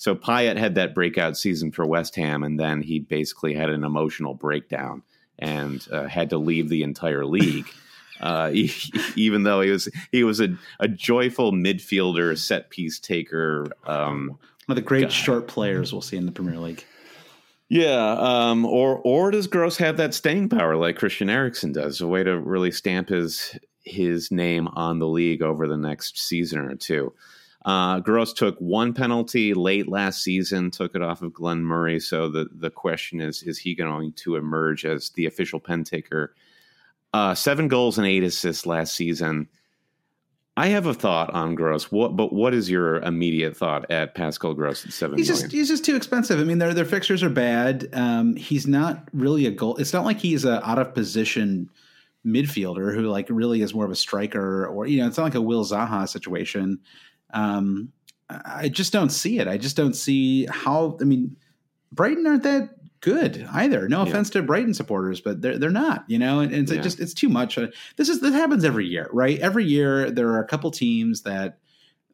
[0.00, 3.84] So Payet had that breakout season for West Ham, and then he basically had an
[3.84, 5.02] emotional breakdown
[5.38, 7.66] and uh, had to leave the entire league.
[8.22, 8.70] Uh, he,
[9.16, 10.48] even though he was he was a,
[10.78, 14.38] a joyful midfielder, set piece taker, um, one
[14.68, 15.08] of the great guy.
[15.08, 16.84] short players we'll see in the Premier League.
[17.70, 22.06] Yeah, um, or or does Gross have that staying power like Christian Eriksen does, a
[22.06, 26.74] way to really stamp his his name on the league over the next season or
[26.74, 27.14] two?
[27.64, 32.00] Uh, Gross took one penalty late last season, took it off of Glenn Murray.
[32.00, 36.34] So the, the question is, is he going to emerge as the official pen taker?
[37.12, 39.48] Uh, seven goals and eight assists last season.
[40.56, 41.90] I have a thought on Gross.
[41.90, 45.16] What, but what is your immediate thought at Pascal Gross at seven?
[45.16, 45.44] He's million?
[45.44, 46.40] just he's just too expensive.
[46.40, 47.88] I mean, their their fixtures are bad.
[47.92, 49.76] Um, he's not really a goal.
[49.76, 51.70] It's not like he's a out of position
[52.26, 55.34] midfielder who like really is more of a striker, or you know, it's not like
[55.34, 56.78] a Will Zaha situation.
[57.32, 57.92] Um,
[58.28, 59.48] I just don't see it.
[59.48, 60.96] I just don't see how.
[61.00, 61.36] I mean,
[61.92, 62.70] Brighton aren't that
[63.00, 63.88] good either.
[63.88, 64.40] No offense yeah.
[64.40, 66.04] to Brighton supporters, but they're they're not.
[66.06, 66.80] You know, and, and yeah.
[66.80, 67.58] just it's too much.
[67.58, 69.38] Uh, this is this happens every year, right?
[69.38, 71.58] Every year there are a couple teams that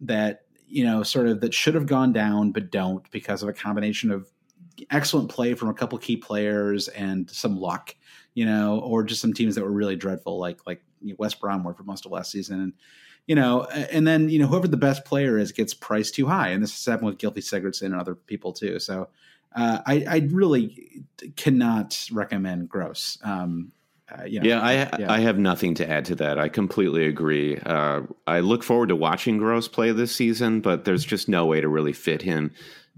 [0.00, 3.52] that you know sort of that should have gone down but don't because of a
[3.52, 4.30] combination of
[4.90, 7.94] excellent play from a couple key players and some luck,
[8.34, 10.82] you know, or just some teams that were really dreadful, like like
[11.18, 12.60] West Brom were for most of last season.
[12.60, 12.72] And
[13.26, 16.48] you know, and then you know whoever the best player is gets priced too high,
[16.48, 18.78] and this has happened with Gylfi Sigurdsson and other people too.
[18.78, 19.08] So
[19.54, 21.04] uh, I, I really
[21.36, 23.18] cannot recommend Gross.
[23.24, 23.72] Um,
[24.08, 25.12] uh, you know, yeah, I yeah.
[25.12, 26.38] I have nothing to add to that.
[26.38, 27.58] I completely agree.
[27.58, 31.60] Uh, I look forward to watching Gross play this season, but there's just no way
[31.60, 32.52] to really fit him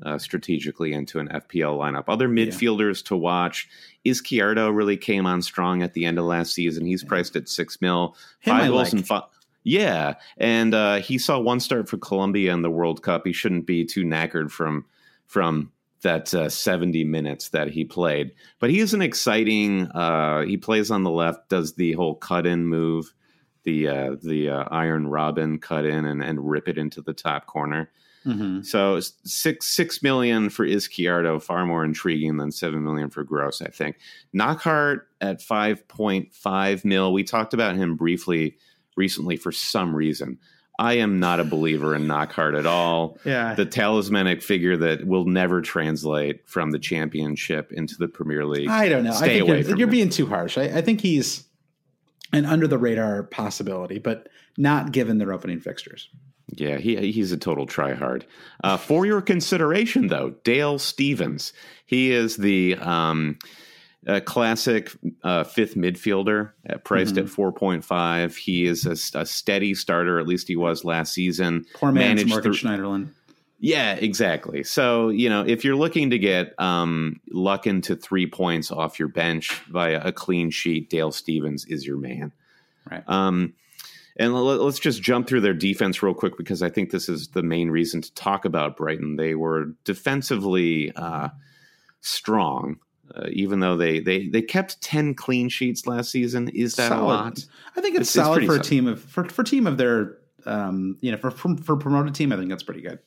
[0.05, 2.05] uh, strategically into an FPL lineup.
[2.09, 3.09] Other midfielders yeah.
[3.09, 3.69] to watch.
[4.05, 6.85] Izquierdo really came on strong at the end of last season.
[6.85, 8.15] He's priced at six mil,
[8.45, 8.93] five goals like.
[8.93, 9.23] and five.
[9.69, 13.27] Yeah, and uh, he saw one start for Colombia in the World Cup.
[13.27, 14.87] He shouldn't be too knackered from
[15.27, 18.33] from that uh, 70 minutes that he played.
[18.61, 19.89] But he is an exciting.
[19.89, 23.13] Uh, he plays on the left, does the whole cut in move,
[23.65, 27.45] the uh, the uh, Arjen Robben cut in and, and rip it into the top
[27.45, 27.91] corner.
[28.25, 28.63] Mm-hmm.
[28.63, 33.61] So six six million for Izquierdo, far more intriguing than seven million for Gross.
[33.61, 33.99] I think
[34.33, 37.13] Knockaert at five point five mil.
[37.13, 38.57] We talked about him briefly
[38.99, 40.39] recently for some reason.
[40.81, 43.19] I am not a believer in Knockaert at all.
[43.25, 43.55] Yeah.
[43.55, 48.69] The talismanic figure that will never translate from the championship into the Premier League.
[48.69, 49.13] I don't know.
[49.13, 50.57] Stay I think away you're, you're being too harsh.
[50.57, 51.45] I, I, think he's
[52.33, 56.09] an under the radar possibility, but not given their opening fixtures.
[56.55, 58.23] Yeah, he he's a total tryhard.
[58.65, 61.53] Uh, for your consideration, though, Dale Stephens.
[61.85, 63.39] He is the um,
[64.07, 64.91] a classic
[65.23, 67.27] uh, fifth midfielder at, priced mm-hmm.
[67.27, 68.37] at 4.5.
[68.37, 71.67] He is a, a, steady starter, at least he was last season.
[71.75, 73.11] Poor man's Morgan th- Schneiderlin.
[73.61, 74.63] Yeah, exactly.
[74.63, 79.09] So, you know, if you're looking to get um, luck into three points off your
[79.09, 82.33] bench via a clean sheet, Dale Stephens is your man.
[82.89, 83.03] Right.
[83.09, 83.55] Um,
[84.17, 87.43] and let's just jump through their defense real quick because I think this is the
[87.43, 89.17] main reason to talk about Brighton.
[89.17, 91.29] They were defensively uh,
[92.01, 92.79] strong,
[93.15, 96.49] uh, even though they, they they kept ten clean sheets last season.
[96.49, 97.03] Is that solid.
[97.03, 97.45] a lot?
[97.77, 100.19] I think it's, it's solid it's for a team of for, for team of their
[100.47, 102.33] um, you know for, for for promoted team.
[102.33, 102.99] I think that's pretty good.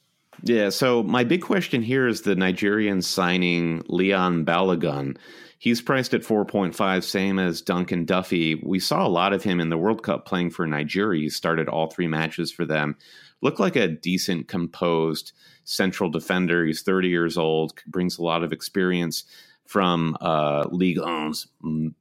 [0.43, 0.69] Yeah.
[0.69, 5.17] So my big question here is the Nigerian signing Leon Balogun.
[5.59, 8.55] He's priced at 4.5, same as Duncan Duffy.
[8.55, 11.21] We saw a lot of him in the World Cup playing for Nigeria.
[11.21, 12.95] He started all three matches for them.
[13.41, 15.33] Looked like a decent, composed
[15.63, 16.65] central defender.
[16.65, 19.23] He's 30 years old, brings a lot of experience
[19.71, 21.47] from uh, League Ons,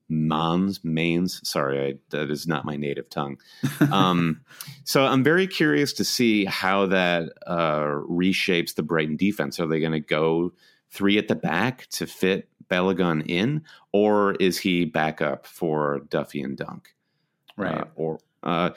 [0.08, 1.48] Mans, Mains.
[1.48, 3.38] Sorry, I, that is not my native tongue.
[3.92, 4.40] Um,
[4.84, 9.60] so I'm very curious to see how that uh, reshapes the Brighton defense.
[9.60, 10.52] Are they going to go
[10.90, 13.62] three at the back to fit Balogun in,
[13.92, 16.94] or is he backup for Duffy and Dunk?
[17.56, 17.82] Right.
[17.82, 18.70] Uh, or Uh,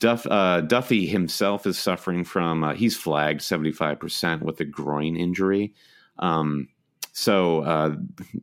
[0.00, 5.74] Duff, uh, Duffy himself is suffering from, uh, he's flagged 75% with a groin injury.
[6.18, 6.68] Um,
[7.18, 7.96] so uh,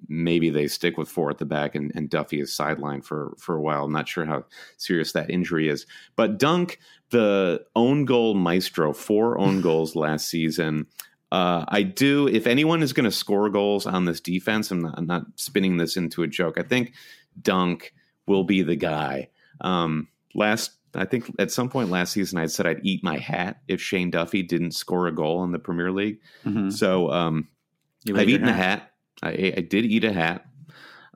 [0.09, 3.55] maybe they stick with four at the back and, and Duffy is sidelined for, for
[3.55, 3.85] a while.
[3.85, 4.43] I'm not sure how
[4.75, 5.85] serious that injury is.
[6.17, 10.87] But Dunk, the own goal maestro, four own goals last season.
[11.31, 14.95] Uh, I do, if anyone is going to score goals on this defense, I'm not,
[14.97, 16.59] I'm not, spinning this into a joke.
[16.59, 16.95] I think
[17.41, 17.93] Dunk
[18.27, 19.29] will be the guy.
[19.61, 23.61] Um, last I think at some point last season I said I'd eat my hat
[23.69, 26.19] if Shane Duffy didn't score a goal in the Premier League.
[26.45, 26.71] Mm-hmm.
[26.71, 27.47] So um,
[28.13, 28.55] I've eaten hat.
[28.55, 28.91] a hat.
[29.23, 30.45] I, I, did eat a hat.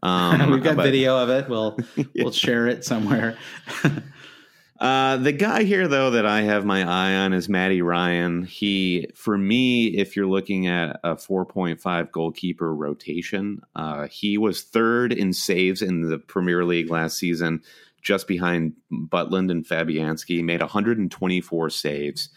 [0.01, 1.49] Um, We've got but, video of it.
[1.49, 2.05] We'll yeah.
[2.23, 3.37] we'll share it somewhere.
[4.79, 8.45] uh, the guy here, though, that I have my eye on is Matty Ryan.
[8.45, 15.11] He, for me, if you're looking at a 4.5 goalkeeper rotation, uh, he was third
[15.11, 17.61] in saves in the Premier League last season
[18.01, 22.29] just behind Butland and Fabianski, made 124 saves.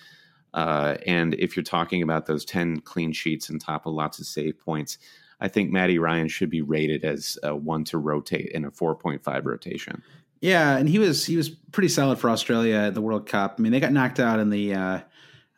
[0.55, 4.27] Uh, and if you're talking about those 10 clean sheets and top of lots of
[4.27, 4.99] save points,
[5.41, 10.03] I think Matty Ryan should be rated as one to rotate in a 4.5 rotation.
[10.43, 13.55] Yeah, and he was he was pretty solid for Australia at the World Cup.
[13.57, 15.01] I mean, they got knocked out in the uh,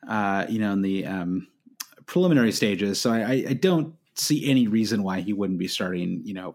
[0.06, 1.48] uh, you know in the um,
[2.04, 6.34] preliminary stages, so I, I don't see any reason why he wouldn't be starting you
[6.34, 6.54] know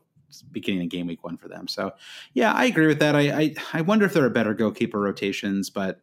[0.51, 1.67] beginning of game week one for them.
[1.67, 1.93] So
[2.33, 3.15] yeah, I agree with that.
[3.15, 5.99] I I, I wonder if there are better goalkeeper rotations, but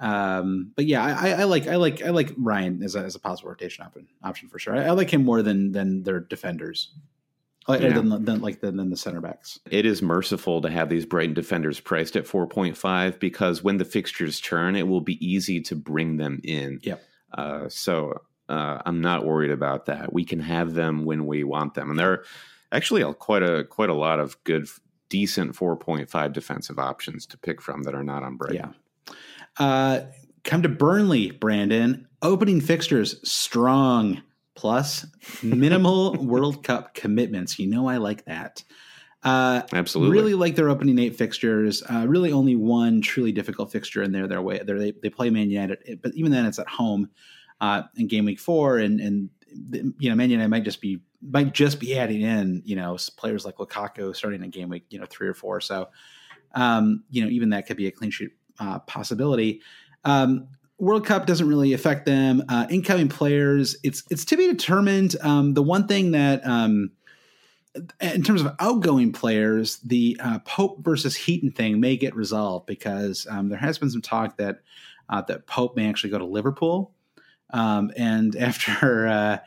[0.00, 3.18] um, but yeah, I, I, like I like I like Ryan as a, as a
[3.18, 4.76] possible rotation option option for sure.
[4.76, 6.92] I, I like him more than than their defenders.
[7.68, 7.92] Yeah.
[7.92, 9.60] Than, than, like than, than the center backs.
[9.70, 14.40] It is merciful to have these Brighton defenders priced at 4.5 because when the fixtures
[14.40, 16.80] turn, it will be easy to bring them in.
[16.82, 17.04] Yep.
[17.32, 20.12] Uh, so uh, I'm not worried about that.
[20.12, 22.24] We can have them when we want them, and there are
[22.72, 24.66] actually quite a quite a lot of good,
[25.08, 28.56] decent 4.5 defensive options to pick from that are not on Brighton.
[28.56, 28.72] Yeah.
[29.58, 30.00] Uh,
[30.44, 32.06] come to Burnley, Brandon.
[32.22, 34.22] Opening fixtures strong
[34.54, 35.06] plus
[35.42, 37.58] minimal World Cup commitments.
[37.58, 38.62] You know I like that.
[39.22, 41.82] Uh, Absolutely, really like their opening eight fixtures.
[41.82, 44.26] Uh, really, only one truly difficult fixture in there.
[44.26, 47.10] Their way, they they play Man United, but even then, it's at home
[47.60, 49.30] uh, in game week four, and and
[49.98, 53.44] you know Man United might just be might just be adding in, you know, players
[53.44, 55.60] like Lukaku starting in game week, you know, three or four.
[55.60, 55.88] So,
[56.54, 59.60] um, you know, even that could be a clean sheet uh, possibility.
[60.04, 60.48] Um,
[60.78, 62.42] World Cup doesn't really affect them.
[62.48, 65.16] Uh, incoming players, it's it's to be determined.
[65.20, 66.92] Um, the one thing that, um,
[68.00, 73.26] in terms of outgoing players, the uh, Pope versus Heaton thing may get resolved because
[73.28, 74.60] um, there has been some talk that
[75.10, 76.92] uh, that Pope may actually go to Liverpool.
[77.50, 79.38] Um, and after uh,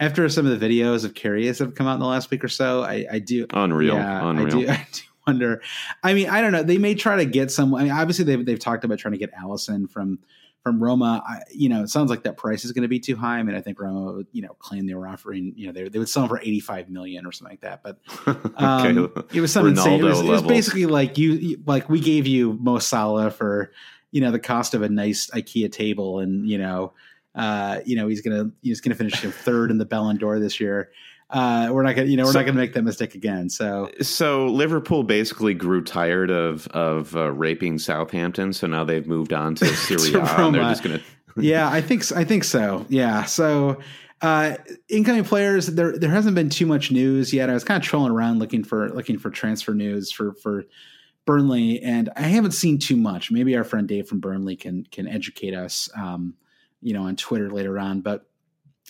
[0.00, 2.48] after some of the videos of Karius have come out in the last week or
[2.48, 4.46] so, I, I do unreal, yeah, unreal.
[4.46, 5.62] I do, I do wonder.
[6.02, 6.62] I mean, I don't know.
[6.62, 7.74] They may try to get some.
[7.74, 10.18] I mean, obviously they've they've talked about trying to get Alisson from
[10.62, 11.22] from Roma.
[11.26, 13.38] I, you know, it sounds like that price is going to be too high.
[13.38, 15.98] I mean, I think Roma, you know, claim they were offering, you know, they, they
[15.98, 17.82] would sell for eighty five million or something like that.
[17.82, 17.98] But
[18.56, 19.38] um, okay.
[19.38, 20.00] it was something insane.
[20.00, 23.72] It was, it was, basically like you, like we gave you Mo Salah for
[24.10, 26.92] you know the cost of a nice IKEA table, and you know
[27.34, 30.90] uh, you know, he's gonna he's gonna finish third in the Ballon d'Or this year.
[31.30, 33.48] Uh, we're not gonna, you know, we're so, not gonna make that mistake again.
[33.48, 39.32] So, so Liverpool basically grew tired of of uh, raping Southampton, so now they've moved
[39.32, 41.00] on to Serie A, and they're just gonna.
[41.36, 42.84] yeah, I think I think so.
[42.88, 43.78] Yeah, so
[44.22, 44.56] uh,
[44.88, 47.48] incoming players, there there hasn't been too much news yet.
[47.48, 50.64] I was kind of trolling around looking for looking for transfer news for for
[51.26, 53.30] Burnley, and I haven't seen too much.
[53.30, 55.88] Maybe our friend Dave from Burnley can can educate us.
[55.96, 56.34] Um,
[56.82, 58.00] you know, on Twitter later on.
[58.00, 58.26] But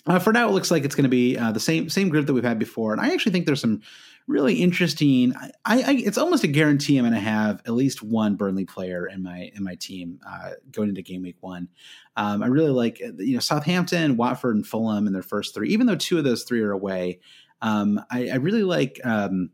[0.07, 2.25] uh, for now, it looks like it's going to be uh, the same same group
[2.25, 2.91] that we've had before.
[2.91, 3.81] And I actually think there's some
[4.27, 5.33] really interesting.
[5.35, 9.07] I, I it's almost a guarantee I'm going to have at least one Burnley player
[9.07, 11.69] in my in my team uh, going into game week one.
[12.15, 15.69] Um, I really like you know Southampton, Watford, and Fulham in their first three.
[15.69, 17.19] Even though two of those three are away,
[17.61, 18.99] um, I, I, really like.
[19.03, 19.51] Um,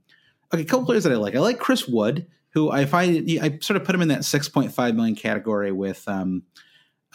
[0.53, 1.35] okay, a couple players that I like.
[1.35, 4.95] I like Chris Wood, who I find I sort of put him in that 6.5
[4.95, 6.07] million category with.
[6.07, 6.43] Um,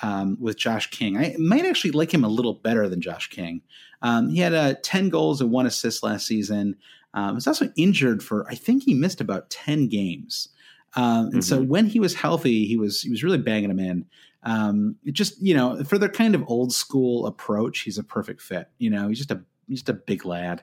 [0.03, 1.17] um, with Josh King.
[1.17, 3.63] I might actually like him a little better than Josh King.
[4.03, 6.77] Um, he had uh, 10 goals and one assist last season.
[7.15, 10.49] Um, was also injured for, I think he missed about 10 games.
[10.95, 11.41] Um, and mm-hmm.
[11.41, 14.05] so when he was healthy, he was he was really banging them in.
[14.43, 18.69] Um, just you know for their kind of old school approach, he's a perfect fit.
[18.77, 20.63] You know, he's just a he's just a big lad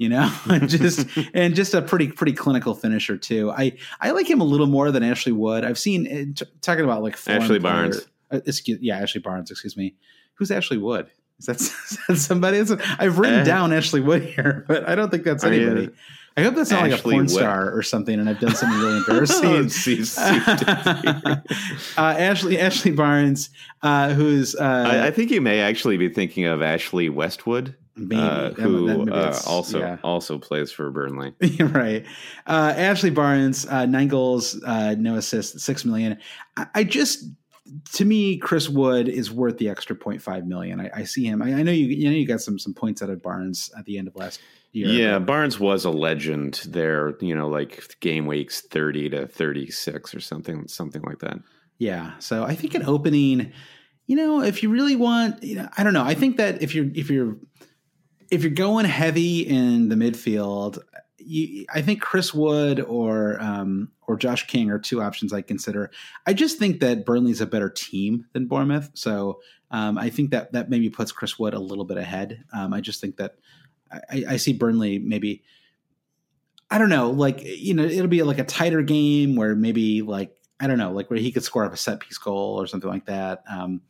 [0.00, 0.32] you know,
[0.66, 3.52] just and just a pretty pretty clinical finisher too.
[3.52, 5.62] I I like him a little more than Ashley Wood.
[5.62, 7.98] I've seen uh, t- talking about like Ashley Barnes.
[7.98, 9.50] Player, uh, excuse, yeah, Ashley Barnes.
[9.50, 9.94] Excuse me.
[10.34, 11.10] Who's Ashley Wood?
[11.38, 12.58] Is that, is that somebody?
[12.98, 15.88] I've written uh, down Ashley Wood here, but I don't think that's anybody.
[15.88, 15.90] I,
[16.40, 18.54] I hope that's not Ashley like a porn Wet- star or something, and I've done
[18.54, 19.70] something really embarrassing.
[21.96, 23.50] uh, Ashley Ashley Barnes,
[23.82, 27.76] uh, who's uh, I, I, think you may actually be thinking of Ashley Westwood.
[27.96, 29.96] Maybe, uh, who uh, also yeah.
[30.02, 32.06] also plays for Burnley, right?
[32.46, 36.16] Uh, Ashley Barnes, nine goals, no assists, six million.
[36.56, 37.24] I, I just
[37.92, 40.80] to me, Chris Wood is worth the extra 0.5 million.
[40.80, 41.42] I, I see him.
[41.42, 41.86] I, I, know you.
[41.86, 44.40] You know you got some some points out of Barnes at the end of last
[44.72, 44.88] year.
[44.88, 45.26] Yeah, but.
[45.26, 47.14] Barnes was a legend there.
[47.20, 51.38] You know, like game weeks 30 to 36 or something, something like that.
[51.78, 52.12] Yeah.
[52.18, 53.52] So I think an opening.
[54.06, 56.04] You know, if you really want, you know, I don't know.
[56.04, 57.36] I think that if you're if you're
[58.30, 60.78] if you're going heavy in the midfield,
[61.30, 65.90] you, I think Chris Wood or um, or Josh King are two options I consider.
[66.26, 70.52] I just think that Burnley's a better team than Bournemouth, so um, I think that
[70.52, 72.44] that maybe puts Chris Wood a little bit ahead.
[72.52, 73.36] Um, I just think that
[73.92, 75.44] I, I, see Burnley maybe.
[76.68, 80.34] I don't know, like you know, it'll be like a tighter game where maybe like
[80.58, 82.90] I don't know, like where he could score up a set piece goal or something
[82.90, 83.44] like that.
[83.48, 83.82] Um,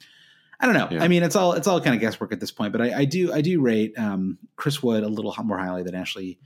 [0.60, 0.88] I don't know.
[0.90, 1.02] Yeah.
[1.02, 3.04] I mean, it's all it's all kind of guesswork at this point, but I, I
[3.06, 6.38] do I do rate um, Chris Wood a little more highly than Ashley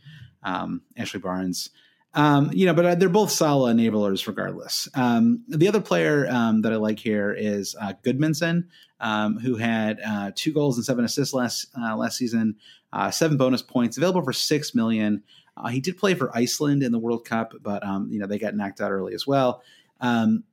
[0.45, 1.71] um, Ashley Barnes.
[2.17, 4.89] Um, you know, but uh, they're both solid enablers regardless.
[4.95, 8.69] Um, the other player um, that I like here is uh, Gudmundsson,
[9.01, 12.57] um, who had uh, two goals and seven assists last uh, last season,
[12.93, 15.25] uh, seven bonus points, available for six million.
[15.57, 18.39] Uh, he did play for Iceland in the World Cup, but um, you know they
[18.39, 19.63] got knocked out early as well.
[20.01, 20.45] Um,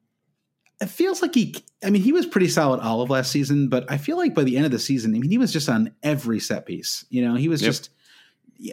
[0.80, 3.90] it feels like he, I mean, he was pretty solid all of last season, but
[3.90, 5.94] I feel like by the end of the season, I mean, he was just on
[6.02, 7.06] every set piece.
[7.10, 7.70] You know, he was yep.
[7.70, 7.92] just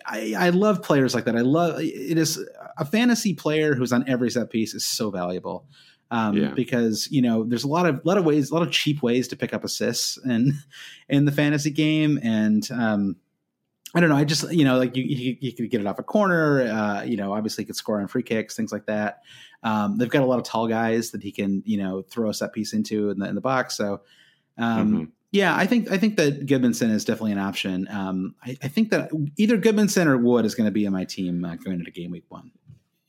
[0.07, 1.37] I, I love players like that.
[1.37, 2.45] I love it is
[2.77, 5.67] a fantasy player who's on every set piece is so valuable.
[6.11, 6.49] Um, yeah.
[6.55, 9.29] because you know there's a lot of lot of ways, a lot of cheap ways
[9.29, 10.55] to pick up assists in
[11.09, 13.17] in the fantasy game, and um,
[13.95, 14.17] I don't know.
[14.17, 16.63] I just you know like you you, you could get it off a corner.
[16.63, 19.21] Uh, you know, obviously, he could score on free kicks, things like that.
[19.63, 22.35] Um, they've got a lot of tall guys that he can you know throw a
[22.35, 23.77] set piece into in the in the box.
[23.77, 24.01] So
[24.57, 25.05] um, mm-hmm.
[25.31, 27.87] Yeah, I think I think that Gudmundsson is definitely an option.
[27.91, 31.05] Um, I, I, think that either Gudmundsson or Wood is going to be in my
[31.05, 32.51] team uh, going into game week one.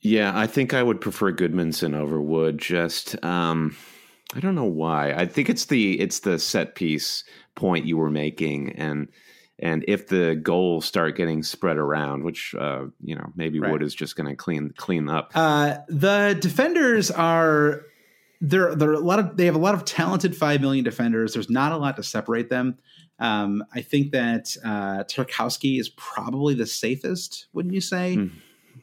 [0.00, 2.58] Yeah, I think I would prefer Gudmundsson over Wood.
[2.58, 3.74] Just um,
[4.34, 5.12] I don't know why.
[5.12, 9.08] I think it's the it's the set piece point you were making, and
[9.58, 13.72] and if the goals start getting spread around, which uh, you know maybe right.
[13.72, 15.32] Wood is just going to clean clean up.
[15.34, 17.82] Uh, the defenders are
[18.40, 21.34] there there are a lot of they have a lot of talented five million defenders.
[21.34, 22.78] There's not a lot to separate them.
[23.18, 28.16] Um, I think that uh, Tarkowski is probably the safest, wouldn't you say?
[28.16, 28.30] Mm.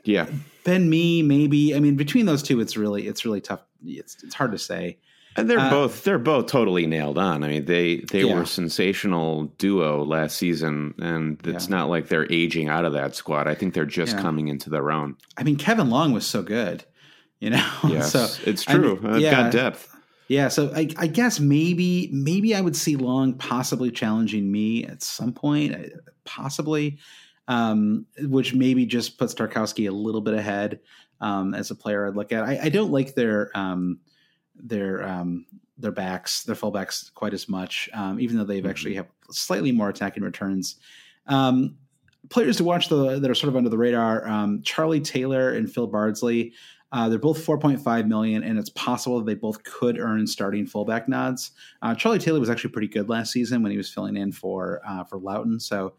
[0.04, 0.28] Yeah,
[0.64, 1.76] Ben Mee maybe.
[1.76, 3.62] I mean, between those two, it's really it's really tough.
[3.84, 5.00] It's it's hard to say.
[5.36, 7.44] And they're uh, both they're both totally nailed on.
[7.44, 8.36] I mean, they they yeah.
[8.36, 11.76] were sensational duo last season, and it's yeah.
[11.76, 13.48] not like they're aging out of that squad.
[13.48, 14.22] I think they're just yeah.
[14.22, 15.16] coming into their own.
[15.38, 16.86] I mean, Kevin Long was so good.
[17.40, 19.00] You know, yes, so it's true.
[19.04, 19.96] I mean, yeah, got depth.
[20.28, 25.02] Yeah, so I, I, guess maybe maybe I would see Long possibly challenging me at
[25.02, 25.84] some point, uh,
[26.26, 26.98] possibly,
[27.48, 30.80] um, which maybe just puts Tarkowski a little bit ahead
[31.22, 32.08] um, as a player.
[32.08, 32.44] I'd look at.
[32.44, 34.00] I, I don't like their um,
[34.56, 35.46] their um,
[35.78, 38.70] their backs, their fullbacks quite as much, um, even though they've mm-hmm.
[38.70, 40.76] actually have slightly more attacking returns.
[41.28, 41.78] Um,
[42.30, 45.72] players to watch the, that are sort of under the radar: um, Charlie Taylor and
[45.72, 46.54] Phil Bardsley.
[46.92, 51.10] Uh, they're both 4.5 million, and it's possible that they both could earn starting fullback
[51.10, 51.52] nods.
[51.82, 54.82] Uh, Charlie Taylor was actually pretty good last season when he was filling in for
[54.88, 55.60] uh, for Lowton.
[55.60, 55.96] So,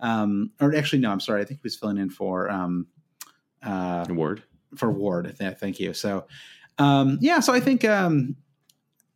[0.00, 2.86] um, or actually, no, I'm sorry, I think he was filling in for um,
[3.62, 4.44] uh, Ward.
[4.76, 5.92] For Ward, thank you.
[5.92, 6.26] So,
[6.78, 8.36] um, yeah, so I think um,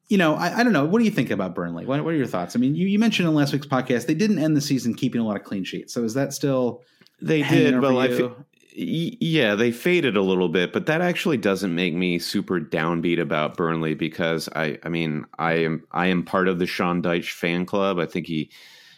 [0.09, 0.85] you know, I, I, don't know.
[0.85, 1.87] What do you think about Burnley?
[1.87, 2.55] What, what, are your thoughts?
[2.55, 5.23] I mean, you, you mentioned in last week's podcast they didn't end the season keeping
[5.23, 5.95] a lot of clean sheets.
[5.95, 6.83] So is that still
[7.23, 7.81] they did?
[7.81, 8.37] Well, I, feel
[8.75, 13.57] yeah, they faded a little bit, but that actually doesn't make me super downbeat about
[13.57, 17.67] Burnley because I, I mean, I am I am part of the Sean Dyche fan
[17.67, 17.99] club.
[17.99, 18.51] I think he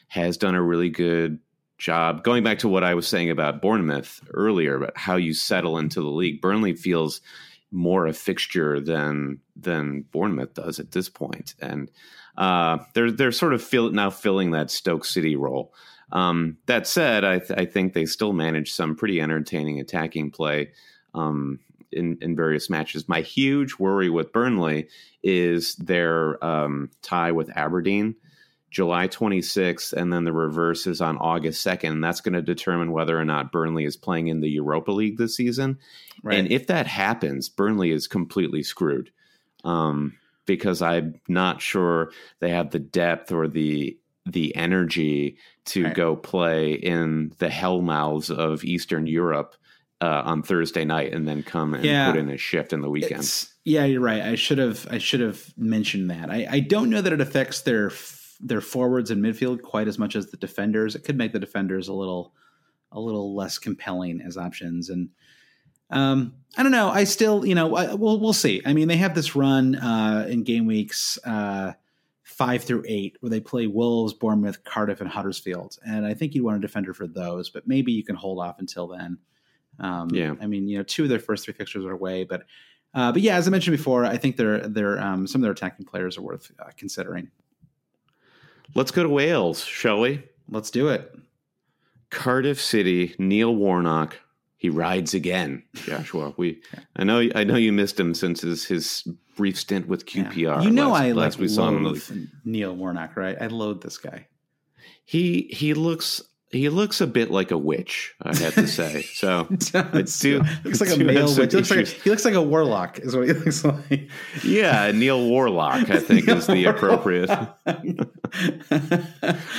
[0.08, 1.38] has done a really good
[1.78, 2.22] job.
[2.22, 6.00] Going back to what I was saying about Bournemouth earlier, about how you settle into
[6.00, 7.20] the league, Burnley feels
[7.70, 11.90] more a fixture than than Bournemouth does at this point, and
[12.38, 15.74] uh, they're they're sort of fill, now filling that Stoke City role.
[16.12, 20.70] Um, that said, I, th- I, think they still manage some pretty entertaining attacking play
[21.14, 23.09] um, in, in, various matches.
[23.09, 24.88] My huge worry with Burnley
[25.22, 28.16] is their um, tie with Aberdeen.
[28.74, 32.02] July 26th, and then the reverse is on August 2nd.
[32.02, 35.36] That's going to determine whether or not Burnley is playing in the Europa League this
[35.36, 35.78] season.
[36.24, 36.36] Right.
[36.36, 39.12] And if that happens, Burnley is completely screwed
[39.62, 43.96] um, because I'm not sure they have the depth or the
[44.26, 45.94] the energy to right.
[45.94, 49.54] go play in the hell mouths of Eastern Europe
[50.00, 52.10] uh, on Thursday night and then come and Yeah.
[52.10, 53.12] put in a shift in the weekend.
[53.20, 54.20] It's- yeah, you're right.
[54.20, 56.30] I should have I should have mentioned that.
[56.30, 57.90] I, I don't know that it affects their
[58.40, 60.94] their forwards and midfield quite as much as the defenders.
[60.94, 62.34] It could make the defenders a little
[62.92, 64.90] a little less compelling as options.
[64.90, 65.08] And
[65.90, 66.90] um, I don't know.
[66.90, 68.60] I still, you know, I, we'll we'll see.
[68.66, 71.72] I mean, they have this run uh, in game weeks uh,
[72.24, 75.78] five through eight where they play Wolves, Bournemouth, Cardiff, and Huddersfield.
[75.86, 78.58] And I think you'd want a defender for those, but maybe you can hold off
[78.58, 79.18] until then.
[79.78, 80.34] Um, Yeah.
[80.40, 82.44] I mean, you know, two of their first three fixtures are away, but
[82.94, 85.52] uh, but yeah, as I mentioned before, I think they're they're um, some of their
[85.52, 87.30] attacking players are worth uh, considering.
[88.74, 90.22] Let's go to Wales, shall we?
[90.48, 91.14] Let's do it.
[92.10, 94.16] Cardiff City, Neil Warnock.
[94.64, 96.32] He rides again, Joshua.
[96.38, 96.62] We,
[96.96, 99.06] I know, I know you missed him since his, his
[99.36, 100.24] brief stint with Yeah.
[100.24, 100.64] QPR.
[100.64, 101.82] You know, last, I like last we saw him.
[101.82, 103.36] the Neil Warnock, right?
[103.38, 104.26] I loathe this guy.
[105.04, 108.14] He he looks he looks a bit like a witch.
[108.22, 109.02] I have to say.
[109.14, 111.50] So I do looks like a male witch.
[111.52, 114.08] He looks like, a, he looks like a warlock, is what he looks like.
[114.42, 115.90] yeah, Neil Warlock.
[115.90, 117.28] I think is the appropriate.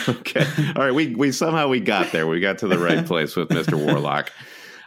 [0.09, 0.45] Okay.
[0.75, 0.93] All right.
[0.95, 2.25] We we somehow we got there.
[2.25, 3.73] We got to the right place with Mr.
[3.75, 4.31] Warlock.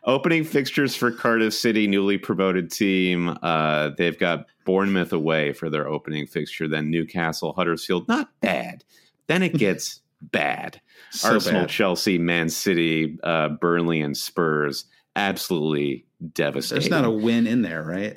[0.09, 3.37] Opening fixtures for Cardiff City, newly promoted team.
[3.43, 8.09] Uh, they've got Bournemouth away for their opening fixture, then Newcastle, Huddersfield.
[8.09, 8.85] Not bad.
[9.27, 10.81] Then it gets bad.
[11.11, 11.69] So Arsenal, bad.
[11.69, 14.87] Chelsea, Man City, uh, Burnley, and Spurs.
[15.15, 16.81] Absolutely devastating.
[16.81, 18.17] There's not a win in there, right?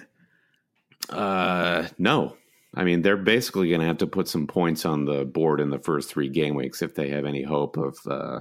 [1.09, 2.37] Uh, no.
[2.73, 5.71] I mean, they're basically going to have to put some points on the board in
[5.71, 8.39] the first three game weeks if they have any hope of uh,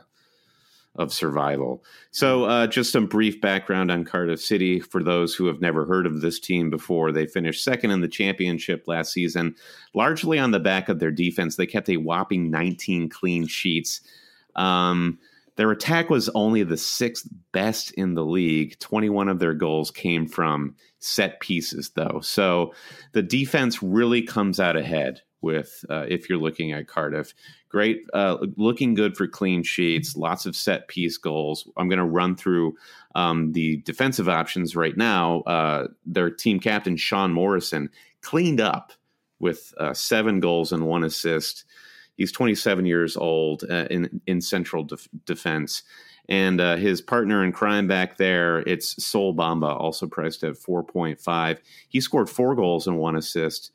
[0.96, 1.84] of survival.
[2.10, 6.06] So, uh, just some brief background on Cardiff City for those who have never heard
[6.06, 7.12] of this team before.
[7.12, 9.54] They finished second in the championship last season,
[9.94, 11.56] largely on the back of their defense.
[11.56, 14.00] They kept a whopping 19 clean sheets.
[14.56, 15.18] Um,
[15.56, 18.78] their attack was only the sixth best in the league.
[18.80, 22.20] 21 of their goals came from set pieces, though.
[22.22, 22.72] So
[23.12, 27.34] the defense really comes out ahead with uh, if you're looking at Cardiff.
[27.68, 31.68] Great, uh, looking good for clean sheets, lots of set piece goals.
[31.76, 32.74] I'm going to run through
[33.14, 35.40] um, the defensive options right now.
[35.42, 37.90] Uh, their team captain, Sean Morrison,
[38.22, 38.92] cleaned up
[39.38, 41.64] with uh, seven goals and one assist.
[42.16, 45.82] He's 27 years old uh, in in central def- defense,
[46.28, 51.58] and uh, his partner in crime back there, it's Sol Bamba, also priced at 4.5.
[51.88, 53.72] He scored four goals and one assist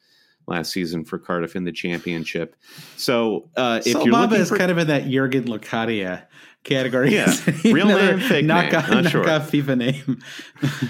[0.47, 2.55] last season for Cardiff in the championship.
[2.97, 6.23] So uh, if so you're Baba is for, kind of in that Jurgen Locadia
[6.63, 7.13] category.
[7.13, 7.33] Yeah.
[7.63, 8.75] Real name, fake knock name.
[8.75, 9.29] off, Not knock sure.
[9.29, 10.21] off FIFA name.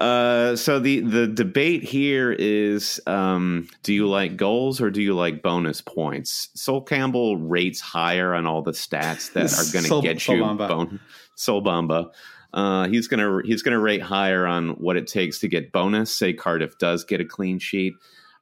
[0.00, 5.14] Uh, so the the debate here is: um, Do you like goals or do you
[5.14, 6.50] like bonus points?
[6.54, 10.36] Sol Campbell rates higher on all the stats that are going Sol- to get Sol
[10.36, 10.68] you Bamba.
[10.68, 11.00] bon-
[11.34, 12.10] Sol Bamba.
[12.52, 16.14] Uh, he's gonna he's gonna rate higher on what it takes to get bonus.
[16.14, 17.94] Say Cardiff does get a clean sheet.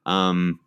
[0.07, 0.61] Um,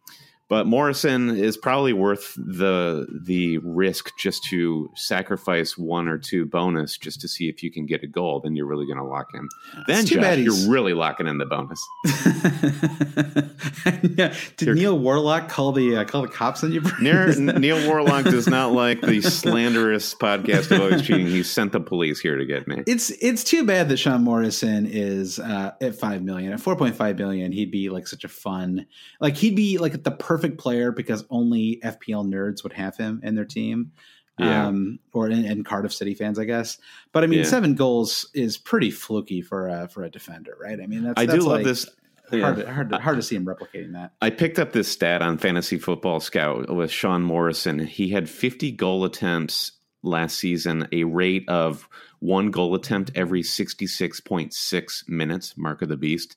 [0.50, 6.98] but Morrison is probably worth the the risk just to sacrifice one or two bonus
[6.98, 8.40] just to see if you can get a goal.
[8.40, 9.50] Then you're really going to lock in.
[9.88, 11.86] Then Josh, you're really locking in the bonus.
[14.18, 14.34] yeah.
[14.56, 16.82] Did Neil Warlock call the uh, call the cops on you?
[17.02, 21.28] Neil, Neil Warlock does not like the slanderous podcast of always cheating.
[21.28, 22.84] He sent the police here to get me.
[22.88, 26.54] It's it's too bad that Sean Morrison is uh, at five million.
[26.54, 28.86] At four point five million, he'd be like such a fun,
[29.20, 33.36] like he'd be like the perfect player because only FPL nerds would have him in
[33.36, 33.92] their team,
[34.40, 34.68] Yeah.
[34.68, 36.78] um, or in, and Cardiff City fans, I guess.
[37.12, 37.46] But I mean, Yeah.
[37.46, 40.80] seven goals is pretty fluky for a for a defender, right?
[40.82, 41.90] I mean, that's I do that's love like this.
[42.30, 42.64] Hard, yeah.
[42.66, 44.12] to, hard, to, hard to see him replicating that.
[44.22, 47.80] I picked up this stat on Fantasy Football Scout with Sean Morrison.
[47.80, 49.72] He had 50 goal attempts
[50.04, 51.88] last season, a rate of
[52.20, 56.36] one goal attempt every 66.6 minutes, mark of the beast.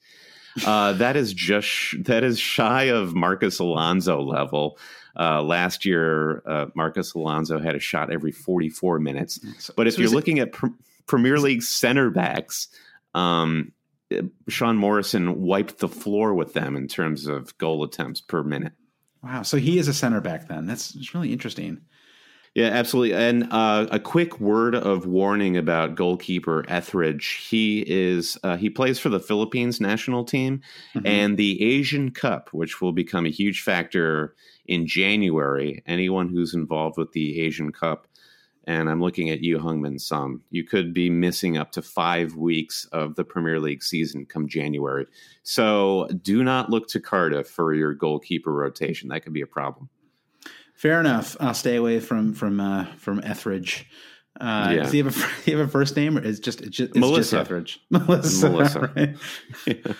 [0.66, 4.78] Uh, that is just that is shy of Marcus Alonso level.
[5.18, 9.40] Uh, last year, uh, Marcus Alonso had a shot every 44 minutes.
[9.58, 10.66] So- But if so you're is it- looking at pr-
[11.06, 12.68] Premier League center backs,
[13.14, 13.72] um,
[14.48, 18.72] Sean Morrison wiped the floor with them in terms of goal attempts per minute.
[19.22, 20.66] wow, so he is a center back then.
[20.66, 21.80] That's it's really interesting.
[22.54, 23.14] Yeah, absolutely.
[23.14, 27.46] And uh, a quick word of warning about goalkeeper Etheridge.
[27.48, 30.60] He is uh, he plays for the Philippines national team
[30.94, 31.02] Mhm.
[31.06, 34.34] and the Asian Cup, which will become a huge factor
[34.66, 35.80] in January.
[35.86, 38.08] Anyone who's involved with the Asian Cup,
[38.64, 42.84] and I'm looking at you, Heung-min Son, you could be missing up to five weeks
[42.90, 45.06] of the Premier League season come January.
[45.44, 49.08] So do not look to Cardiff for your goalkeeper rotation.
[49.10, 49.88] That could be a problem.
[50.80, 51.36] Fair enough.
[51.40, 53.86] I'll stay away from from uh, from Etheridge.
[54.40, 54.82] Uh, yeah.
[54.84, 56.98] Does he have a he have a first name or is just it's just it's
[56.98, 57.80] Melissa just Etheridge?
[57.90, 58.48] Melissa.
[58.48, 58.80] Melissa.
[58.96, 59.16] Right?
[59.66, 59.92] yeah.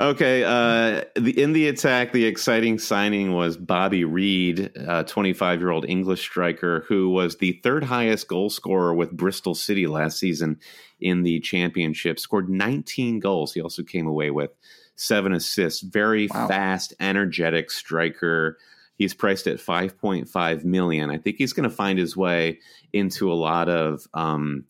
[0.00, 5.70] Okay, uh, the, in the attack, the exciting signing was Bobby Reid, a 25 year
[5.70, 10.58] old English striker who was the third highest goal scorer with Bristol City last season
[11.00, 12.18] in the championship.
[12.18, 13.54] Scored 19 goals.
[13.54, 14.50] He also came away with
[14.96, 15.80] seven assists.
[15.80, 16.48] Very wow.
[16.48, 18.58] fast, energetic striker.
[18.98, 21.10] He's priced at 5.5 million.
[21.10, 22.58] I think he's going to find his way
[22.92, 24.64] into a lot of um,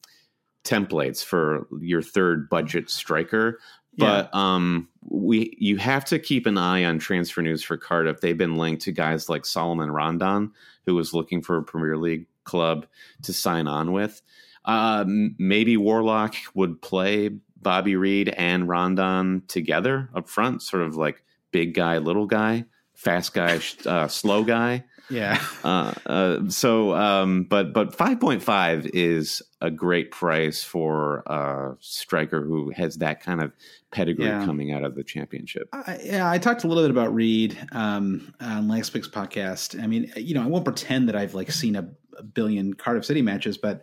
[0.65, 3.59] templates for your third budget striker.
[3.97, 4.55] But yeah.
[4.55, 8.21] um, we you have to keep an eye on transfer news for Cardiff.
[8.21, 10.53] They've been linked to guys like Solomon Rondon,
[10.87, 12.87] who was looking for a Premier League club
[13.23, 14.23] to sign on with.
[14.65, 21.25] Uh, maybe Warlock would play Bobby Reid and Rondon together up front, sort of like
[21.51, 22.67] big guy, little guy,
[22.99, 24.85] fast guy, uh, slow guy.
[25.09, 25.41] Yeah.
[25.65, 31.77] Uh, uh, so, um, but but five point five is a great price for a
[31.81, 33.53] striker who has that kind of
[33.91, 34.45] pedigree yeah.
[34.45, 35.69] coming out of the championship.
[35.73, 39.83] I, yeah, I talked a little bit about Reid um, on last week's podcast.
[39.83, 41.89] I mean, you know, I won't pretend that I've like seen a,
[42.19, 43.83] a billion Cardiff City matches, but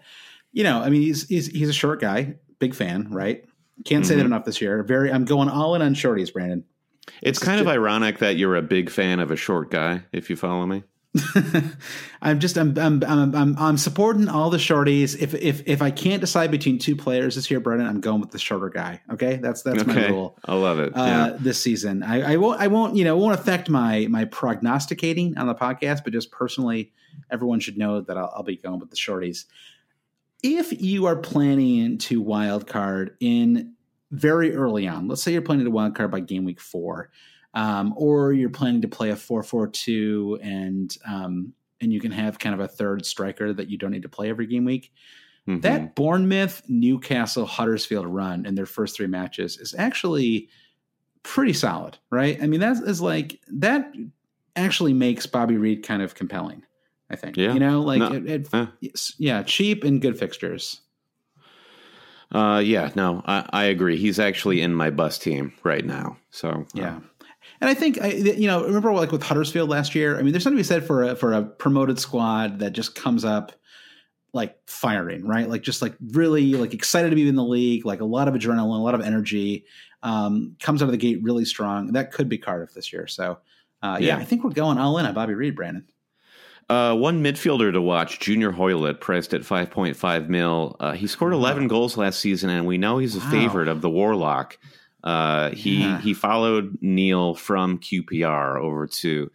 [0.51, 3.45] you know, I mean, he's he's he's a short guy, big fan, right?
[3.83, 4.07] Can't mm-hmm.
[4.07, 4.27] say that mm-hmm.
[4.27, 4.83] enough this year.
[4.83, 6.65] Very, I'm going all in on shorties, Brandon.
[7.21, 10.29] It's, it's kind of ironic that you're a big fan of a short guy, if
[10.29, 10.83] you follow me.
[12.21, 15.17] I'm just I'm, I'm I'm I'm I'm supporting all the shorties.
[15.17, 18.31] If if if I can't decide between two players this year, Brendan, I'm going with
[18.31, 19.01] the shorter guy.
[19.11, 19.93] Okay, that's that's okay.
[19.93, 20.37] my rule.
[20.45, 20.95] I love it.
[20.95, 21.37] Uh, yeah.
[21.39, 25.37] This season, I, I won't I won't you know it won't affect my my prognosticating
[25.37, 26.91] on the podcast, but just personally,
[27.31, 29.45] everyone should know that I'll, I'll be going with the shorties.
[30.43, 33.74] If you are planning to wild card in
[34.15, 37.11] very early on, let's say you're planning to wild card by game week four
[37.55, 42.53] um, or you're planning to play a four-four-two, and um, and you can have kind
[42.53, 44.91] of a third striker that you don't need to play every game week.
[45.47, 45.61] Mm-hmm.
[45.61, 50.49] That Bournemouth, Newcastle, Huddersfield run in their first three matches is actually
[51.23, 52.41] pretty solid, right?
[52.41, 53.93] I mean, that is like that
[54.55, 56.63] actually makes Bobby Reid kind of compelling.
[57.09, 57.53] I think, yeah.
[57.53, 58.11] you know, like no.
[58.13, 58.49] it,
[58.81, 60.81] it, yeah, cheap and good fixtures.
[62.35, 63.95] Uh, yeah, no, I, I, agree.
[63.95, 66.17] He's actually in my bus team right now.
[66.31, 66.99] So uh, yeah,
[67.61, 70.19] and I think you know, remember like with Huddersfield last year.
[70.19, 72.93] I mean, there's something to be said for a, for a promoted squad that just
[72.93, 73.53] comes up
[74.33, 75.47] like firing, right?
[75.47, 78.33] Like just like really like excited to be in the league, like a lot of
[78.33, 79.63] adrenaline, a lot of energy.
[80.03, 81.93] Um, comes out of the gate really strong.
[81.93, 83.07] That could be Cardiff this year.
[83.07, 83.39] So
[83.81, 84.17] uh, yeah.
[84.17, 84.17] yeah.
[84.17, 85.87] I think we're going all in on Bobby Reid, Brandon.
[86.67, 90.75] Uh, one midfielder to watch, Junior Hoilett, priced at 5.5 mil.
[90.79, 93.29] Uh, he scored 11 goals last season, and we know he's a wow.
[93.29, 94.57] favorite of the Warnock.
[95.03, 96.01] Uh, he yeah.
[96.01, 99.31] he followed Neil from QPR over to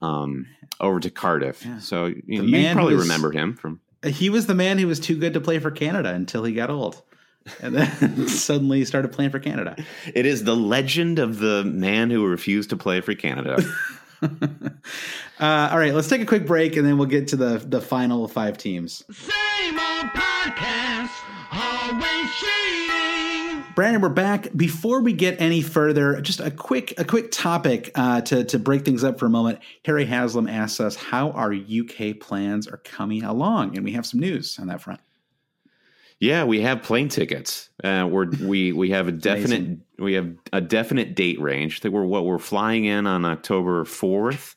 [0.00, 0.46] um,
[0.80, 1.64] over to Cardiff.
[1.64, 1.78] Yeah.
[1.78, 3.80] So you, you probably was, remember him from.
[4.04, 6.70] He was the man who was too good to play for Canada until he got
[6.70, 7.00] old.
[7.60, 9.76] and then suddenly started playing for Canada.
[10.12, 13.62] It is the legend of the man who refused to play for Canada.
[15.40, 17.80] uh, all right, let's take a quick break and then we'll get to the the
[17.80, 19.04] final five teams.
[19.10, 21.10] Same old podcast,
[21.52, 22.32] always
[23.74, 24.48] Brandon, we're back.
[24.54, 28.84] Before we get any further, just a quick a quick topic uh, to to break
[28.84, 29.60] things up for a moment.
[29.86, 34.20] Harry Haslam asks us how our UK plans are coming along, and we have some
[34.20, 35.00] news on that front.
[36.22, 37.68] Yeah, we have plane tickets.
[37.82, 39.82] Uh, we're we we have a definite amazing.
[39.98, 41.80] we have a definite date range.
[41.80, 44.54] That we're what we're flying in on October fourth.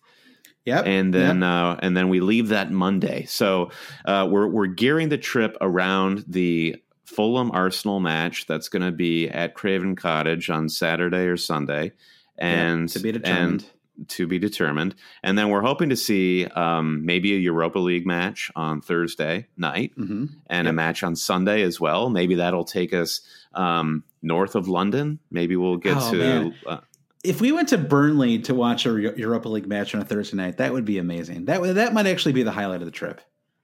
[0.66, 0.86] Yep.
[0.86, 1.49] And then yep.
[1.49, 3.26] Uh, and then we leave that Monday.
[3.26, 3.72] So
[4.05, 9.28] uh, we're we're gearing the trip around the Fulham Arsenal match that's going to be
[9.28, 11.93] at Craven Cottage on Saturday or Sunday,
[12.38, 13.61] and to be determined.
[13.63, 13.72] And
[14.09, 18.51] to be determined, and then we're hoping to see um, maybe a Europa League match
[18.55, 20.25] on Thursday night, mm-hmm.
[20.47, 20.71] and yep.
[20.71, 22.09] a match on Sunday as well.
[22.09, 23.21] Maybe that'll take us
[23.53, 25.19] um, north of London.
[25.31, 26.53] Maybe we'll get oh, to.
[26.65, 26.77] Uh,
[27.23, 30.57] if we went to Burnley to watch a Europa League match on a Thursday night,
[30.57, 31.45] that would be amazing.
[31.45, 33.21] That that might actually be the highlight of the trip.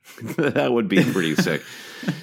[0.38, 1.64] that would be pretty sick.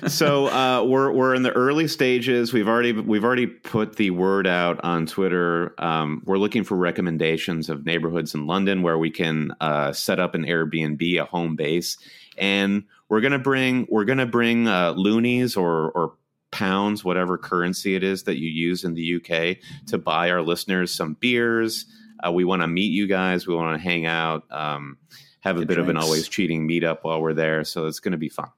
[0.09, 2.53] So uh, we're we're in the early stages.
[2.53, 5.75] We've already we've already put the word out on Twitter.
[5.79, 10.35] Um, we're looking for recommendations of neighborhoods in London where we can uh, set up
[10.35, 11.97] an Airbnb, a home base,
[12.37, 16.15] and we're gonna bring we're gonna bring uh, loonies or or
[16.51, 20.93] pounds, whatever currency it is that you use in the UK, to buy our listeners
[20.93, 21.87] some beers.
[22.25, 23.47] Uh, we want to meet you guys.
[23.47, 24.45] We want to hang out.
[24.51, 24.99] Um,
[25.41, 25.83] have a bit drinks.
[25.83, 27.65] of an always cheating meetup while we're there.
[27.65, 28.51] So it's going to be fun.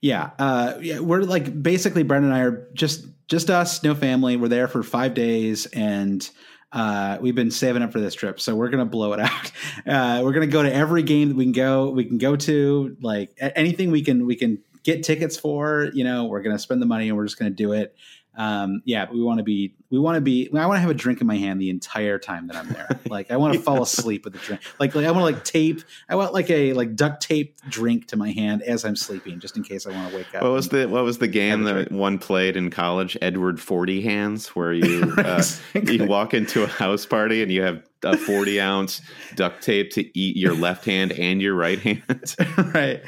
[0.00, 4.36] Yeah, uh, yeah, we're like basically Brendan and I are just just us, no family.
[4.36, 6.28] We're there for five days, and
[6.72, 9.52] uh, we've been saving up for this trip, so we're gonna blow it out.
[9.86, 11.90] Uh, we're gonna go to every game that we can go.
[11.90, 15.90] We can go to like anything we can we can get tickets for.
[15.92, 17.94] You know, we're going to spend the money and we're just going to do it.
[18.36, 20.94] Um, yeah, we want to be, we want to be, I want to have a
[20.94, 22.88] drink in my hand the entire time that I'm there.
[23.08, 24.60] like, I want to fall asleep with the drink.
[24.78, 28.08] Like, like I want to like tape, I want like a like duct tape drink
[28.08, 30.42] to my hand as I'm sleeping, just in case I want to wake up.
[30.42, 33.16] What was the what was the game that one played in college?
[33.22, 35.42] Edward Forty Hands, where you uh,
[35.74, 39.00] you walk into a house party and you have a 40 ounce
[39.34, 42.36] duct tape to eat your left hand and your right hand.
[42.74, 43.02] right.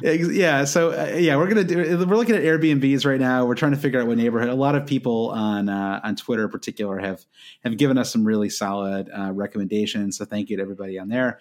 [0.00, 0.64] Yeah.
[0.64, 3.44] So, uh, yeah, we're going to do, we're looking at Airbnbs right now.
[3.44, 4.48] We're trying to figure out what neighborhood.
[4.48, 7.24] A lot of people on, uh, on Twitter in particular have,
[7.64, 10.18] have given us some really solid uh, recommendations.
[10.18, 11.40] So thank you to everybody on there.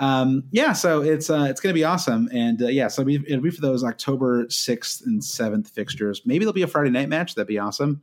[0.00, 3.08] Um, yeah, so it's uh, it's going to be awesome, and uh, yeah, so it'll
[3.08, 6.22] be, it'll be for those October sixth and seventh fixtures.
[6.24, 7.34] Maybe there'll be a Friday night match.
[7.34, 8.00] That'd be awesome.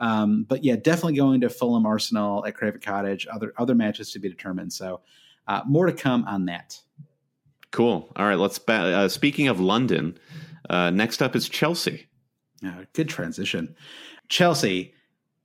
[0.00, 3.28] Um, but yeah, definitely going to Fulham Arsenal at Craven Cottage.
[3.32, 4.72] Other other matches to be determined.
[4.72, 5.02] So
[5.46, 6.80] uh, more to come on that.
[7.70, 8.12] Cool.
[8.16, 8.58] All right, let's.
[8.58, 10.18] Ba- uh, speaking of London,
[10.68, 12.08] uh, next up is Chelsea.
[12.66, 13.76] Uh, good transition.
[14.28, 14.94] Chelsea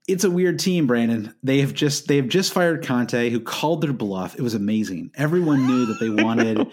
[0.07, 1.33] it's a weird team, Brandon.
[1.43, 4.35] They have just they have just fired Conte, who called their bluff.
[4.35, 5.11] It was amazing.
[5.15, 6.67] Everyone knew that they wanted.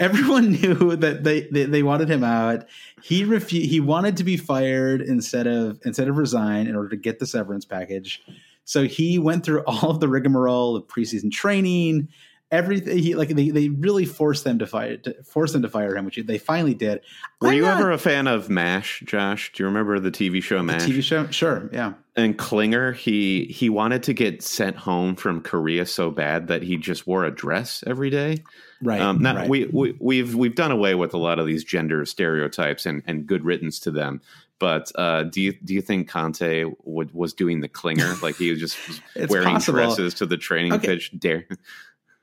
[0.00, 2.66] everyone knew that they, they, they wanted him out.
[3.02, 3.70] He refused.
[3.70, 7.26] He wanted to be fired instead of instead of resign in order to get the
[7.26, 8.22] severance package.
[8.64, 12.08] So he went through all of the rigmarole of preseason training,
[12.54, 15.96] everything he like they, they really forced them to fire to force them to fire
[15.96, 17.00] him which they finally did.
[17.40, 19.52] Were I'm you not, ever a fan of mash josh?
[19.52, 20.82] Do you remember the tv show mash?
[20.82, 21.26] Tv show?
[21.28, 21.94] Sure yeah.
[22.16, 26.76] And klinger he he wanted to get sent home from korea so bad that he
[26.76, 28.44] just wore a dress every day.
[28.80, 29.48] Right um now right.
[29.48, 33.26] we, we we've we've done away with a lot of these gender stereotypes and and
[33.26, 34.20] good riddance to them.
[34.60, 38.50] But uh, do you do you think Conte would, was doing the Klinger like he
[38.50, 38.78] was just
[39.28, 39.78] wearing possible.
[39.78, 40.86] dresses to the training okay.
[40.86, 41.10] pitch?
[41.18, 41.46] Dare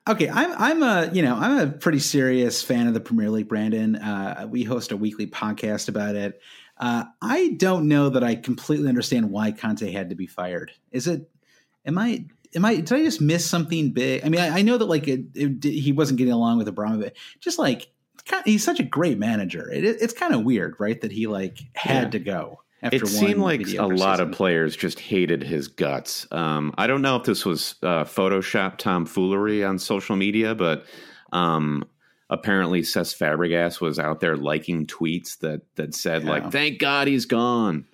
[0.09, 3.47] Okay, I'm I'm a you know I'm a pretty serious fan of the Premier League,
[3.47, 3.95] Brandon.
[3.95, 6.41] Uh, we host a weekly podcast about it.
[6.77, 10.71] Uh, I don't know that I completely understand why Conte had to be fired.
[10.91, 11.29] Is it?
[11.85, 12.25] Am I?
[12.55, 12.77] Am I?
[12.77, 14.25] Did I just miss something big?
[14.25, 17.15] I mean, I, I know that like it, it, he wasn't getting along with Abramovich.
[17.39, 17.91] Just like
[18.43, 19.69] he's such a great manager.
[19.69, 20.99] It, it's kind of weird, right?
[20.99, 22.09] That he like had yeah.
[22.09, 24.29] to go it seemed like a lot season.
[24.29, 26.25] of players just hated his guts.
[26.31, 30.85] Um, I don't know if this was uh, Photoshop tomfoolery on social media, but
[31.31, 31.83] um,
[32.29, 36.29] apparently Cesc Fabregas was out there liking tweets that that said yeah.
[36.29, 37.85] like, "Thank God he's gone."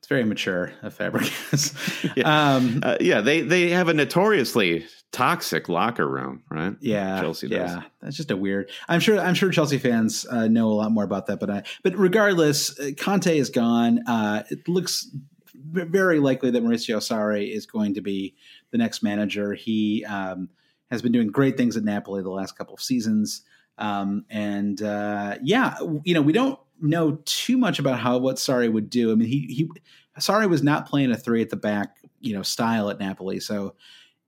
[0.00, 2.12] It's very mature of Fabregas.
[2.16, 2.54] yeah.
[2.56, 6.74] Um, uh, yeah, they they have a notoriously toxic locker room, right?
[6.80, 7.70] Yeah, Chelsea does.
[7.70, 8.70] Yeah, that's just a weird.
[8.88, 9.18] I'm sure.
[9.18, 12.78] I'm sure Chelsea fans uh, know a lot more about that, but I, but regardless,
[12.78, 14.00] uh, Conte is gone.
[14.06, 15.08] Uh, it looks
[15.54, 18.34] very likely that Maurizio Sarri is going to be
[18.72, 19.54] the next manager.
[19.54, 20.48] He um,
[20.90, 23.42] has been doing great things at Napoli the last couple of seasons,
[23.78, 28.70] um, and uh, yeah, you know, we don't know too much about how what Sarri
[28.70, 29.12] would do.
[29.12, 29.70] I mean, he he
[30.18, 33.40] Sarri was not playing a three at the back, you know, style at Napoli.
[33.40, 33.74] So,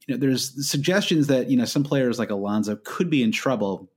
[0.06, 3.90] you know, there's suggestions that you know some players like Alonso could be in trouble,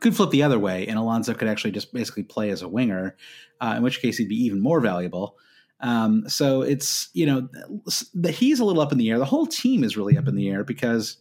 [0.00, 3.16] could flip the other way, and Alonso could actually just basically play as a winger,
[3.60, 5.36] uh, in which case he'd be even more valuable.
[5.80, 7.48] Um, so it's you know
[8.14, 9.18] the, he's a little up in the air.
[9.18, 11.18] The whole team is really up in the air because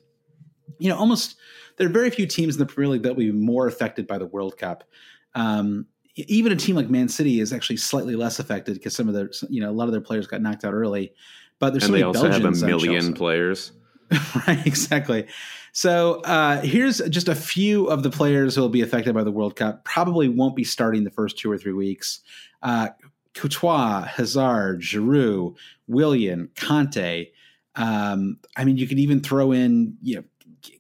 [0.78, 1.36] you know almost
[1.78, 4.18] there are very few teams in the Premier League that will be more affected by
[4.18, 4.86] the World Cup.
[5.34, 9.14] Um, even a team like Man City is actually slightly less affected because some of
[9.14, 11.14] their, you know, a lot of their players got knocked out early.
[11.60, 13.74] But there's and so they also Belgians have a million players.
[14.48, 15.28] right, exactly.
[15.72, 19.32] So uh, here's just a few of the players who will be affected by the
[19.32, 19.84] World Cup.
[19.84, 22.22] Probably won't be starting the first two or three weeks.
[22.64, 22.90] Uh,
[23.34, 25.56] Courtois, Hazard, Giroud,
[25.88, 27.32] Willian, Kanté.
[27.76, 30.24] Um, I mean, you could even throw in you know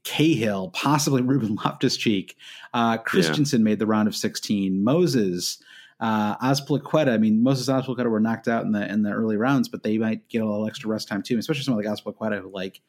[0.03, 2.37] Cahill, possibly Ruben Loftus Cheek.
[2.73, 3.65] Uh, Christensen yeah.
[3.65, 4.83] made the round of 16.
[4.83, 5.61] Moses,
[5.99, 7.09] uh, Azpilicueta.
[7.09, 9.97] I mean, Moses Azpilicueta were knocked out in the in the early rounds, but they
[9.97, 12.81] might get a little extra rest time too, especially someone like Azpilicueta who like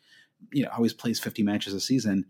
[0.53, 2.26] you know always plays 50 matches a season.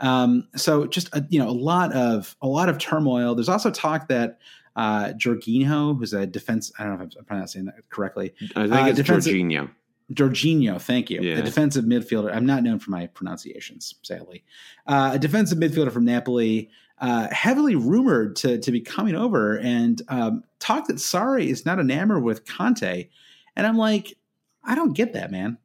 [0.00, 3.34] Um, so just a, you know a lot of a lot of turmoil.
[3.34, 4.38] There's also talk that
[4.76, 8.32] uh, Jorginho, who's a defense, I don't know if I'm pronouncing that correctly.
[8.56, 9.70] I think uh, it's Jorginho.
[10.12, 11.20] Jorginho, thank you.
[11.20, 11.38] Yeah.
[11.38, 12.34] A defensive midfielder.
[12.34, 14.44] I'm not known for my pronunciations, sadly.
[14.86, 16.68] Uh, a defensive midfielder from Napoli,
[16.98, 21.78] uh, heavily rumored to, to be coming over and um, talk that Sarri is not
[21.78, 23.08] enamored with Kanté.
[23.54, 24.16] And I'm like,
[24.64, 25.58] I don't get that, man.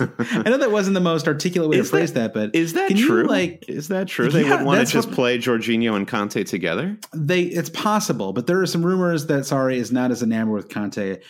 [0.00, 2.72] I know that wasn't the most articulate way is to phrase that, that, but is
[2.72, 3.22] that true?
[3.22, 4.28] You, like, is that true?
[4.28, 6.96] They yeah, would want to just what, play Jorginho and Kanté together.
[7.14, 10.68] They, it's possible, but there are some rumors that Sarri is not as enamored with
[10.68, 11.22] Kanté.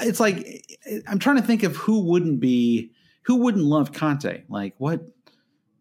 [0.00, 0.66] It's like
[1.06, 2.92] I'm trying to think of who wouldn't be,
[3.22, 4.42] who wouldn't love Kanté.
[4.48, 5.02] Like what?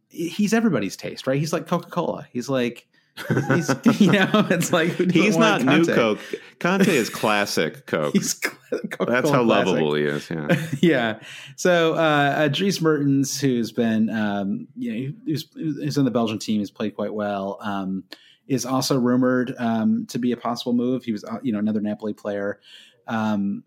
[0.10, 1.38] He's everybody's taste, right?
[1.40, 2.28] He's like Coca Cola.
[2.32, 3.70] He's like He's,
[4.02, 6.20] you know, it's like he's not new Coke.
[6.60, 8.14] Kanté is classic Coke.
[8.14, 9.68] he's Coke That's how classic.
[9.68, 10.30] lovable he is.
[10.30, 10.66] Yeah.
[10.82, 11.20] yeah.
[11.56, 16.60] So uh, Dries Mertens, who's been, um, you know, who's, who's in the Belgian team,
[16.60, 17.58] has played quite well.
[17.62, 18.04] Um,
[18.48, 21.04] is also rumored um, to be a possible move.
[21.04, 22.60] He was, uh, you know, another Napoli player.
[23.08, 23.64] Um,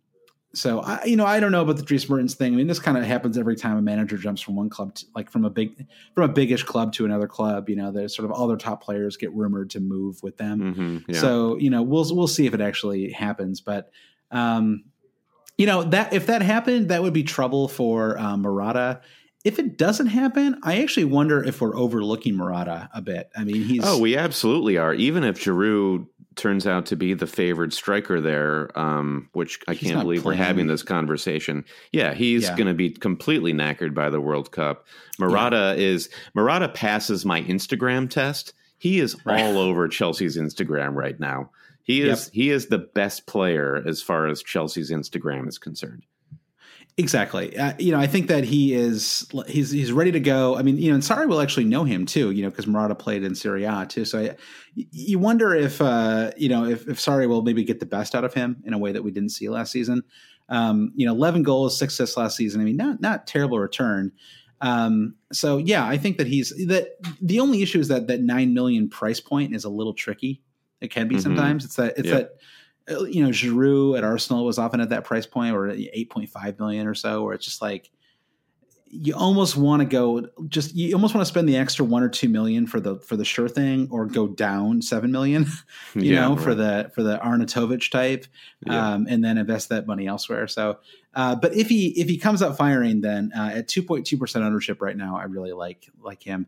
[0.55, 2.55] so I, you know, I don't know about the Dries Mertens thing.
[2.55, 5.07] I mean, this kind of happens every time a manager jumps from one club, to,
[5.15, 7.69] like from a big, from a biggish club to another club.
[7.69, 10.61] You know, there's sort of all their top players get rumored to move with them.
[10.61, 11.21] Mm-hmm, yeah.
[11.21, 13.61] So you know, we'll we'll see if it actually happens.
[13.61, 13.91] But
[14.31, 14.85] um,
[15.59, 19.03] you know that if that happened, that would be trouble for uh, Morata.
[19.45, 23.31] If it doesn't happen, I actually wonder if we're overlooking Morata a bit.
[23.37, 24.95] I mean, he's oh, we absolutely are.
[24.95, 26.07] Even if Giroud
[26.39, 30.39] turns out to be the favored striker there, um, which I he's can't believe playing.
[30.39, 31.65] we're having this conversation.
[31.93, 32.57] Yeah, he's yeah.
[32.57, 34.87] going to be completely knackered by the World Cup.
[35.19, 35.85] Morata yeah.
[35.85, 38.55] is Morata passes my Instagram test.
[38.79, 39.43] He is right.
[39.43, 41.51] all over Chelsea's Instagram right now.
[41.83, 42.35] He is yep.
[42.35, 46.05] he is the best player as far as Chelsea's Instagram is concerned.
[46.99, 47.57] Exactly.
[47.57, 50.57] Uh, you know, I think that he is he's he's ready to go.
[50.57, 52.33] I mean, you know, and Sarri will actually know him too.
[52.33, 54.05] You know, because Morata played in Serie A too.
[54.05, 54.37] So I,
[54.75, 58.25] you wonder if uh, you know if, if Sarri will maybe get the best out
[58.25, 60.03] of him in a way that we didn't see last season.
[60.49, 62.61] Um, you know, eleven goals, six assists last season.
[62.61, 64.11] I mean, not not terrible return.
[64.61, 66.97] Um, so yeah, I think that he's that.
[67.23, 70.43] The only issue is that that nine million price point is a little tricky.
[70.81, 71.23] It can be mm-hmm.
[71.23, 71.65] sometimes.
[71.65, 72.29] It's that it's that uh,
[72.89, 76.95] you know, Giroud at Arsenal was often at that price point or 8.5 million or
[76.95, 77.91] so, where it's just like,
[78.91, 82.09] you almost want to go just you almost want to spend the extra one or
[82.09, 85.47] two million for the for the sure thing or go down seven million
[85.95, 86.43] you yeah, know right.
[86.43, 88.27] for the for the Arnautovic type
[88.67, 88.95] yeah.
[88.95, 90.79] um, and then invest that money elsewhere so
[91.15, 94.97] uh, but if he if he comes out firing then uh, at 2.2% ownership right
[94.97, 96.47] now I really like like him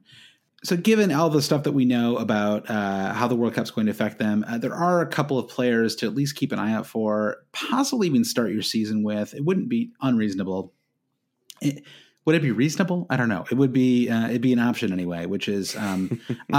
[0.63, 3.87] so given all the stuff that we know about uh, how the World Cup's going
[3.87, 6.59] to affect them, uh, there are a couple of players to at least keep an
[6.59, 9.33] eye out for, possibly even start your season with.
[9.35, 10.75] It wouldn't be unreasonable.
[11.63, 11.85] It,
[12.27, 13.07] would it be reasonable?
[13.09, 13.47] I don't know.
[13.51, 16.21] It would be uh, it'd be an option anyway, which is um,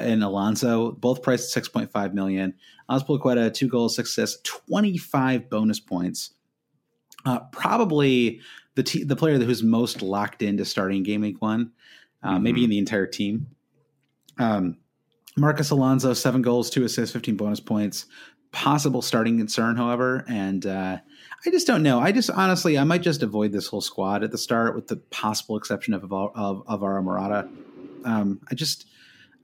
[0.00, 2.54] and Alonso, both priced at six point five million.
[2.88, 6.30] Azpilicueta, two goals, six assists, twenty five bonus points.
[7.24, 8.40] Uh, probably
[8.76, 11.72] the t- the player who's most locked into starting game week one
[12.22, 12.42] uh, mm-hmm.
[12.42, 13.48] maybe in the entire team.
[14.38, 14.78] Um,
[15.36, 18.06] Marcos Alonso, seven goals, two assists, 15 bonus points.
[18.50, 20.24] Possible starting concern, however.
[20.28, 20.98] And uh,
[21.46, 22.00] I just don't know.
[22.00, 24.96] I just honestly, I might just avoid this whole squad at the start with the
[24.96, 27.48] possible exception of, of, of our Morata.
[28.04, 28.86] Um, I just,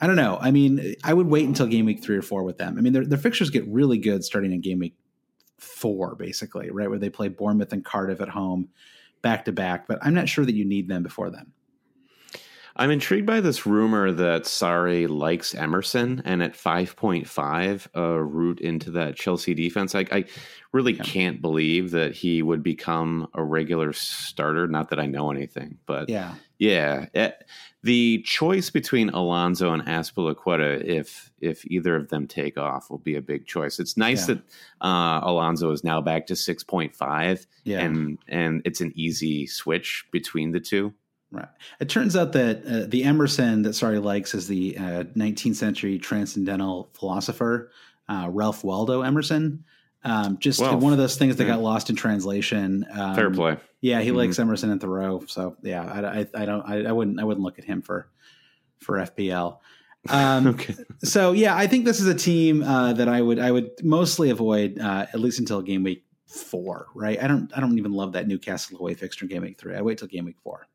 [0.00, 0.38] I don't know.
[0.40, 2.76] I mean, I would wait until game week three or four with them.
[2.76, 4.94] I mean, their, their fixtures get really good starting in game week
[5.56, 6.88] four, basically, right?
[6.90, 8.68] Where they play Bournemouth and Cardiff at home
[9.22, 9.88] back to back.
[9.88, 11.52] But I'm not sure that you need them before then.
[12.78, 18.92] I'm intrigued by this rumor that Sarri likes Emerson, and at 5.5, a route into
[18.92, 19.96] that Chelsea defense.
[19.96, 20.24] I, I
[20.72, 21.02] really yeah.
[21.02, 24.68] can't believe that he would become a regular starter.
[24.68, 27.06] Not that I know anything, but yeah, yeah.
[27.14, 27.32] It, eh,
[27.82, 33.16] the choice between Alonso and Azpilicueta, if if either of them take off, will be
[33.16, 33.80] a big choice.
[33.80, 34.34] It's nice yeah.
[34.34, 37.80] that uh, Alonso is now back to 6.5, yeah.
[37.80, 40.94] and and it's an easy switch between the two.
[41.30, 41.48] Right.
[41.78, 45.98] It turns out that uh, the Emerson that Sarri likes is the uh, 19th century
[45.98, 47.70] transcendental philosopher
[48.09, 49.64] uh, Ralph Waldo Emerson.
[50.05, 51.55] Um, just well, one of those things that yeah.
[51.55, 52.86] got lost in translation.
[52.92, 53.59] Um, Fair play.
[53.80, 54.18] Yeah, he mm-hmm.
[54.18, 55.24] likes Emerson and Thoreau.
[55.26, 58.09] So yeah, I, I, I don't, I, I, wouldn't, I wouldn't look at him for
[58.78, 59.59] for FPL.
[60.09, 60.76] Um, okay.
[61.02, 64.30] so yeah, I think this is a team uh, that I would, I would mostly
[64.30, 66.86] avoid uh, at least until game week four.
[66.94, 67.20] Right.
[67.22, 69.74] I don't, I don't even love that Newcastle away fixture in game week three.
[69.74, 70.66] I wait till game week four.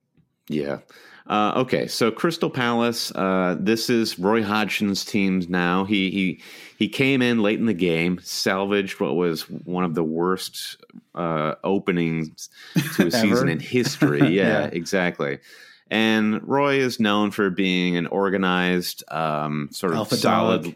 [0.49, 0.79] Yeah.
[1.25, 3.11] Uh, okay, so Crystal Palace.
[3.11, 5.85] Uh, this is Roy Hodgson's team now.
[5.85, 6.41] He he
[6.77, 10.83] he came in late in the game, salvaged what was one of the worst
[11.15, 12.49] uh, openings
[12.95, 14.19] to a season in history.
[14.33, 15.39] Yeah, yeah, exactly.
[15.89, 20.63] And Roy is known for being an organized, um, sort of alpha solid.
[20.63, 20.75] Dog.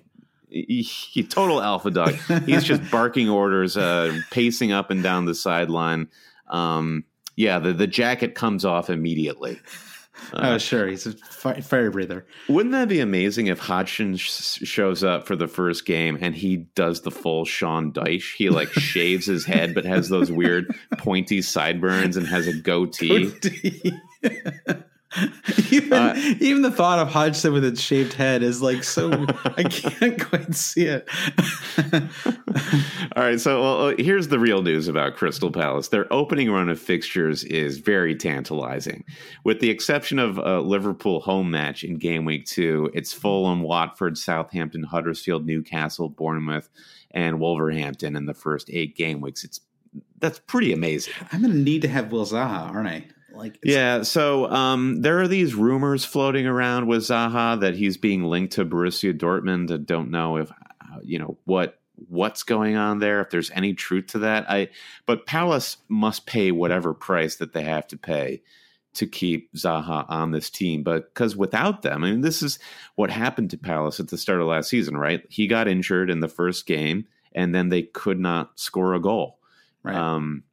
[0.49, 2.15] He, he, total alpha dog.
[2.45, 6.07] He's just barking orders, uh, pacing up and down the sideline.
[6.48, 7.03] Um,
[7.38, 9.61] yeah, the, the jacket comes off immediately.
[10.34, 10.88] Uh, oh, sure.
[10.88, 12.26] He's a fi- fire breather.
[12.49, 16.57] Wouldn't that be amazing if Hodgson sh- shows up for the first game and he
[16.76, 18.35] does the full Sean Dyche?
[18.35, 23.31] He like shaves his head but has those weird pointy sideburns and has a goatee.
[25.71, 29.25] even, uh, even the thought of Hodgson with its shaved head is like so.
[29.45, 31.07] I can't quite see it.
[33.15, 35.88] All right, so well, uh, here's the real news about Crystal Palace.
[35.88, 39.05] Their opening run of fixtures is very tantalizing,
[39.43, 42.91] with the exception of a Liverpool home match in game week two.
[42.93, 46.69] It's Fulham, Watford, Southampton, Huddersfield, Newcastle, Bournemouth,
[47.11, 49.43] and Wolverhampton in the first eight game weeks.
[49.43, 49.61] It's
[50.19, 51.13] that's pretty amazing.
[51.31, 53.07] I'm going to need to have Will Zaha, aren't I?
[53.38, 54.01] Like, yeah.
[54.01, 58.65] So um, there are these rumors floating around with Zaha that he's being linked to
[58.65, 59.72] Borussia Dortmund.
[59.72, 63.22] I don't know if uh, you know what what's going on there.
[63.22, 64.69] If there's any truth to that, I.
[65.05, 68.41] But Palace must pay whatever price that they have to pay
[68.95, 70.81] to keep Zaha on this team.
[70.81, 72.57] But because without them, I mean, this is
[72.95, 75.23] what happened to Palace at the start of last season, right?
[75.30, 79.38] He got injured in the first game, and then they could not score a goal.
[79.84, 79.95] Right.
[79.95, 80.43] Um,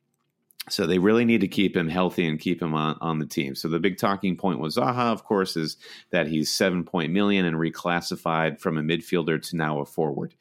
[0.71, 3.55] so they really need to keep him healthy and keep him on, on the team.
[3.55, 5.77] So the big talking point with Zaha, of course, is
[6.11, 10.35] that he's seven point million and reclassified from a midfielder to now a forward.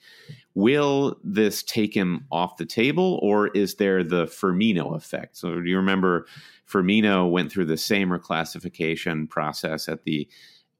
[0.55, 5.35] Will this take him off the table, or is there the Firmino effect?
[5.35, 6.25] So do you remember
[6.69, 10.27] Firmino went through the same reclassification process at the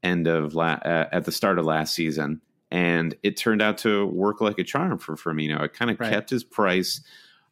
[0.04, 2.42] end of la- uh, at the start of last season,
[2.72, 5.62] and it turned out to work like a charm for Firmino.
[5.64, 6.12] It kind of right.
[6.12, 7.02] kept his price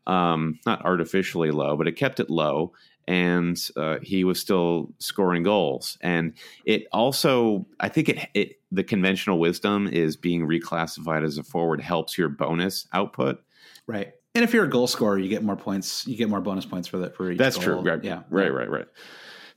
[0.08, 2.74] um, not artificially low, but it kept it low,
[3.08, 5.98] and uh, he was still scoring goals.
[6.02, 6.34] And
[6.66, 11.82] it also, I think it, it the conventional wisdom is being reclassified as a forward
[11.82, 13.44] helps your bonus output.
[13.88, 14.14] Right.
[14.34, 16.08] And if you're a goal scorer, you get more points.
[16.08, 17.16] You get more bonus points for that.
[17.16, 17.82] For that's goal.
[17.82, 17.92] true.
[17.92, 18.04] Right.
[18.04, 18.22] Yeah.
[18.30, 18.54] Right.
[18.54, 18.70] Right.
[18.70, 18.88] Right.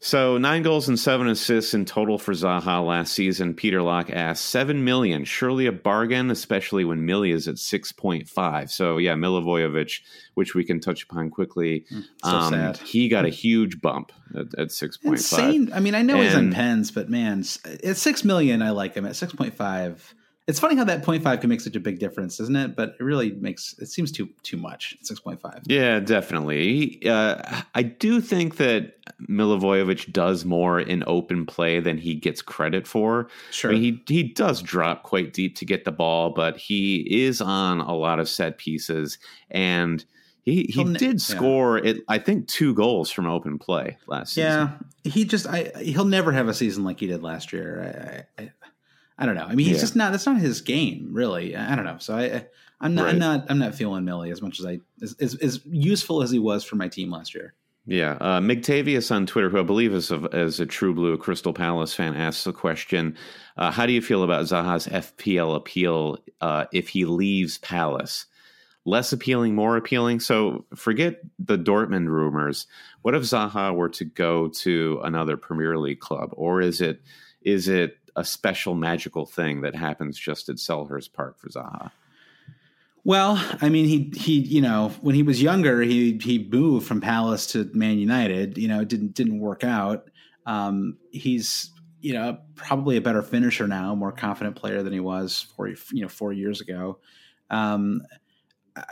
[0.05, 3.55] So nine goals and seven assists in total for Zaha last season.
[3.55, 8.29] Peter Locke asked seven million, surely a bargain, especially when Millie is at six point
[8.29, 8.71] five.
[8.71, 10.03] So yeah, Milivojevic,
[10.35, 11.87] which we can touch upon quickly.
[11.91, 12.77] Mm, so um, sad.
[12.77, 15.73] He got a huge bump at, at six point five.
[15.73, 17.43] I mean, I know and, he's on pens, but man,
[17.83, 19.07] at six million, I like him.
[19.07, 20.15] At six point five,
[20.47, 22.77] it's funny how that 0.5 can make such a big difference, isn't it?
[22.77, 24.97] But it really makes it seems too too much.
[25.03, 25.63] 6.5.
[25.67, 27.01] Yeah, definitely.
[27.07, 28.95] Uh, I do think that
[29.27, 33.29] Milivojevic does more in open play than he gets credit for.
[33.51, 37.25] Sure, I mean, he he does drop quite deep to get the ball, but he
[37.25, 39.19] is on a lot of set pieces
[39.51, 40.05] and.
[40.43, 41.93] He he did score yeah.
[41.93, 41.97] it.
[42.07, 44.87] I think two goals from open play last yeah, season.
[45.05, 48.27] Yeah, he just I he'll never have a season like he did last year.
[48.39, 48.51] I, I,
[49.19, 49.45] I don't know.
[49.45, 49.81] I mean, he's yeah.
[49.81, 50.11] just not.
[50.11, 51.55] That's not his game, really.
[51.57, 51.99] I don't know.
[51.99, 52.47] So I,
[52.81, 53.05] I'm not.
[53.05, 53.13] Right.
[53.13, 53.47] I'm not.
[53.49, 56.65] I'm not feeling Millie as much as I as, as, as useful as he was
[56.65, 57.55] for my team last year.
[57.87, 61.53] Yeah, uh, McTavius on Twitter, who I believe is a, is a true blue Crystal
[61.53, 63.17] Palace fan, asks the question:
[63.57, 68.27] uh, How do you feel about Zaha's FPL appeal uh, if he leaves Palace?
[68.87, 70.21] Less appealing, more appealing.
[70.21, 72.67] So forget the Dortmund rumors.
[73.03, 77.03] What if Zaha were to go to another Premier League club, or is it
[77.43, 81.91] is it a special magical thing that happens just at Selhurst Park for Zaha?
[83.05, 87.01] Well, I mean, he he you know when he was younger, he he moved from
[87.01, 88.57] Palace to Man United.
[88.57, 90.11] You know, it didn't didn't work out.
[90.47, 91.71] Um, he's
[92.01, 96.03] you know probably a better finisher now, more confident player than he was four you
[96.03, 96.99] know four years ago.
[97.51, 98.03] Um,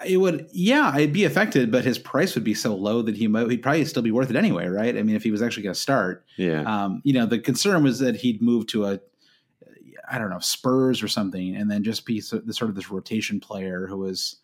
[0.07, 3.27] it would yeah i'd be affected but his price would be so low that he
[3.27, 5.63] might he'd probably still be worth it anyway right i mean if he was actually
[5.63, 9.01] going to start yeah um, you know the concern was that he'd move to a
[10.13, 13.41] i don't know spurs or something and then just be so, sort of this rotation
[13.41, 14.37] player who was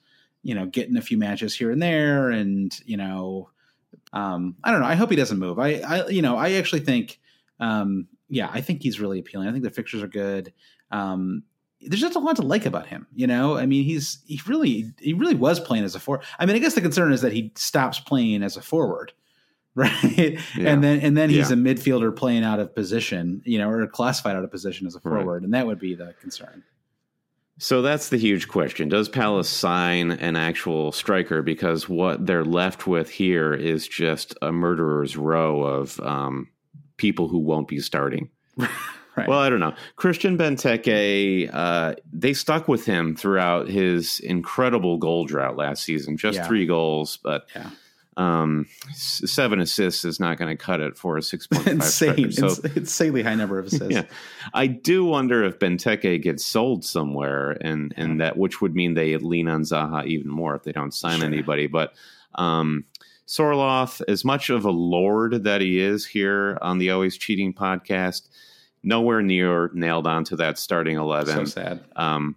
[0.43, 3.51] you know getting a few matches here and there and you know
[4.13, 6.81] um, i don't know i hope he doesn't move i i you know i actually
[6.81, 7.21] think
[7.61, 10.53] um, yeah i think he's really appealing i think the fixtures are good
[10.91, 11.43] um,
[11.81, 13.07] there's just a lot to like about him.
[13.15, 16.25] You know, I mean, he's he really he really was playing as a forward.
[16.39, 19.13] I mean, I guess the concern is that he stops playing as a forward,
[20.09, 20.39] right?
[20.57, 20.73] Yeah.
[20.73, 21.57] And then and then he's yeah.
[21.57, 25.01] a midfielder playing out of position, you know, or classified out of position as a
[25.01, 25.43] forward, right.
[25.45, 26.65] and that would be the concern.
[27.61, 28.89] So that's the huge question.
[28.89, 31.43] Does Palace sign an actual striker?
[31.43, 36.49] Because what they're left with here is just a murderer's row of um,
[36.97, 38.31] people who won't be starting.
[39.17, 39.27] Right.
[39.27, 39.75] Well, I don't know.
[39.97, 46.17] Christian Benteke, uh, they stuck with him throughout his incredible goal drought last season.
[46.17, 46.47] Just yeah.
[46.47, 47.71] three goals, but yeah.
[48.19, 51.75] Um, seven assists is not going to cut it for a six point five.
[51.75, 53.91] Insane, so, it's insanely high number of assists.
[53.91, 54.05] Yeah.
[54.53, 59.17] I do wonder if Benteke gets sold somewhere, and and that which would mean they
[59.17, 61.27] lean on Zaha even more if they don't sign sure.
[61.27, 61.69] anybody.
[61.69, 61.95] But
[62.35, 62.85] um,
[63.27, 68.29] Sorloth, as much of a lord that he is here on the Always Cheating podcast
[68.83, 71.35] nowhere near nailed onto that starting 11.
[71.35, 71.85] So sad.
[71.95, 72.37] Um,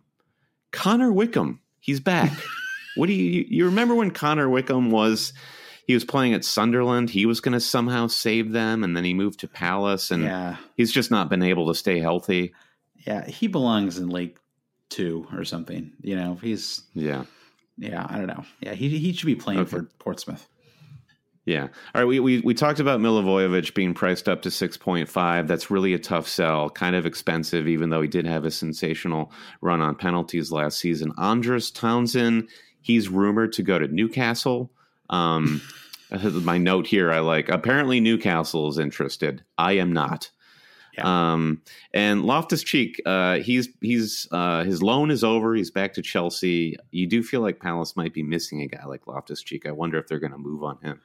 [0.71, 2.31] Connor Wickham, he's back.
[2.95, 5.33] what do you, you remember when Connor Wickham was,
[5.91, 7.09] he was playing at Sunderland.
[7.09, 10.55] He was going to somehow save them, and then he moved to Palace, and yeah,
[10.77, 12.53] he's just not been able to stay healthy.
[13.05, 14.37] yeah, he belongs in League
[14.89, 15.91] Two or something.
[16.01, 17.23] You know, he's Yeah.
[17.77, 18.43] yeah, I don't know.
[18.61, 19.69] Yeah, he he should be playing Okay.
[19.69, 20.47] for Portsmouth.
[21.45, 21.63] Yeah.
[21.95, 22.05] All right.
[22.05, 25.47] We, we, we talked about Milivojevic being priced up to 6.5.
[25.47, 29.31] That's really a tough sell, kind of expensive, even though he did have a sensational
[29.59, 31.11] run on penalties last season.
[31.17, 32.47] Andros Townsend,
[32.81, 34.71] he's rumored to go to Newcastle.
[35.11, 35.61] Um,
[36.41, 39.43] my note here, I like, apparently Newcastle is interested.
[39.57, 40.31] I am not.
[40.97, 41.61] Um,
[41.93, 45.55] and Loftus Cheek, uh, he's he's uh, his loan is over.
[45.55, 46.77] He's back to Chelsea.
[46.91, 49.65] You do feel like Palace might be missing a guy like Loftus Cheek.
[49.65, 50.99] I wonder if they're going to move on him.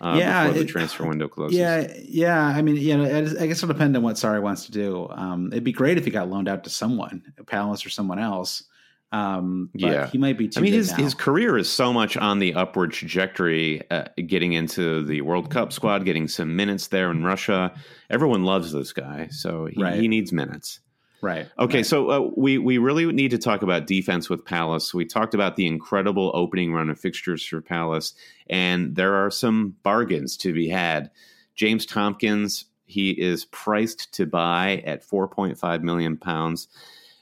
[0.00, 1.58] Uh, Yeah, before the it- transfer window closes.
[1.58, 2.46] Yeah, yeah.
[2.46, 3.04] I mean, you know,
[3.40, 5.08] I guess it'll depend on what Sarri wants to do.
[5.10, 8.62] Um, it'd be great if he got loaned out to someone, Palace or someone else.
[9.10, 10.08] Um, Yeah.
[10.10, 10.60] he might be too.
[10.60, 10.96] I mean, his now.
[10.98, 13.82] his career is so much on the upward trajectory.
[13.90, 17.72] Uh, getting into the World Cup squad, getting some minutes there in Russia.
[18.10, 19.98] Everyone loves this guy, so he, Right.
[19.98, 20.80] he needs minutes.
[21.22, 21.48] right.
[21.58, 21.86] Okay, right.
[21.86, 24.92] so uh, we we really need to talk about defense with Palace.
[24.92, 28.12] We talked about the incredible opening run of fixtures for Palace,
[28.50, 31.10] and there are some bargains to be had.
[31.54, 36.68] James Tomkins, he is priced to buy at four point five million pounds.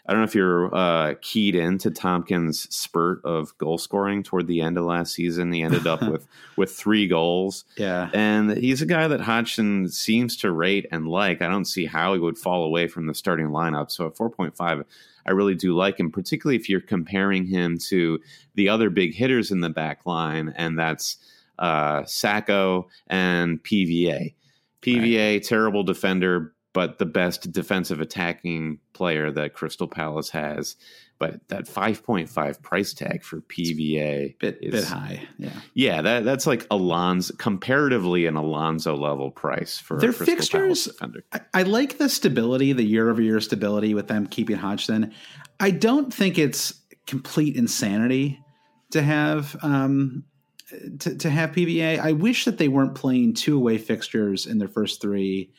[0.09, 4.61] I don't know if you're uh, keyed into Tomkins' spurt of goal scoring toward the
[4.61, 5.53] end of last season.
[5.53, 6.27] He ended up with
[6.57, 7.65] with three goals.
[7.77, 11.43] yeah, And he's a guy that Hodgson seems to rate and like.
[11.43, 13.91] I don't see how he would fall away from the starting lineup.
[13.91, 14.85] So at 4.5,
[15.27, 18.21] I really do like him, particularly if you're comparing him to
[18.55, 21.17] the other big hitters in the back line, and that's
[21.59, 24.35] uh, Sakho and PVA.
[24.83, 30.77] PVA, terrible defender, but the best defensive attacking player that Crystal Palace has.
[31.19, 35.27] But that 5.5 price tag for PVA bit is bit high.
[35.39, 40.37] Yeah, yeah, that that's like Alonso comparatively an Alonso level price for Their a Crystal
[40.37, 41.25] Palace fixtures- defender.
[41.33, 45.15] I, I like the stability, the year over year stability with them keeping Hodgson.
[45.59, 46.75] I don't think it's
[47.07, 48.39] complete insanity
[48.91, 50.25] to have um,
[50.99, 51.99] to, to have PVA.
[51.99, 55.55] I wish that they weren't playing two away fixtures in their first three,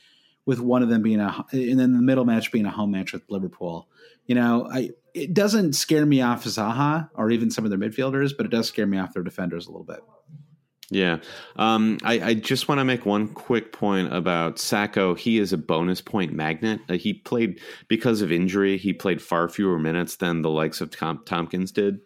[0.47, 3.13] with one of them being a and then the middle match being a home match
[3.13, 3.87] with Liverpool.
[4.25, 8.31] You know, I it doesn't scare me off Zaha or even some of their midfielders,
[8.35, 9.99] but it does scare me off their defenders a little bit.
[10.89, 11.17] Yeah,
[11.57, 15.17] um, I, I just want to make one quick point about Sakho.
[15.17, 16.79] He is a bonus point magnet.
[16.87, 17.59] Uh, he played
[17.89, 18.77] because of injury.
[18.77, 21.99] He played far fewer minutes than the likes of Tom, Tomkins did,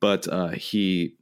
[0.00, 1.14] but uh, he.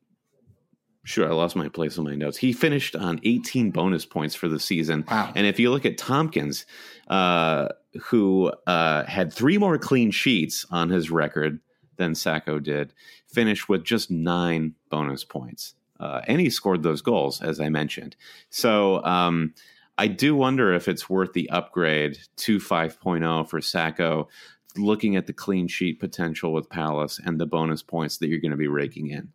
[1.04, 2.36] Sure, I lost my place on my notes.
[2.36, 5.04] He finished on 18 bonus points for the season.
[5.10, 5.32] Wow.
[5.34, 6.64] And if you look at Tomkins,
[7.08, 7.68] uh,
[8.04, 11.58] who uh, had three more clean sheets on his record
[11.96, 12.92] than Sakho did,
[13.26, 15.74] finished with just nine bonus points.
[15.98, 18.16] Uh, and he scored those goals, as I mentioned.
[18.50, 19.54] So um,
[19.98, 24.28] I do wonder if it's worth the upgrade to 5.0 for Sakho,
[24.76, 28.52] looking at the clean sheet potential with Palace and the bonus points that you're going
[28.52, 29.32] to be raking in.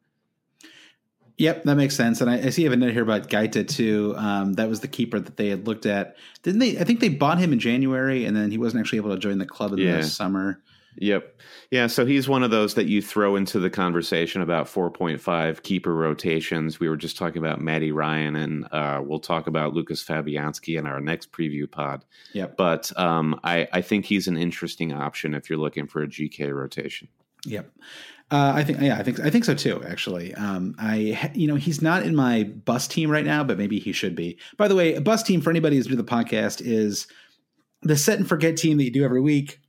[1.38, 2.20] Yep, that makes sense.
[2.20, 4.16] And I, I see you have a note here about Guaita too.
[4.18, 6.16] Um, that was the keeper that they had looked at.
[6.42, 6.80] Didn't they?
[6.80, 9.38] I think they bought him in January, and then he wasn't actually able to join
[9.38, 9.98] the club in Yeah.
[9.98, 10.62] the summer.
[11.00, 11.40] Yep.
[11.70, 11.86] Yeah.
[11.86, 16.80] So he's one of those that you throw into the conversation about 4.5 keeper rotations.
[16.80, 20.88] We were just talking about Matty Ryan, and uh, we'll talk about Lucas Fabianski in
[20.88, 22.04] our next preview pod.
[22.34, 22.58] Yep.
[22.58, 26.52] But um, I, I think he's an interesting option if you're looking for a GK
[26.52, 27.10] rotation.
[27.46, 27.72] Yep.
[28.30, 29.82] Uh, I think yeah, I think I think so too.
[29.88, 33.80] Actually, um, I you know he's not in my bus team right now, but maybe
[33.80, 34.38] he should be.
[34.58, 37.08] By the way, a bus team for anybody who's new to the podcast is
[37.84, 39.62] the set and forget team that you do every week,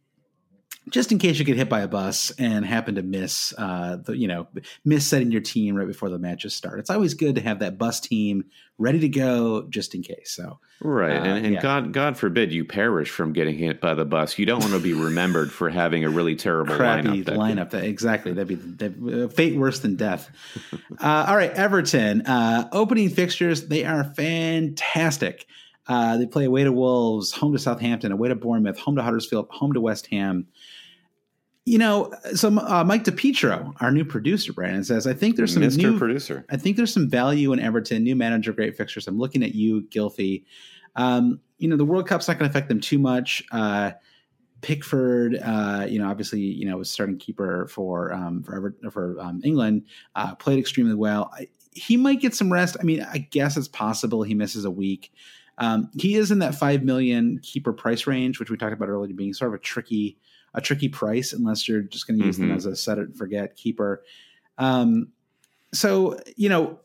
[0.90, 4.16] just in case you get hit by a bus and happen to miss uh, the
[4.16, 4.48] you know
[4.85, 6.81] miss setting your team right before the matches start.
[6.81, 8.44] It's always good to have that bus team
[8.78, 10.32] ready to go just in case.
[10.32, 11.16] So Right.
[11.16, 11.60] Uh, and and yeah.
[11.60, 14.39] God God forbid you perish from getting hit by the bus.
[14.39, 17.24] You don't want to be remembered for having a really terrible crappy lineup.
[17.24, 17.70] that- lineup.
[17.70, 18.32] That, exactly.
[18.32, 20.31] That'd be that'd, uh, fate worse than death.
[21.01, 22.23] uh, all right, Everton.
[22.23, 23.66] Uh, opening fixtures.
[23.66, 25.47] They are fantastic.
[25.89, 29.48] Uh, they play away to Wolves, home to Southampton, away to Bournemouth, home to Huddersfield,
[29.51, 30.47] home to West Ham.
[31.69, 35.62] You know, so uh, Mike DePietro, our new producer, Brandon says, I think there's some
[35.62, 35.77] Mr.
[35.77, 36.47] new Producer.
[36.49, 39.07] I think there's some value in Everton, new manager, great fixtures.
[39.07, 40.45] I'm looking at you, Gylfi.
[40.97, 43.45] Um, you know, the World Cup's not going to affect them too much.
[43.53, 43.90] Uh,
[44.62, 49.20] Pickford, uh, you know, obviously, you know, was starting keeper for um, for Ever- for
[49.20, 49.85] um, England,
[50.15, 51.31] uh, played extremely well.
[51.35, 52.78] I, he might get some rest.
[52.81, 55.12] I mean, I guess it's possible he misses a week.
[55.59, 59.12] Um, he is in that five million keeper price range, which we talked about earlier,
[59.12, 60.16] being sort of a tricky
[60.59, 62.56] a tricky price unless you're just going to use them Mhm.
[62.56, 64.02] as a set it and forget keeper.
[64.59, 65.09] Um,
[65.72, 66.78] so you know,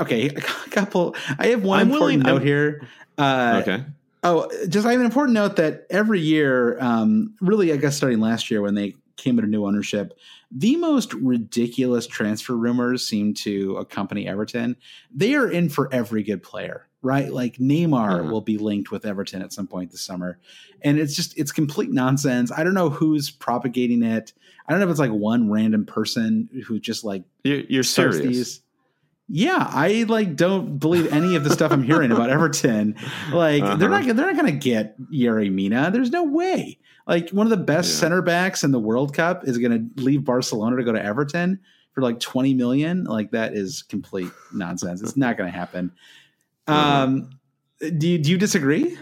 [0.00, 1.14] okay, a couple.
[1.38, 2.88] I have one I'm important willing, note I'm, here.
[3.18, 3.84] Uh, okay.
[4.24, 8.20] Oh, just I have an important note that every year, um, really, I guess starting
[8.20, 10.18] last year when they came under new ownership,
[10.50, 14.76] the most ridiculous transfer rumors seem to accompany Everton.
[15.14, 17.32] They are in for every good player, right?
[17.32, 18.30] Like Neymar uh-huh.
[18.30, 20.38] will be linked with Everton at some point this summer.
[20.82, 22.50] And it's just, it's complete nonsense.
[22.52, 24.32] I don't know who's propagating it.
[24.66, 27.24] I don't know if it's like one random person who just like.
[27.44, 28.20] You're, you're serious.
[28.20, 28.62] These.
[29.30, 32.96] Yeah, I like don't believe any of the stuff I'm hearing about Everton.
[33.30, 33.76] Like uh-huh.
[33.76, 35.90] they're not they're not going to get Yerry Mina.
[35.90, 36.78] There's no way.
[37.06, 38.00] Like one of the best yeah.
[38.00, 41.60] center backs in the World Cup is going to leave Barcelona to go to Everton
[41.92, 43.04] for like 20 million.
[43.04, 45.02] Like that is complete nonsense.
[45.02, 45.92] It's not going to happen.
[46.68, 47.30] Um,
[47.80, 48.98] do you, do you disagree?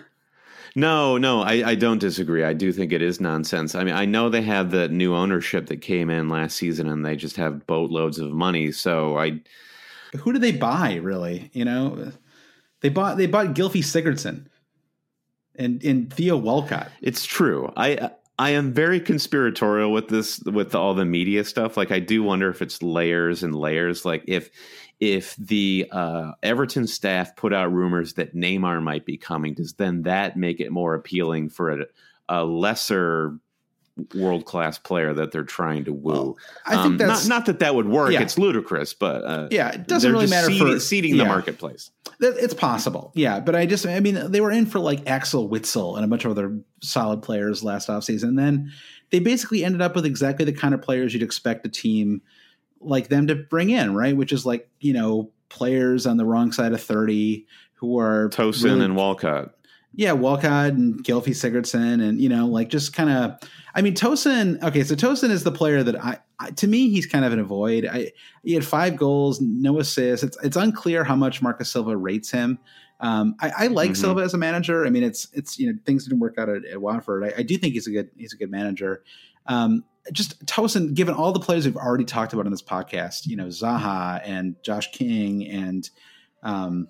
[0.74, 2.44] No, no, I, I don't disagree.
[2.44, 3.74] I do think it is nonsense.
[3.74, 7.04] I mean, I know they have the new ownership that came in last season, and
[7.04, 8.70] they just have boatloads of money.
[8.72, 9.40] So I,
[10.18, 10.96] who do they buy?
[10.96, 12.12] Really, you know,
[12.82, 14.48] they bought they bought Gylfi Sigurdsson
[15.54, 16.90] and and Theo Walcott.
[17.00, 17.72] It's true.
[17.74, 21.78] I I am very conspiratorial with this with all the media stuff.
[21.78, 24.04] Like I do wonder if it's layers and layers.
[24.04, 24.50] Like if
[25.00, 30.02] if the uh, Everton staff put out rumors that Neymar might be coming, does then
[30.02, 31.86] that make it more appealing for a,
[32.28, 33.38] a lesser
[34.14, 36.12] world class player that they're trying to woo.
[36.12, 36.36] Well,
[36.66, 38.12] I think um, that's not, not, that that would work.
[38.12, 38.20] Yeah.
[38.20, 41.24] It's ludicrous, but uh, yeah, it doesn't really matter seeding, for seeding yeah.
[41.24, 41.90] the marketplace.
[42.20, 43.40] It's possible, yeah.
[43.40, 46.24] But I just, I mean, they were in for like Axel Witsel and a bunch
[46.24, 48.28] of other solid players last offseason.
[48.28, 48.72] And then
[49.10, 52.22] they basically ended up with exactly the kind of players you'd expect a team
[52.80, 54.16] like them to bring in, right?
[54.16, 58.64] Which is like you know players on the wrong side of thirty who are Tosun
[58.64, 59.56] really, and Walcott
[59.96, 63.40] yeah, Walcott and Gylfi Sigurdsson, and you know, like just kind of.
[63.74, 64.62] I mean, Tosun.
[64.62, 67.38] Okay, so Tosun is the player that I, I, to me he's kind of an
[67.38, 67.86] avoid.
[67.86, 68.12] I
[68.44, 70.22] he had five goals, no assists.
[70.22, 72.58] It's it's unclear how much Marco Silva rates him.
[73.00, 74.00] Um, I, I, like mm-hmm.
[74.00, 74.86] Silva as a manager.
[74.86, 77.24] I mean, it's it's you know things didn't work out at, at Watford.
[77.24, 79.02] I, I, do think he's a good he's a good manager.
[79.48, 83.36] Um, just Tosun, given all the players we've already talked about in this podcast, you
[83.36, 85.88] know Zaha and Josh King and
[86.42, 86.88] um,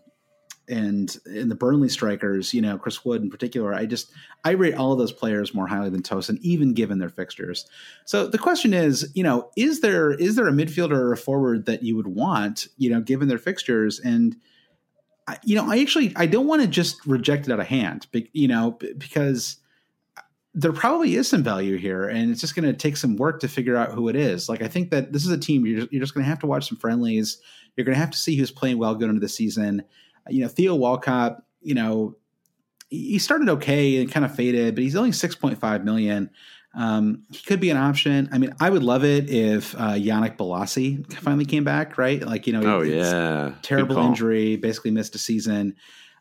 [0.69, 4.13] and in the Burnley strikers, you know, Chris Wood in particular, I just
[4.45, 7.67] I rate all of those players more highly than Tosun, even given their fixtures.
[8.05, 11.67] So the question is, you know, is there is there a midfielder or a forward
[11.67, 14.01] that you would want, you know, given their fixtures?
[14.01, 14.37] And
[15.45, 18.49] you know, I actually I don't want to just reject it out of hand, you
[18.49, 19.59] know, because
[20.59, 23.49] there probably is some value here, and it's just going to take some work to
[23.49, 24.49] figure out who it is.
[24.49, 26.41] Like I think that this is a team you're just, you're just going to have
[26.41, 27.39] to watch some friendlies.
[27.77, 29.85] You're going to have to see who's playing well going into the season
[30.29, 32.17] you know, Theo Walcott, you know,
[32.89, 36.31] he started okay and kind of faded, but he's only 6.5 million.
[36.75, 38.29] Um, he could be an option.
[38.33, 42.23] I mean, I would love it if uh, Yannick Bolasie finally came back, right?
[42.23, 43.55] Like, you know, oh, yeah.
[43.63, 45.75] terrible injury, basically missed a season.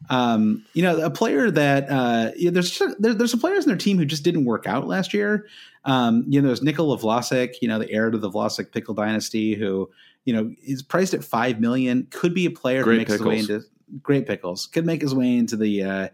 [0.10, 3.70] Um, you know, a player that uh, you know, there's there, there's some players in
[3.70, 5.48] their team who just didn't work out last year.
[5.86, 9.56] Um, you know, there's Nikola Vlasic, you know, the heir to the Vlasic pickle dynasty,
[9.56, 9.90] who
[10.26, 12.08] you know is priced at five million.
[12.12, 13.34] Could be a player Great who makes pickles.
[13.34, 13.68] his way into
[14.02, 14.68] great pickles.
[14.68, 16.08] Could make his way into the uh,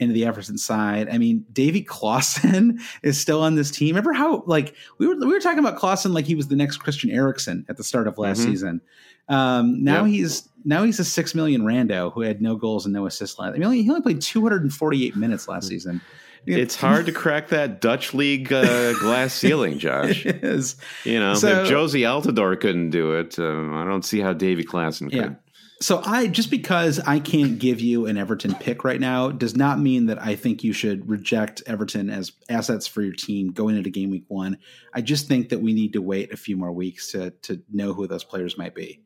[0.00, 1.08] into the Everton side.
[1.10, 3.88] I mean, Davy Klaassen is still on this team.
[3.88, 6.78] Remember how like we were we were talking about Klaassen like he was the next
[6.78, 8.50] Christian Eriksen at the start of last mm-hmm.
[8.50, 8.80] season.
[9.28, 10.14] Um, now yep.
[10.14, 13.54] he's now he's a six million rando who had no goals and no assists last.
[13.54, 16.00] I mean, he only played 248 minutes last season.
[16.46, 20.24] It's hard to crack that Dutch league uh, glass ceiling, Josh.
[20.24, 20.76] it is.
[21.04, 24.64] You know, so, if Jozy Altidore couldn't do it, um, I don't see how Davy
[24.64, 25.12] Klaassen could.
[25.12, 25.34] Yeah.
[25.80, 29.78] So I just because I can't give you an Everton pick right now does not
[29.78, 33.88] mean that I think you should reject Everton as assets for your team going into
[33.88, 34.58] game week one.
[34.92, 37.92] I just think that we need to wait a few more weeks to to know
[37.92, 39.02] who those players might be.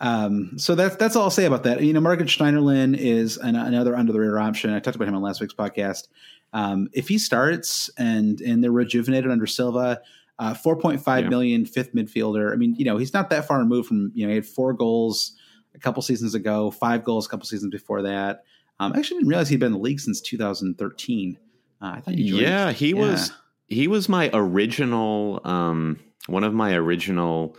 [0.00, 1.82] Um, so that's that's all I'll say about that.
[1.82, 4.72] You know, Margaret Schneiderlin is an, another under the radar option.
[4.72, 6.08] I talked about him on last week's podcast.
[6.52, 10.00] Um, if he starts and and they're rejuvenated under Silva,
[10.38, 11.30] uh, four point five yeah.
[11.30, 12.52] million fifth midfielder.
[12.52, 14.72] I mean, you know, he's not that far removed from you know he had four
[14.72, 15.36] goals
[15.74, 18.44] a couple seasons ago, five goals a couple seasons before that.
[18.80, 21.38] Um, I actually didn't realize he'd been in the league since 2013.
[21.82, 22.94] Uh, I thought he yeah, he yeah.
[22.94, 23.32] was
[23.68, 27.56] he was my original um, one of my original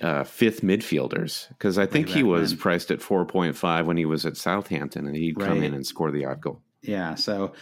[0.00, 2.58] uh, fifth midfielders because I think he was when.
[2.58, 5.48] priced at 4.5 when he was at Southampton and he'd right.
[5.48, 6.60] come in and score the odd goal.
[6.82, 7.52] Yeah, so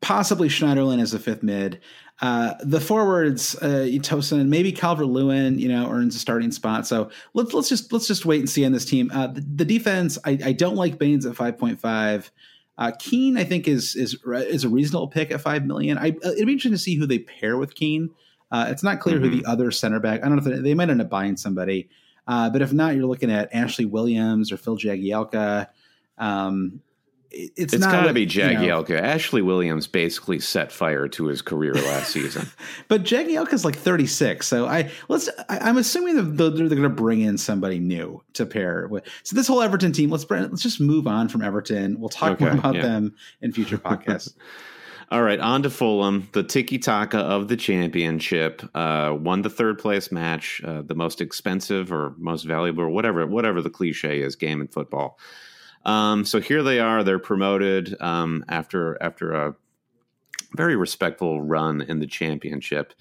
[0.00, 1.80] possibly Schneiderlin as a fifth mid.
[2.20, 6.86] Uh, the forwards, uh, Tosun, maybe Calvert Lewin, you know, earns a starting spot.
[6.86, 9.10] So let's let's just let's just wait and see on this team.
[9.12, 12.30] Uh, the, the, defense, I, I, don't like Baines at five point five.
[12.78, 15.98] Uh, Keane, I think, is is is a reasonable pick at five million.
[15.98, 18.10] I, uh, it'd be interesting to see who they pair with Keane.
[18.54, 19.30] Uh, it's not clear mm-hmm.
[19.30, 20.20] who the other center back.
[20.20, 21.88] I don't know if they, they might end up buying somebody.
[22.28, 25.66] Uh, but if not, you're looking at Ashley Williams or Phil Jagielka.
[26.18, 26.80] Um,
[27.32, 28.88] it's, it's got to be Jagielka.
[28.88, 32.48] You know, Ashley Williams basically set fire to his career last season.
[32.88, 35.28] but Jagielka's like 36, so I let's.
[35.48, 39.04] I, am assuming that they're, they're going to bring in somebody new to pair with.
[39.24, 41.98] So this whole Everton team, let's let's just move on from Everton.
[41.98, 42.82] We'll talk okay, more about yeah.
[42.82, 44.34] them in future podcasts.
[45.14, 48.68] All right, on to Fulham, the tiki taka of the championship.
[48.74, 53.24] Uh, won the third place match, uh, the most expensive or most valuable, or whatever,
[53.24, 55.16] whatever the cliche is, game in football.
[55.84, 57.04] Um, so here they are.
[57.04, 59.54] They're promoted um, after after a
[60.56, 62.92] very respectful run in the championship.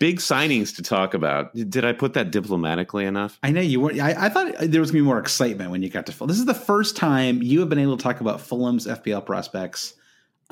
[0.00, 1.54] Big signings to talk about.
[1.54, 3.38] Did I put that diplomatically enough?
[3.42, 3.92] I know you were.
[3.92, 6.28] I, I thought there was going to be more excitement when you got to Fulham.
[6.28, 9.96] This is the first time you have been able to talk about Fulham's FPL prospects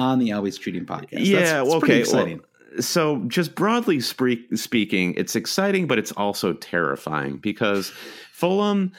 [0.01, 1.24] on the Always Cheating podcast.
[1.27, 2.01] Yeah, that's, that's okay.
[2.01, 2.39] Exciting.
[2.39, 7.93] Well, so, just broadly speaking, it's exciting, but it's also terrifying because
[8.32, 8.93] Fulham,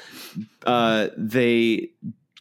[0.65, 1.89] uh, they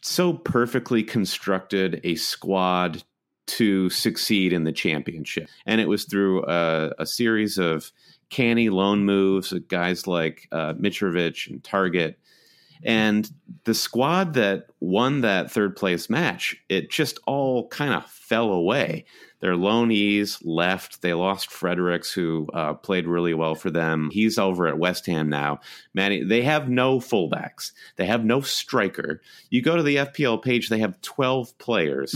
[0.01, 3.03] so perfectly constructed a squad
[3.47, 5.49] to succeed in the championship.
[5.65, 7.91] And it was through a, a series of
[8.29, 12.15] canny loan moves, guys like uh, Mitrovic and Targett.
[12.83, 13.29] And
[13.63, 19.05] the squad that won that third place match, it just all kind of fell away.
[19.41, 21.01] Their loanees left.
[21.01, 24.09] They lost Fredericks, who uh, played really well for them.
[24.11, 25.59] He's over at West Ham now.
[25.95, 27.71] Manny, they have no fullbacks.
[27.95, 29.19] They have no striker.
[29.49, 32.11] You go to the FPL page, they have twelve players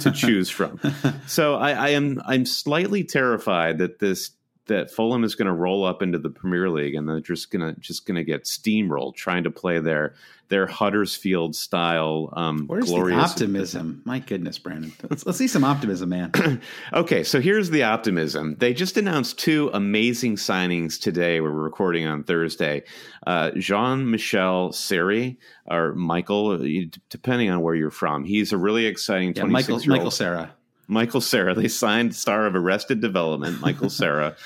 [0.00, 0.78] to choose from.
[1.26, 4.32] So I, I am I'm slightly terrified that this
[4.66, 7.74] that Fulham is going to roll up into the Premier League and they're just going
[7.74, 10.14] to just going to get steamrolled trying to play their
[10.48, 12.32] their Huddersfield style.
[12.32, 14.02] Um, Where's glorious the optimism?
[14.04, 14.92] My goodness, Brandon.
[15.08, 16.60] Let's, let's see some optimism, man.
[16.92, 18.56] okay, so here's the optimism.
[18.58, 21.40] They just announced two amazing signings today.
[21.40, 22.84] We're recording on Thursday.
[23.26, 26.58] Uh, Jean Michel Seri or Michael,
[27.10, 28.24] depending on where you're from.
[28.24, 30.54] He's a really exciting yeah, Michael, Michael Sarah.
[30.88, 31.54] Michael Cera.
[31.54, 34.36] They signed star of Arrested Development, Michael Cera,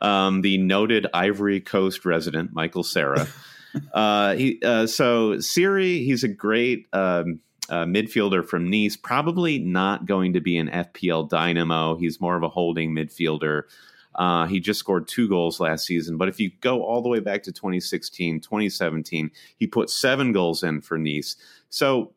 [0.00, 3.26] um, the noted Ivory Coast resident, Michael Cera.
[3.92, 8.96] Uh, he, uh, so Seri, he's a great um, uh, midfielder from Nice.
[8.96, 11.96] Probably not going to be an FPL dynamo.
[11.96, 13.62] He's more of a holding midfielder.
[14.14, 16.16] Uh, he just scored two goals last season.
[16.16, 20.62] But if you go all the way back to 2016, 2017, he put seven goals
[20.62, 21.36] in for Nice.
[21.68, 22.12] So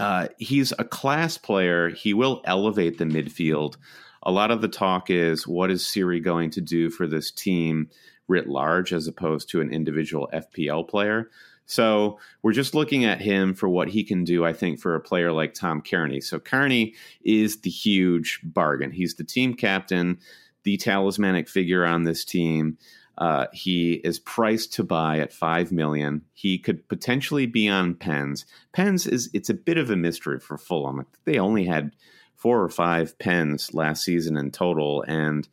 [0.00, 1.90] uh, he's a class player.
[1.90, 3.76] He will elevate the midfield.
[4.22, 7.90] A lot of the talk is what is Seri going to do for this team
[8.26, 11.30] writ large as opposed to an individual FPL player.
[11.66, 15.00] So we're just looking at him for what he can do, I think, for a
[15.00, 16.22] player like Tom Cairney.
[16.22, 18.90] So Cairney is the huge bargain.
[18.90, 20.18] He's the team captain,
[20.64, 22.78] the talismanic figure on this team.
[23.20, 26.22] Uh, he is priced to buy at five million.
[26.32, 28.46] He could potentially be on pens.
[28.72, 31.06] Pens is it's a bit of a mystery for Fulham.
[31.26, 31.92] They only had
[32.34, 35.46] four or five pens last season in total, and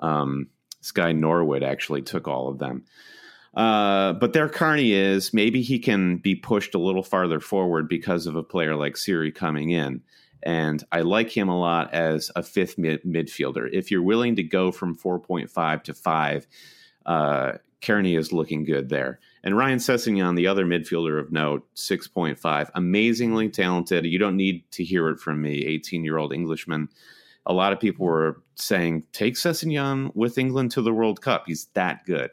[0.00, 0.48] um,
[0.92, 2.84] guy Norwood actually took all of them.
[3.54, 5.32] Uh, but there Cairney is.
[5.32, 9.32] Maybe he can be pushed a little farther forward because of a player like Seri
[9.32, 10.02] coming in.
[10.42, 13.68] And I like him a lot as a fifth mid- midfielder.
[13.72, 16.46] If you're willing to go from 4.5 to 5,
[17.06, 17.52] uh,
[17.84, 19.20] Cairney is looking good there.
[19.42, 24.06] And Ryan Sessegnon, the other midfielder of note, 6.5, amazingly talented.
[24.06, 26.88] You don't need to hear it from me, 18 year old Englishman.
[27.46, 31.44] A lot of people were saying, take Sessegnon with England to the World Cup.
[31.46, 32.30] He's that good.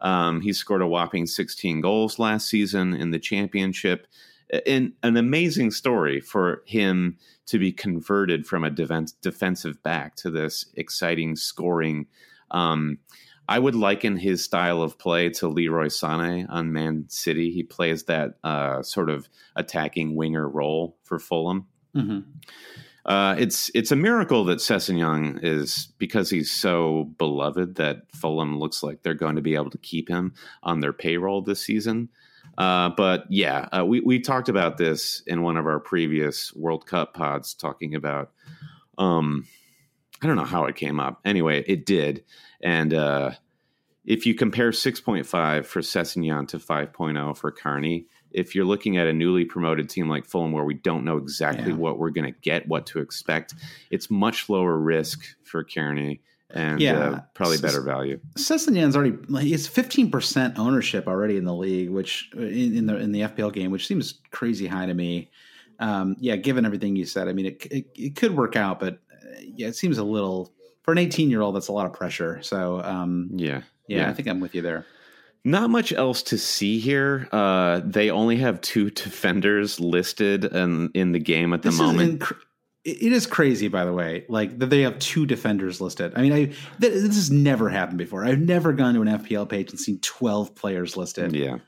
[0.00, 4.06] Um, he scored a whopping 16 goals last season in the championship.
[4.66, 10.66] And an amazing story for him to be converted from a defensive back to this
[10.74, 12.06] exciting scoring.
[12.50, 12.98] Um,
[13.48, 17.50] I would liken his style of play to Leroy Sané on Man City.
[17.50, 21.66] He plays that uh, sort of attacking winger role for Fulham.
[21.94, 22.20] Mm-hmm.
[23.06, 28.82] Uh, it's it's a miracle that Sessegnon is because he's so beloved that Fulham looks
[28.82, 32.08] like they're going to be able to keep him on their payroll this season.
[32.58, 36.86] Uh, but yeah, uh, we we talked about this in one of our previous World
[36.86, 38.32] Cup pods, talking about.
[38.98, 39.46] Um,
[40.22, 41.20] I don't know how it came up.
[41.24, 42.24] Anyway, it did
[42.62, 43.32] and uh,
[44.04, 49.12] if you compare 6.5 for Sessegnon to 5.0 for Cairney, if you're looking at a
[49.12, 51.76] newly promoted team like Fulham where we don't know exactly yeah.
[51.76, 53.54] what we're going to get, what to expect,
[53.90, 56.20] it's much lower risk for Cairney
[56.50, 56.98] and yeah.
[56.98, 58.20] Uh, probably better value.
[58.36, 63.22] Sessegnon's already he's 15% ownership already in the league, which in, in, the in the
[63.22, 65.30] FPL game, which seems crazy high to me.
[65.80, 68.94] Um, yeah, given everything you said, I mean, it, it, it could work out, but
[69.12, 70.52] uh, yeah, it seems a little
[70.86, 72.40] for an 18 year old, that's a lot of pressure.
[72.42, 74.86] So, um, yeah, yeah, yeah, I think I'm with you there.
[75.44, 77.28] Not much else to see here.
[77.30, 82.20] Uh, they only have two defenders listed in, in the game at the this moment.
[82.20, 82.36] Inc-
[82.84, 86.12] it is crazy, by the way, like that they have two defenders listed.
[86.14, 88.24] I mean, I th- this has never happened before.
[88.24, 91.34] I've never gone to an FPL page and seen twelve players listed.
[91.34, 91.58] Yeah,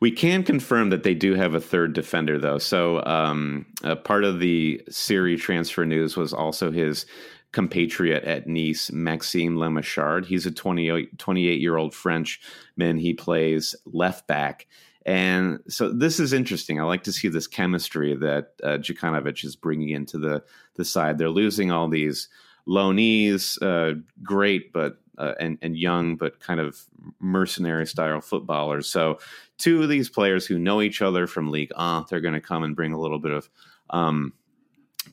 [0.00, 2.58] we can confirm that they do have a third defender, though.
[2.58, 3.64] So, um,
[4.04, 7.06] part of the Seri transfer news was also his
[7.52, 10.26] compatriot at Nice, Maxime Le Marchand.
[10.26, 12.98] He's a 28, 28 year old Frenchman.
[12.98, 14.66] He plays left back.
[15.06, 16.80] And so this is interesting.
[16.80, 20.42] I like to see this chemistry that uh, Jokanovic is bringing into the
[20.74, 21.16] the side.
[21.16, 22.28] They're losing all these
[22.68, 26.80] loanees, uh, great but uh, and and young but kind of
[27.20, 28.88] mercenary style footballers.
[28.88, 29.20] So
[29.58, 32.64] two of these players who know each other from League Ah, they're going to come
[32.64, 33.48] and bring a little bit of
[33.90, 34.32] um,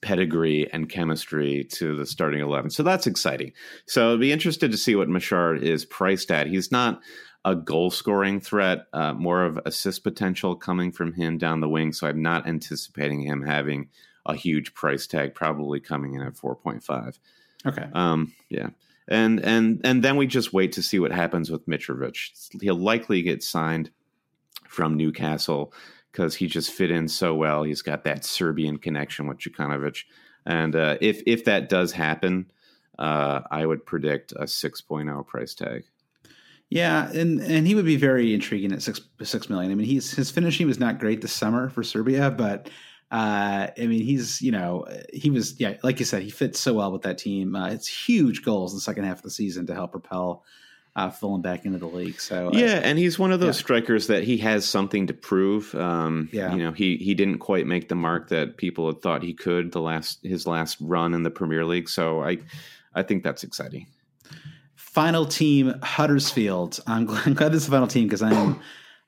[0.03, 2.69] pedigree and chemistry to the starting 11.
[2.69, 3.53] So that's exciting.
[3.87, 6.47] So I'd be interested to see what Marchand is priced at.
[6.47, 7.01] He's not
[7.45, 11.93] a goal scoring threat, uh, more of assist potential coming from him down the wing.
[11.93, 13.89] So I'm not anticipating him having
[14.25, 17.17] a huge price tag, probably coming in at 4.5.
[17.65, 17.87] Okay.
[17.93, 18.69] Um, yeah.
[19.07, 22.61] And and and then we just wait to see what happens with Mitrovic.
[22.61, 23.89] He'll likely get signed
[24.69, 25.73] from Newcastle
[26.13, 27.63] because he just fit in so well.
[27.63, 30.03] He's got that Serbian connection with Jokanovic.
[30.45, 32.51] And uh, if if that does happen,
[32.99, 35.85] uh, I would predict a 6.0 price tag.
[36.69, 39.71] Yeah, and and he would be very intriguing at six six million.
[39.71, 42.67] I mean, he's his finishing was not great this summer for Serbia, but
[43.11, 46.73] uh, I mean, he's you know he was yeah, like you said, he fits so
[46.73, 47.55] well with that team.
[47.55, 50.43] Uh, it's huge goals in the second half of the season to help propel
[50.95, 52.19] uh, Fulham back into the league.
[52.19, 53.63] So uh, yeah, and he's one of those yeah.
[53.63, 55.73] strikers that he has something to prove.
[55.75, 59.23] Um, yeah, you know, he he didn't quite make the mark that people had thought
[59.23, 61.89] he could the last his last run in the Premier League.
[61.89, 62.37] So I
[62.93, 63.87] I think that's exciting.
[64.75, 66.79] Final team Huddersfield.
[66.85, 68.59] I'm glad, I'm glad this is the final team because I am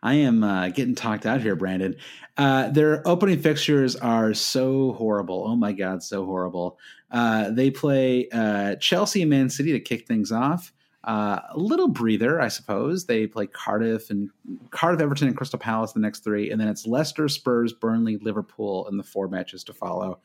[0.01, 1.95] I am uh, getting talked out here, Brandon.
[2.37, 5.45] Uh, their opening fixtures are so horrible.
[5.47, 6.79] Oh my god, so horrible.
[7.11, 10.73] Uh, they play uh, Chelsea and Man City to kick things off.
[11.05, 13.05] Uh, a little breather, I suppose.
[13.05, 14.29] They play Cardiff and
[14.71, 18.87] Cardiff, Everton, and Crystal Palace the next three, and then it's Leicester, Spurs, Burnley, Liverpool,
[18.87, 20.19] and the four matches to follow.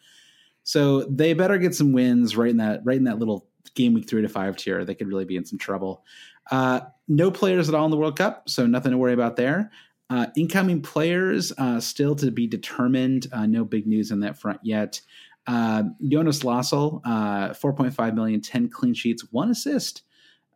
[0.64, 4.08] So they better get some wins right in that right in that little game week
[4.08, 6.04] three to five tier, they could really be in some trouble.
[6.50, 9.70] Uh, no players at all in the World Cup, so nothing to worry about there.
[10.08, 13.28] Uh, incoming players uh, still to be determined.
[13.32, 15.00] Uh, no big news on that front yet.
[15.46, 20.02] Jonas uh, 4.5 million, 10 clean sheets, one assist.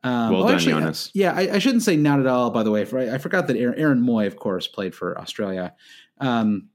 [0.05, 1.10] Um, well oh, done, actually, Jonas.
[1.14, 2.85] Yeah, I, I, shouldn't say not at all, by the way.
[2.85, 5.74] For, I, I forgot that Aaron, Aaron Mooy, of course, played for Australia.
[6.20, 6.68] Um,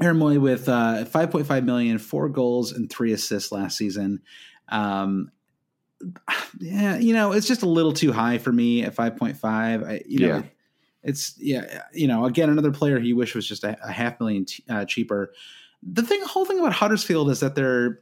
[0.00, 4.20] Aaron Mooy with uh, 5.5 million, four goals and three assists last season.
[4.68, 5.30] Um,
[6.60, 9.42] yeah, you know, it's just a little too high for me at 5.5.
[9.42, 10.42] I, you know, yeah.
[11.02, 14.44] it's, yeah, you know, again, another player you wish was just a, a half million
[14.44, 15.32] t- uh, cheaper.
[15.82, 18.00] The thing, whole thing about Huddersfield is that they're,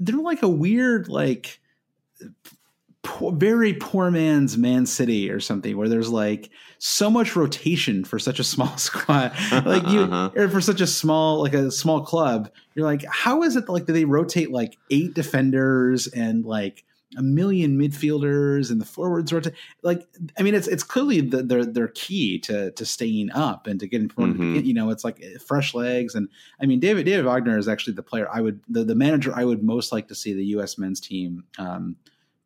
[0.00, 1.60] they're like a weird, like,
[3.08, 8.18] poor, very poor man's Man City or something, where there's like so much rotation for
[8.18, 9.32] such a small squad,
[9.64, 10.30] like you, uh-huh.
[10.36, 12.50] or for such a small, like a small club.
[12.74, 16.84] You're like, how is it like that they rotate like eight defenders and like
[17.16, 19.54] a million midfielders and the forwards rotate.
[19.82, 20.06] Like,
[20.38, 23.88] I mean, it's it's clearly the, their their key to to staying up and to
[23.88, 24.38] getting promoted.
[24.38, 24.66] Mm-hmm.
[24.66, 26.14] You know, it's like fresh legs.
[26.14, 26.28] And
[26.60, 29.46] I mean, David David Wagner is actually the player I would the, the manager I
[29.46, 30.76] would most like to see the U.S.
[30.76, 31.96] men's team um,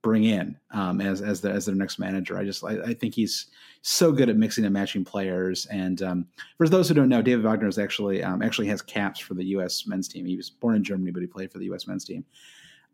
[0.03, 2.37] bring in um, as as the, as their next manager.
[2.37, 3.47] I just I, I, think he's
[3.83, 5.66] so good at mixing and matching players.
[5.66, 6.27] And um,
[6.59, 9.45] for those who don't know, David Wagner is actually um, actually has caps for the
[9.47, 9.87] U.S.
[9.87, 10.27] men's team.
[10.27, 11.87] He was born in Germany, but he played for the U.S.
[11.87, 12.24] men's team.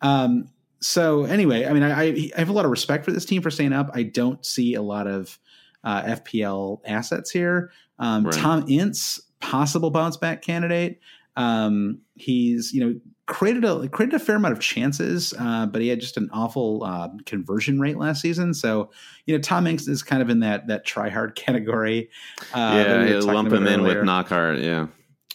[0.02, 3.42] Um, so anyway, I mean, I, I, have a lot of respect for this team
[3.42, 3.90] for staying up.
[3.94, 5.38] I don't see a lot of
[5.82, 7.72] uh, FPL assets here.
[7.98, 8.34] Um, right.
[8.34, 11.00] Tom Ince, possible bounce back candidate.
[11.36, 15.88] Um, he's you know created a created a fair amount of chances, uh, but he
[15.88, 18.54] had just an awful uh, conversion rate last season.
[18.54, 18.90] So
[19.26, 22.10] you know, Tom Ince is kind of in that that try hard category.
[22.52, 24.60] Uh, yeah, we lump him in with Knockaert.
[24.60, 24.88] Yeah.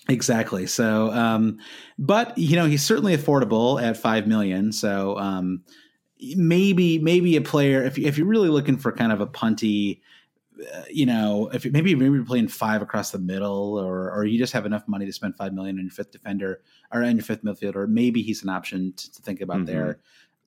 [0.10, 0.68] Exactly.
[0.68, 1.60] So, um,
[1.98, 4.74] but you know, he's certainly affordable at five million.
[4.74, 5.64] So, um,
[6.36, 10.02] maybe maybe a player if if you're really looking for kind of a punty,
[10.90, 14.54] you know, if maybe maybe you're playing five across the middle, or or you just
[14.54, 16.62] have enough money to spend five million on your fifth defender
[16.92, 19.66] or on your fifth midfielder, maybe he's an option to, to think about mm-hmm.
[19.66, 20.00] there.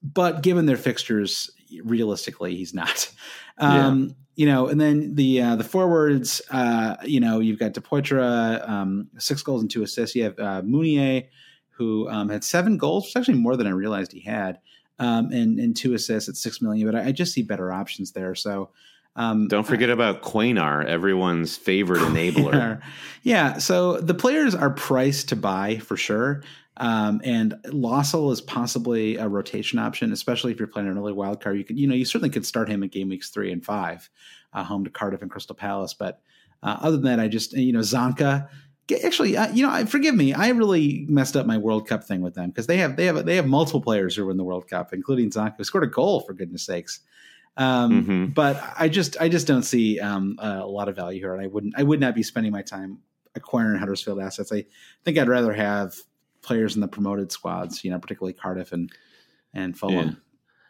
[0.03, 1.49] But given their fixtures,
[1.83, 3.11] realistically, he's not.
[3.59, 7.73] Um, yeah you know, and then the uh, the forwards, uh, you know, you've got
[7.73, 10.15] Depoitre, um, six goals and two assists.
[10.15, 11.25] You have uh, Mounié,
[11.71, 14.59] who um, had seven goals, which is actually more than I realized he had,
[14.99, 16.87] um, and and two assists at six million.
[16.87, 18.35] But I, I just see better options there.
[18.35, 18.69] So
[19.17, 22.81] Um, Don't forget about Quaner, everyone's favorite enabler.
[23.23, 26.43] yeah, so the players are priced to buy for sure.
[26.77, 31.41] Um, and Lössl is possibly a rotation option, especially if you're playing an early wild
[31.41, 31.57] card.
[31.57, 34.07] You could, you know, you certainly could start him in game weeks three and five,
[34.53, 35.95] uh, home to Cardiff and Crystal Palace.
[35.95, 36.21] But
[36.61, 38.47] uh, other than that, I just, you know, Zanka.
[39.03, 40.33] Actually, uh, you know, forgive me.
[40.33, 43.25] I really messed up my World Cup thing with them because they have they have
[43.25, 46.21] they have multiple players who win the World Cup, including Zanka, who scored a goal
[46.21, 47.01] for goodness sakes.
[47.57, 48.25] Um, mm-hmm.
[48.27, 51.47] But I just I just don't see um, a lot of value here, and I
[51.47, 52.99] wouldn't I would not be spending my time
[53.35, 54.51] acquiring Huddersfield assets.
[54.51, 54.65] I
[55.03, 55.95] think I'd rather have
[56.41, 58.91] players in the promoted squads, you know, particularly Cardiff and
[59.53, 60.07] and Fulham.
[60.07, 60.13] Yeah.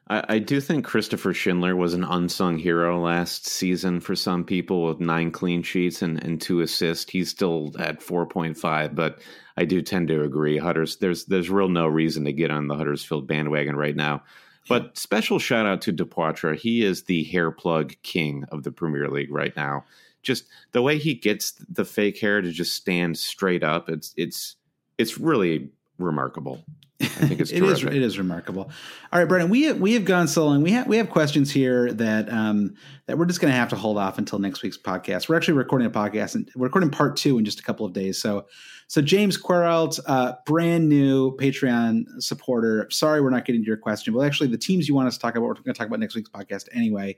[0.09, 4.85] I, I, do think Christopher Schindler was an unsung hero last season for some people
[4.85, 7.11] with nine clean sheets and, and two assists.
[7.11, 9.19] He's still at four point five, but
[9.57, 10.57] I do tend to agree.
[10.57, 14.23] Hudders, there's there's real no reason to get on the Huddersfield bandwagon right now.
[14.67, 16.55] But special shout out to Depoitre.
[16.55, 19.85] He is the hair plug king of the Premier League right now.
[20.23, 24.55] Just the way he gets the fake hair to just stand straight up, it's it's
[24.97, 26.63] it's really remarkable.
[26.99, 28.71] I think it's it is it is remarkable.
[29.11, 30.63] All right, Brendan, we have, we have gone so long.
[30.63, 32.75] We have we have questions here that um,
[33.05, 35.29] that we're just going to have to hold off until next week's podcast.
[35.29, 37.93] We're actually recording a podcast and we're recording part two in just a couple of
[37.93, 38.19] days.
[38.21, 38.45] So
[38.87, 42.87] so James Queralt, uh, brand new Patreon supporter.
[42.89, 44.13] Sorry, we're not getting to your question.
[44.13, 45.99] Well, actually, the teams you want us to talk about, we're going to talk about
[45.99, 47.17] next week's podcast anyway.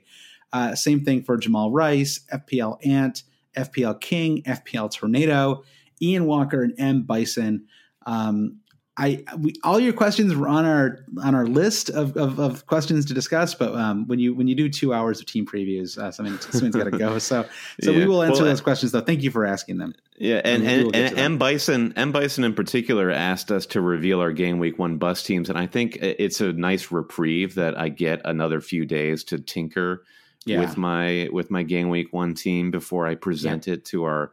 [0.52, 3.22] Uh, same thing for Jamal Rice, FPL Ant,
[3.56, 5.62] FPL King, FPL Tornado,
[6.02, 7.66] Ian Walker, and M Bison.
[8.04, 8.59] Um,
[9.00, 13.06] I we, all your questions were on our on our list of, of, of questions
[13.06, 16.12] to discuss, but um, when you when you do two hours of team previews, uh,
[16.12, 17.18] something something's got to go.
[17.18, 17.46] So
[17.80, 17.98] so yeah.
[17.98, 19.00] we will answer well, those questions though.
[19.00, 19.94] Thank you for asking them.
[20.18, 24.32] Yeah, and and, and, M Bison M Bison in particular asked us to reveal our
[24.32, 28.20] game week one bus teams, and I think it's a nice reprieve that I get
[28.26, 30.04] another few days to tinker
[30.44, 30.60] yeah.
[30.60, 33.74] with my with my game week one team before I present yeah.
[33.74, 34.32] it to our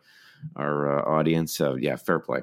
[0.57, 1.56] our uh, audience.
[1.56, 2.41] So yeah, fair play.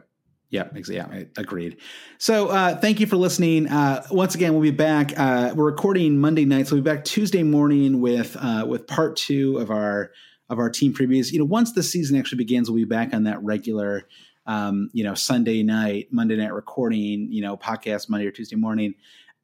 [0.51, 1.27] Yeah, exactly.
[1.37, 1.79] Agreed.
[2.19, 3.67] So, uh, thank you for listening.
[3.67, 5.19] Uh, once again, we'll be back.
[5.19, 9.17] Uh, we're recording Monday night, so we'll be back Tuesday morning with uh, with part
[9.17, 10.13] two of our
[10.49, 11.33] of our team previews.
[11.33, 14.07] You know, once the season actually begins, we'll be back on that regular,
[14.47, 17.33] um, you know, Sunday night, Monday night recording.
[17.33, 18.95] You know, podcast Monday or Tuesday morning.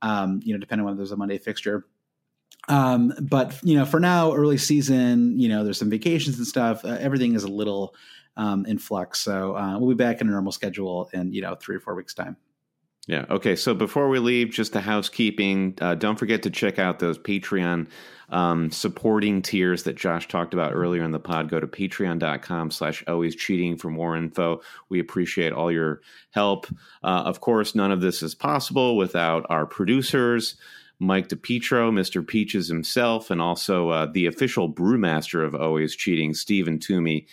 [0.02, 1.86] Um, you know, depending on whether there's a Monday fixture.
[2.68, 6.84] Um, but you know, for now, early season, you know, there's some vacations and stuff.
[6.84, 7.94] Uh, everything is a little
[8.36, 9.20] um, in flux.
[9.20, 11.94] So uh, we'll be back in a normal schedule in you know three or four
[11.94, 12.36] weeks time.
[13.06, 13.24] Yeah.
[13.30, 13.56] Okay.
[13.56, 15.76] So before we leave, just the housekeeping.
[15.80, 17.88] Uh, don't forget to check out those Patreon
[18.28, 21.50] um, supporting tiers that Josh talked about earlier in the pod.
[21.50, 24.60] Go to patreon.com slash always cheating for more info.
[24.88, 26.66] We appreciate all your help.
[27.02, 30.56] Uh, of course, none of this is possible without our producers.
[31.00, 32.24] Mike DePietro, Mr.
[32.24, 37.26] Peaches himself, and also uh, the official brewmaster of Always Cheating, Stephen Toomey.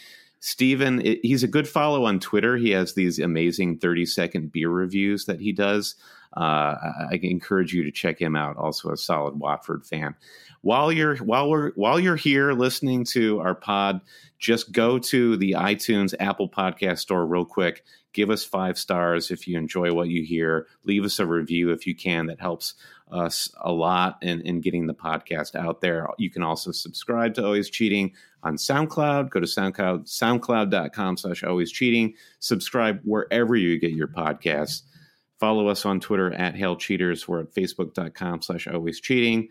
[0.47, 2.55] Steven, he's a good follow on Twitter.
[2.55, 5.95] He has these amazing 30 second beer reviews that he does.
[6.37, 6.75] Uh,
[7.11, 8.55] I encourage you to check him out.
[8.55, 10.15] Also, a solid Watford fan.
[10.61, 13.99] While you're while we're while you're here listening to our pod,
[14.39, 17.83] just go to the iTunes Apple Podcast Store real quick.
[18.13, 20.67] Give us five stars if you enjoy what you hear.
[20.85, 22.27] Leave us a review if you can.
[22.27, 22.75] That helps
[23.11, 26.07] us a lot in, in getting the podcast out there.
[26.17, 28.13] You can also subscribe to Always Cheating
[28.43, 29.29] on SoundCloud.
[29.29, 32.15] Go to SoundCloud, soundcloud.com slash always cheating.
[32.39, 34.83] Subscribe wherever you get your podcasts.
[35.39, 37.27] Follow us on Twitter at Hail Cheaters.
[37.27, 39.49] We're at facebook.com slash always cheating.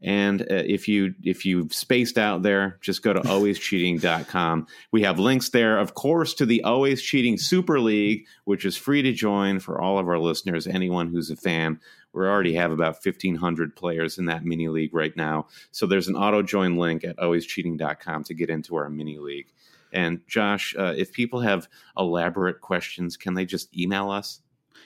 [0.00, 4.66] And uh, if you if you've spaced out there, just go to alwayscheating.com.
[4.92, 9.02] We have links there, of course, to the Always Cheating Super League, which is free
[9.02, 11.80] to join for all of our listeners, anyone who's a fan.
[12.18, 15.46] We already have about 1,500 players in that mini league right now.
[15.70, 19.52] So there's an auto join link at alwayscheating.com to get into our mini league.
[19.92, 24.40] And Josh, uh, if people have elaborate questions, can they just email us?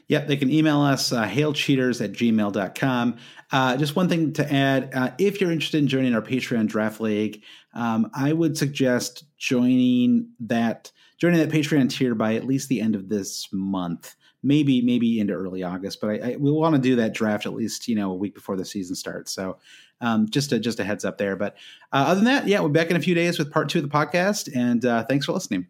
[0.09, 3.17] Yep, they can email us, uh, hailcheaters at gmail.com.
[3.51, 7.01] Uh, just one thing to add uh, if you're interested in joining our Patreon Draft
[7.01, 7.43] League,
[7.75, 12.95] um, I would suggest joining that joining that Patreon tier by at least the end
[12.95, 14.17] of this month.
[14.45, 17.55] Maybe, maybe into early August, but I, I we want to do that draft at
[17.55, 19.33] least you know a week before the season starts.
[19.33, 19.59] So,
[20.01, 21.37] um, just a just a heads up there.
[21.37, 21.55] But
[21.93, 23.85] uh, other than that, yeah, we're back in a few days with part two of
[23.85, 25.69] the podcast, and uh, thanks for listening.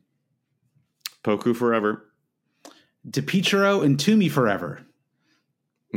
[1.23, 2.07] Poku forever.
[3.09, 4.82] DePietro and Toomey forever.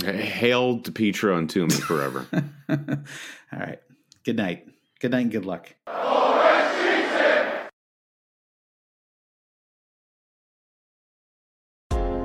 [0.04, 2.26] Hail DePietro and Toomey forever.
[2.70, 3.80] All right.
[4.24, 4.68] Good night.
[5.00, 5.74] Good night and good luck.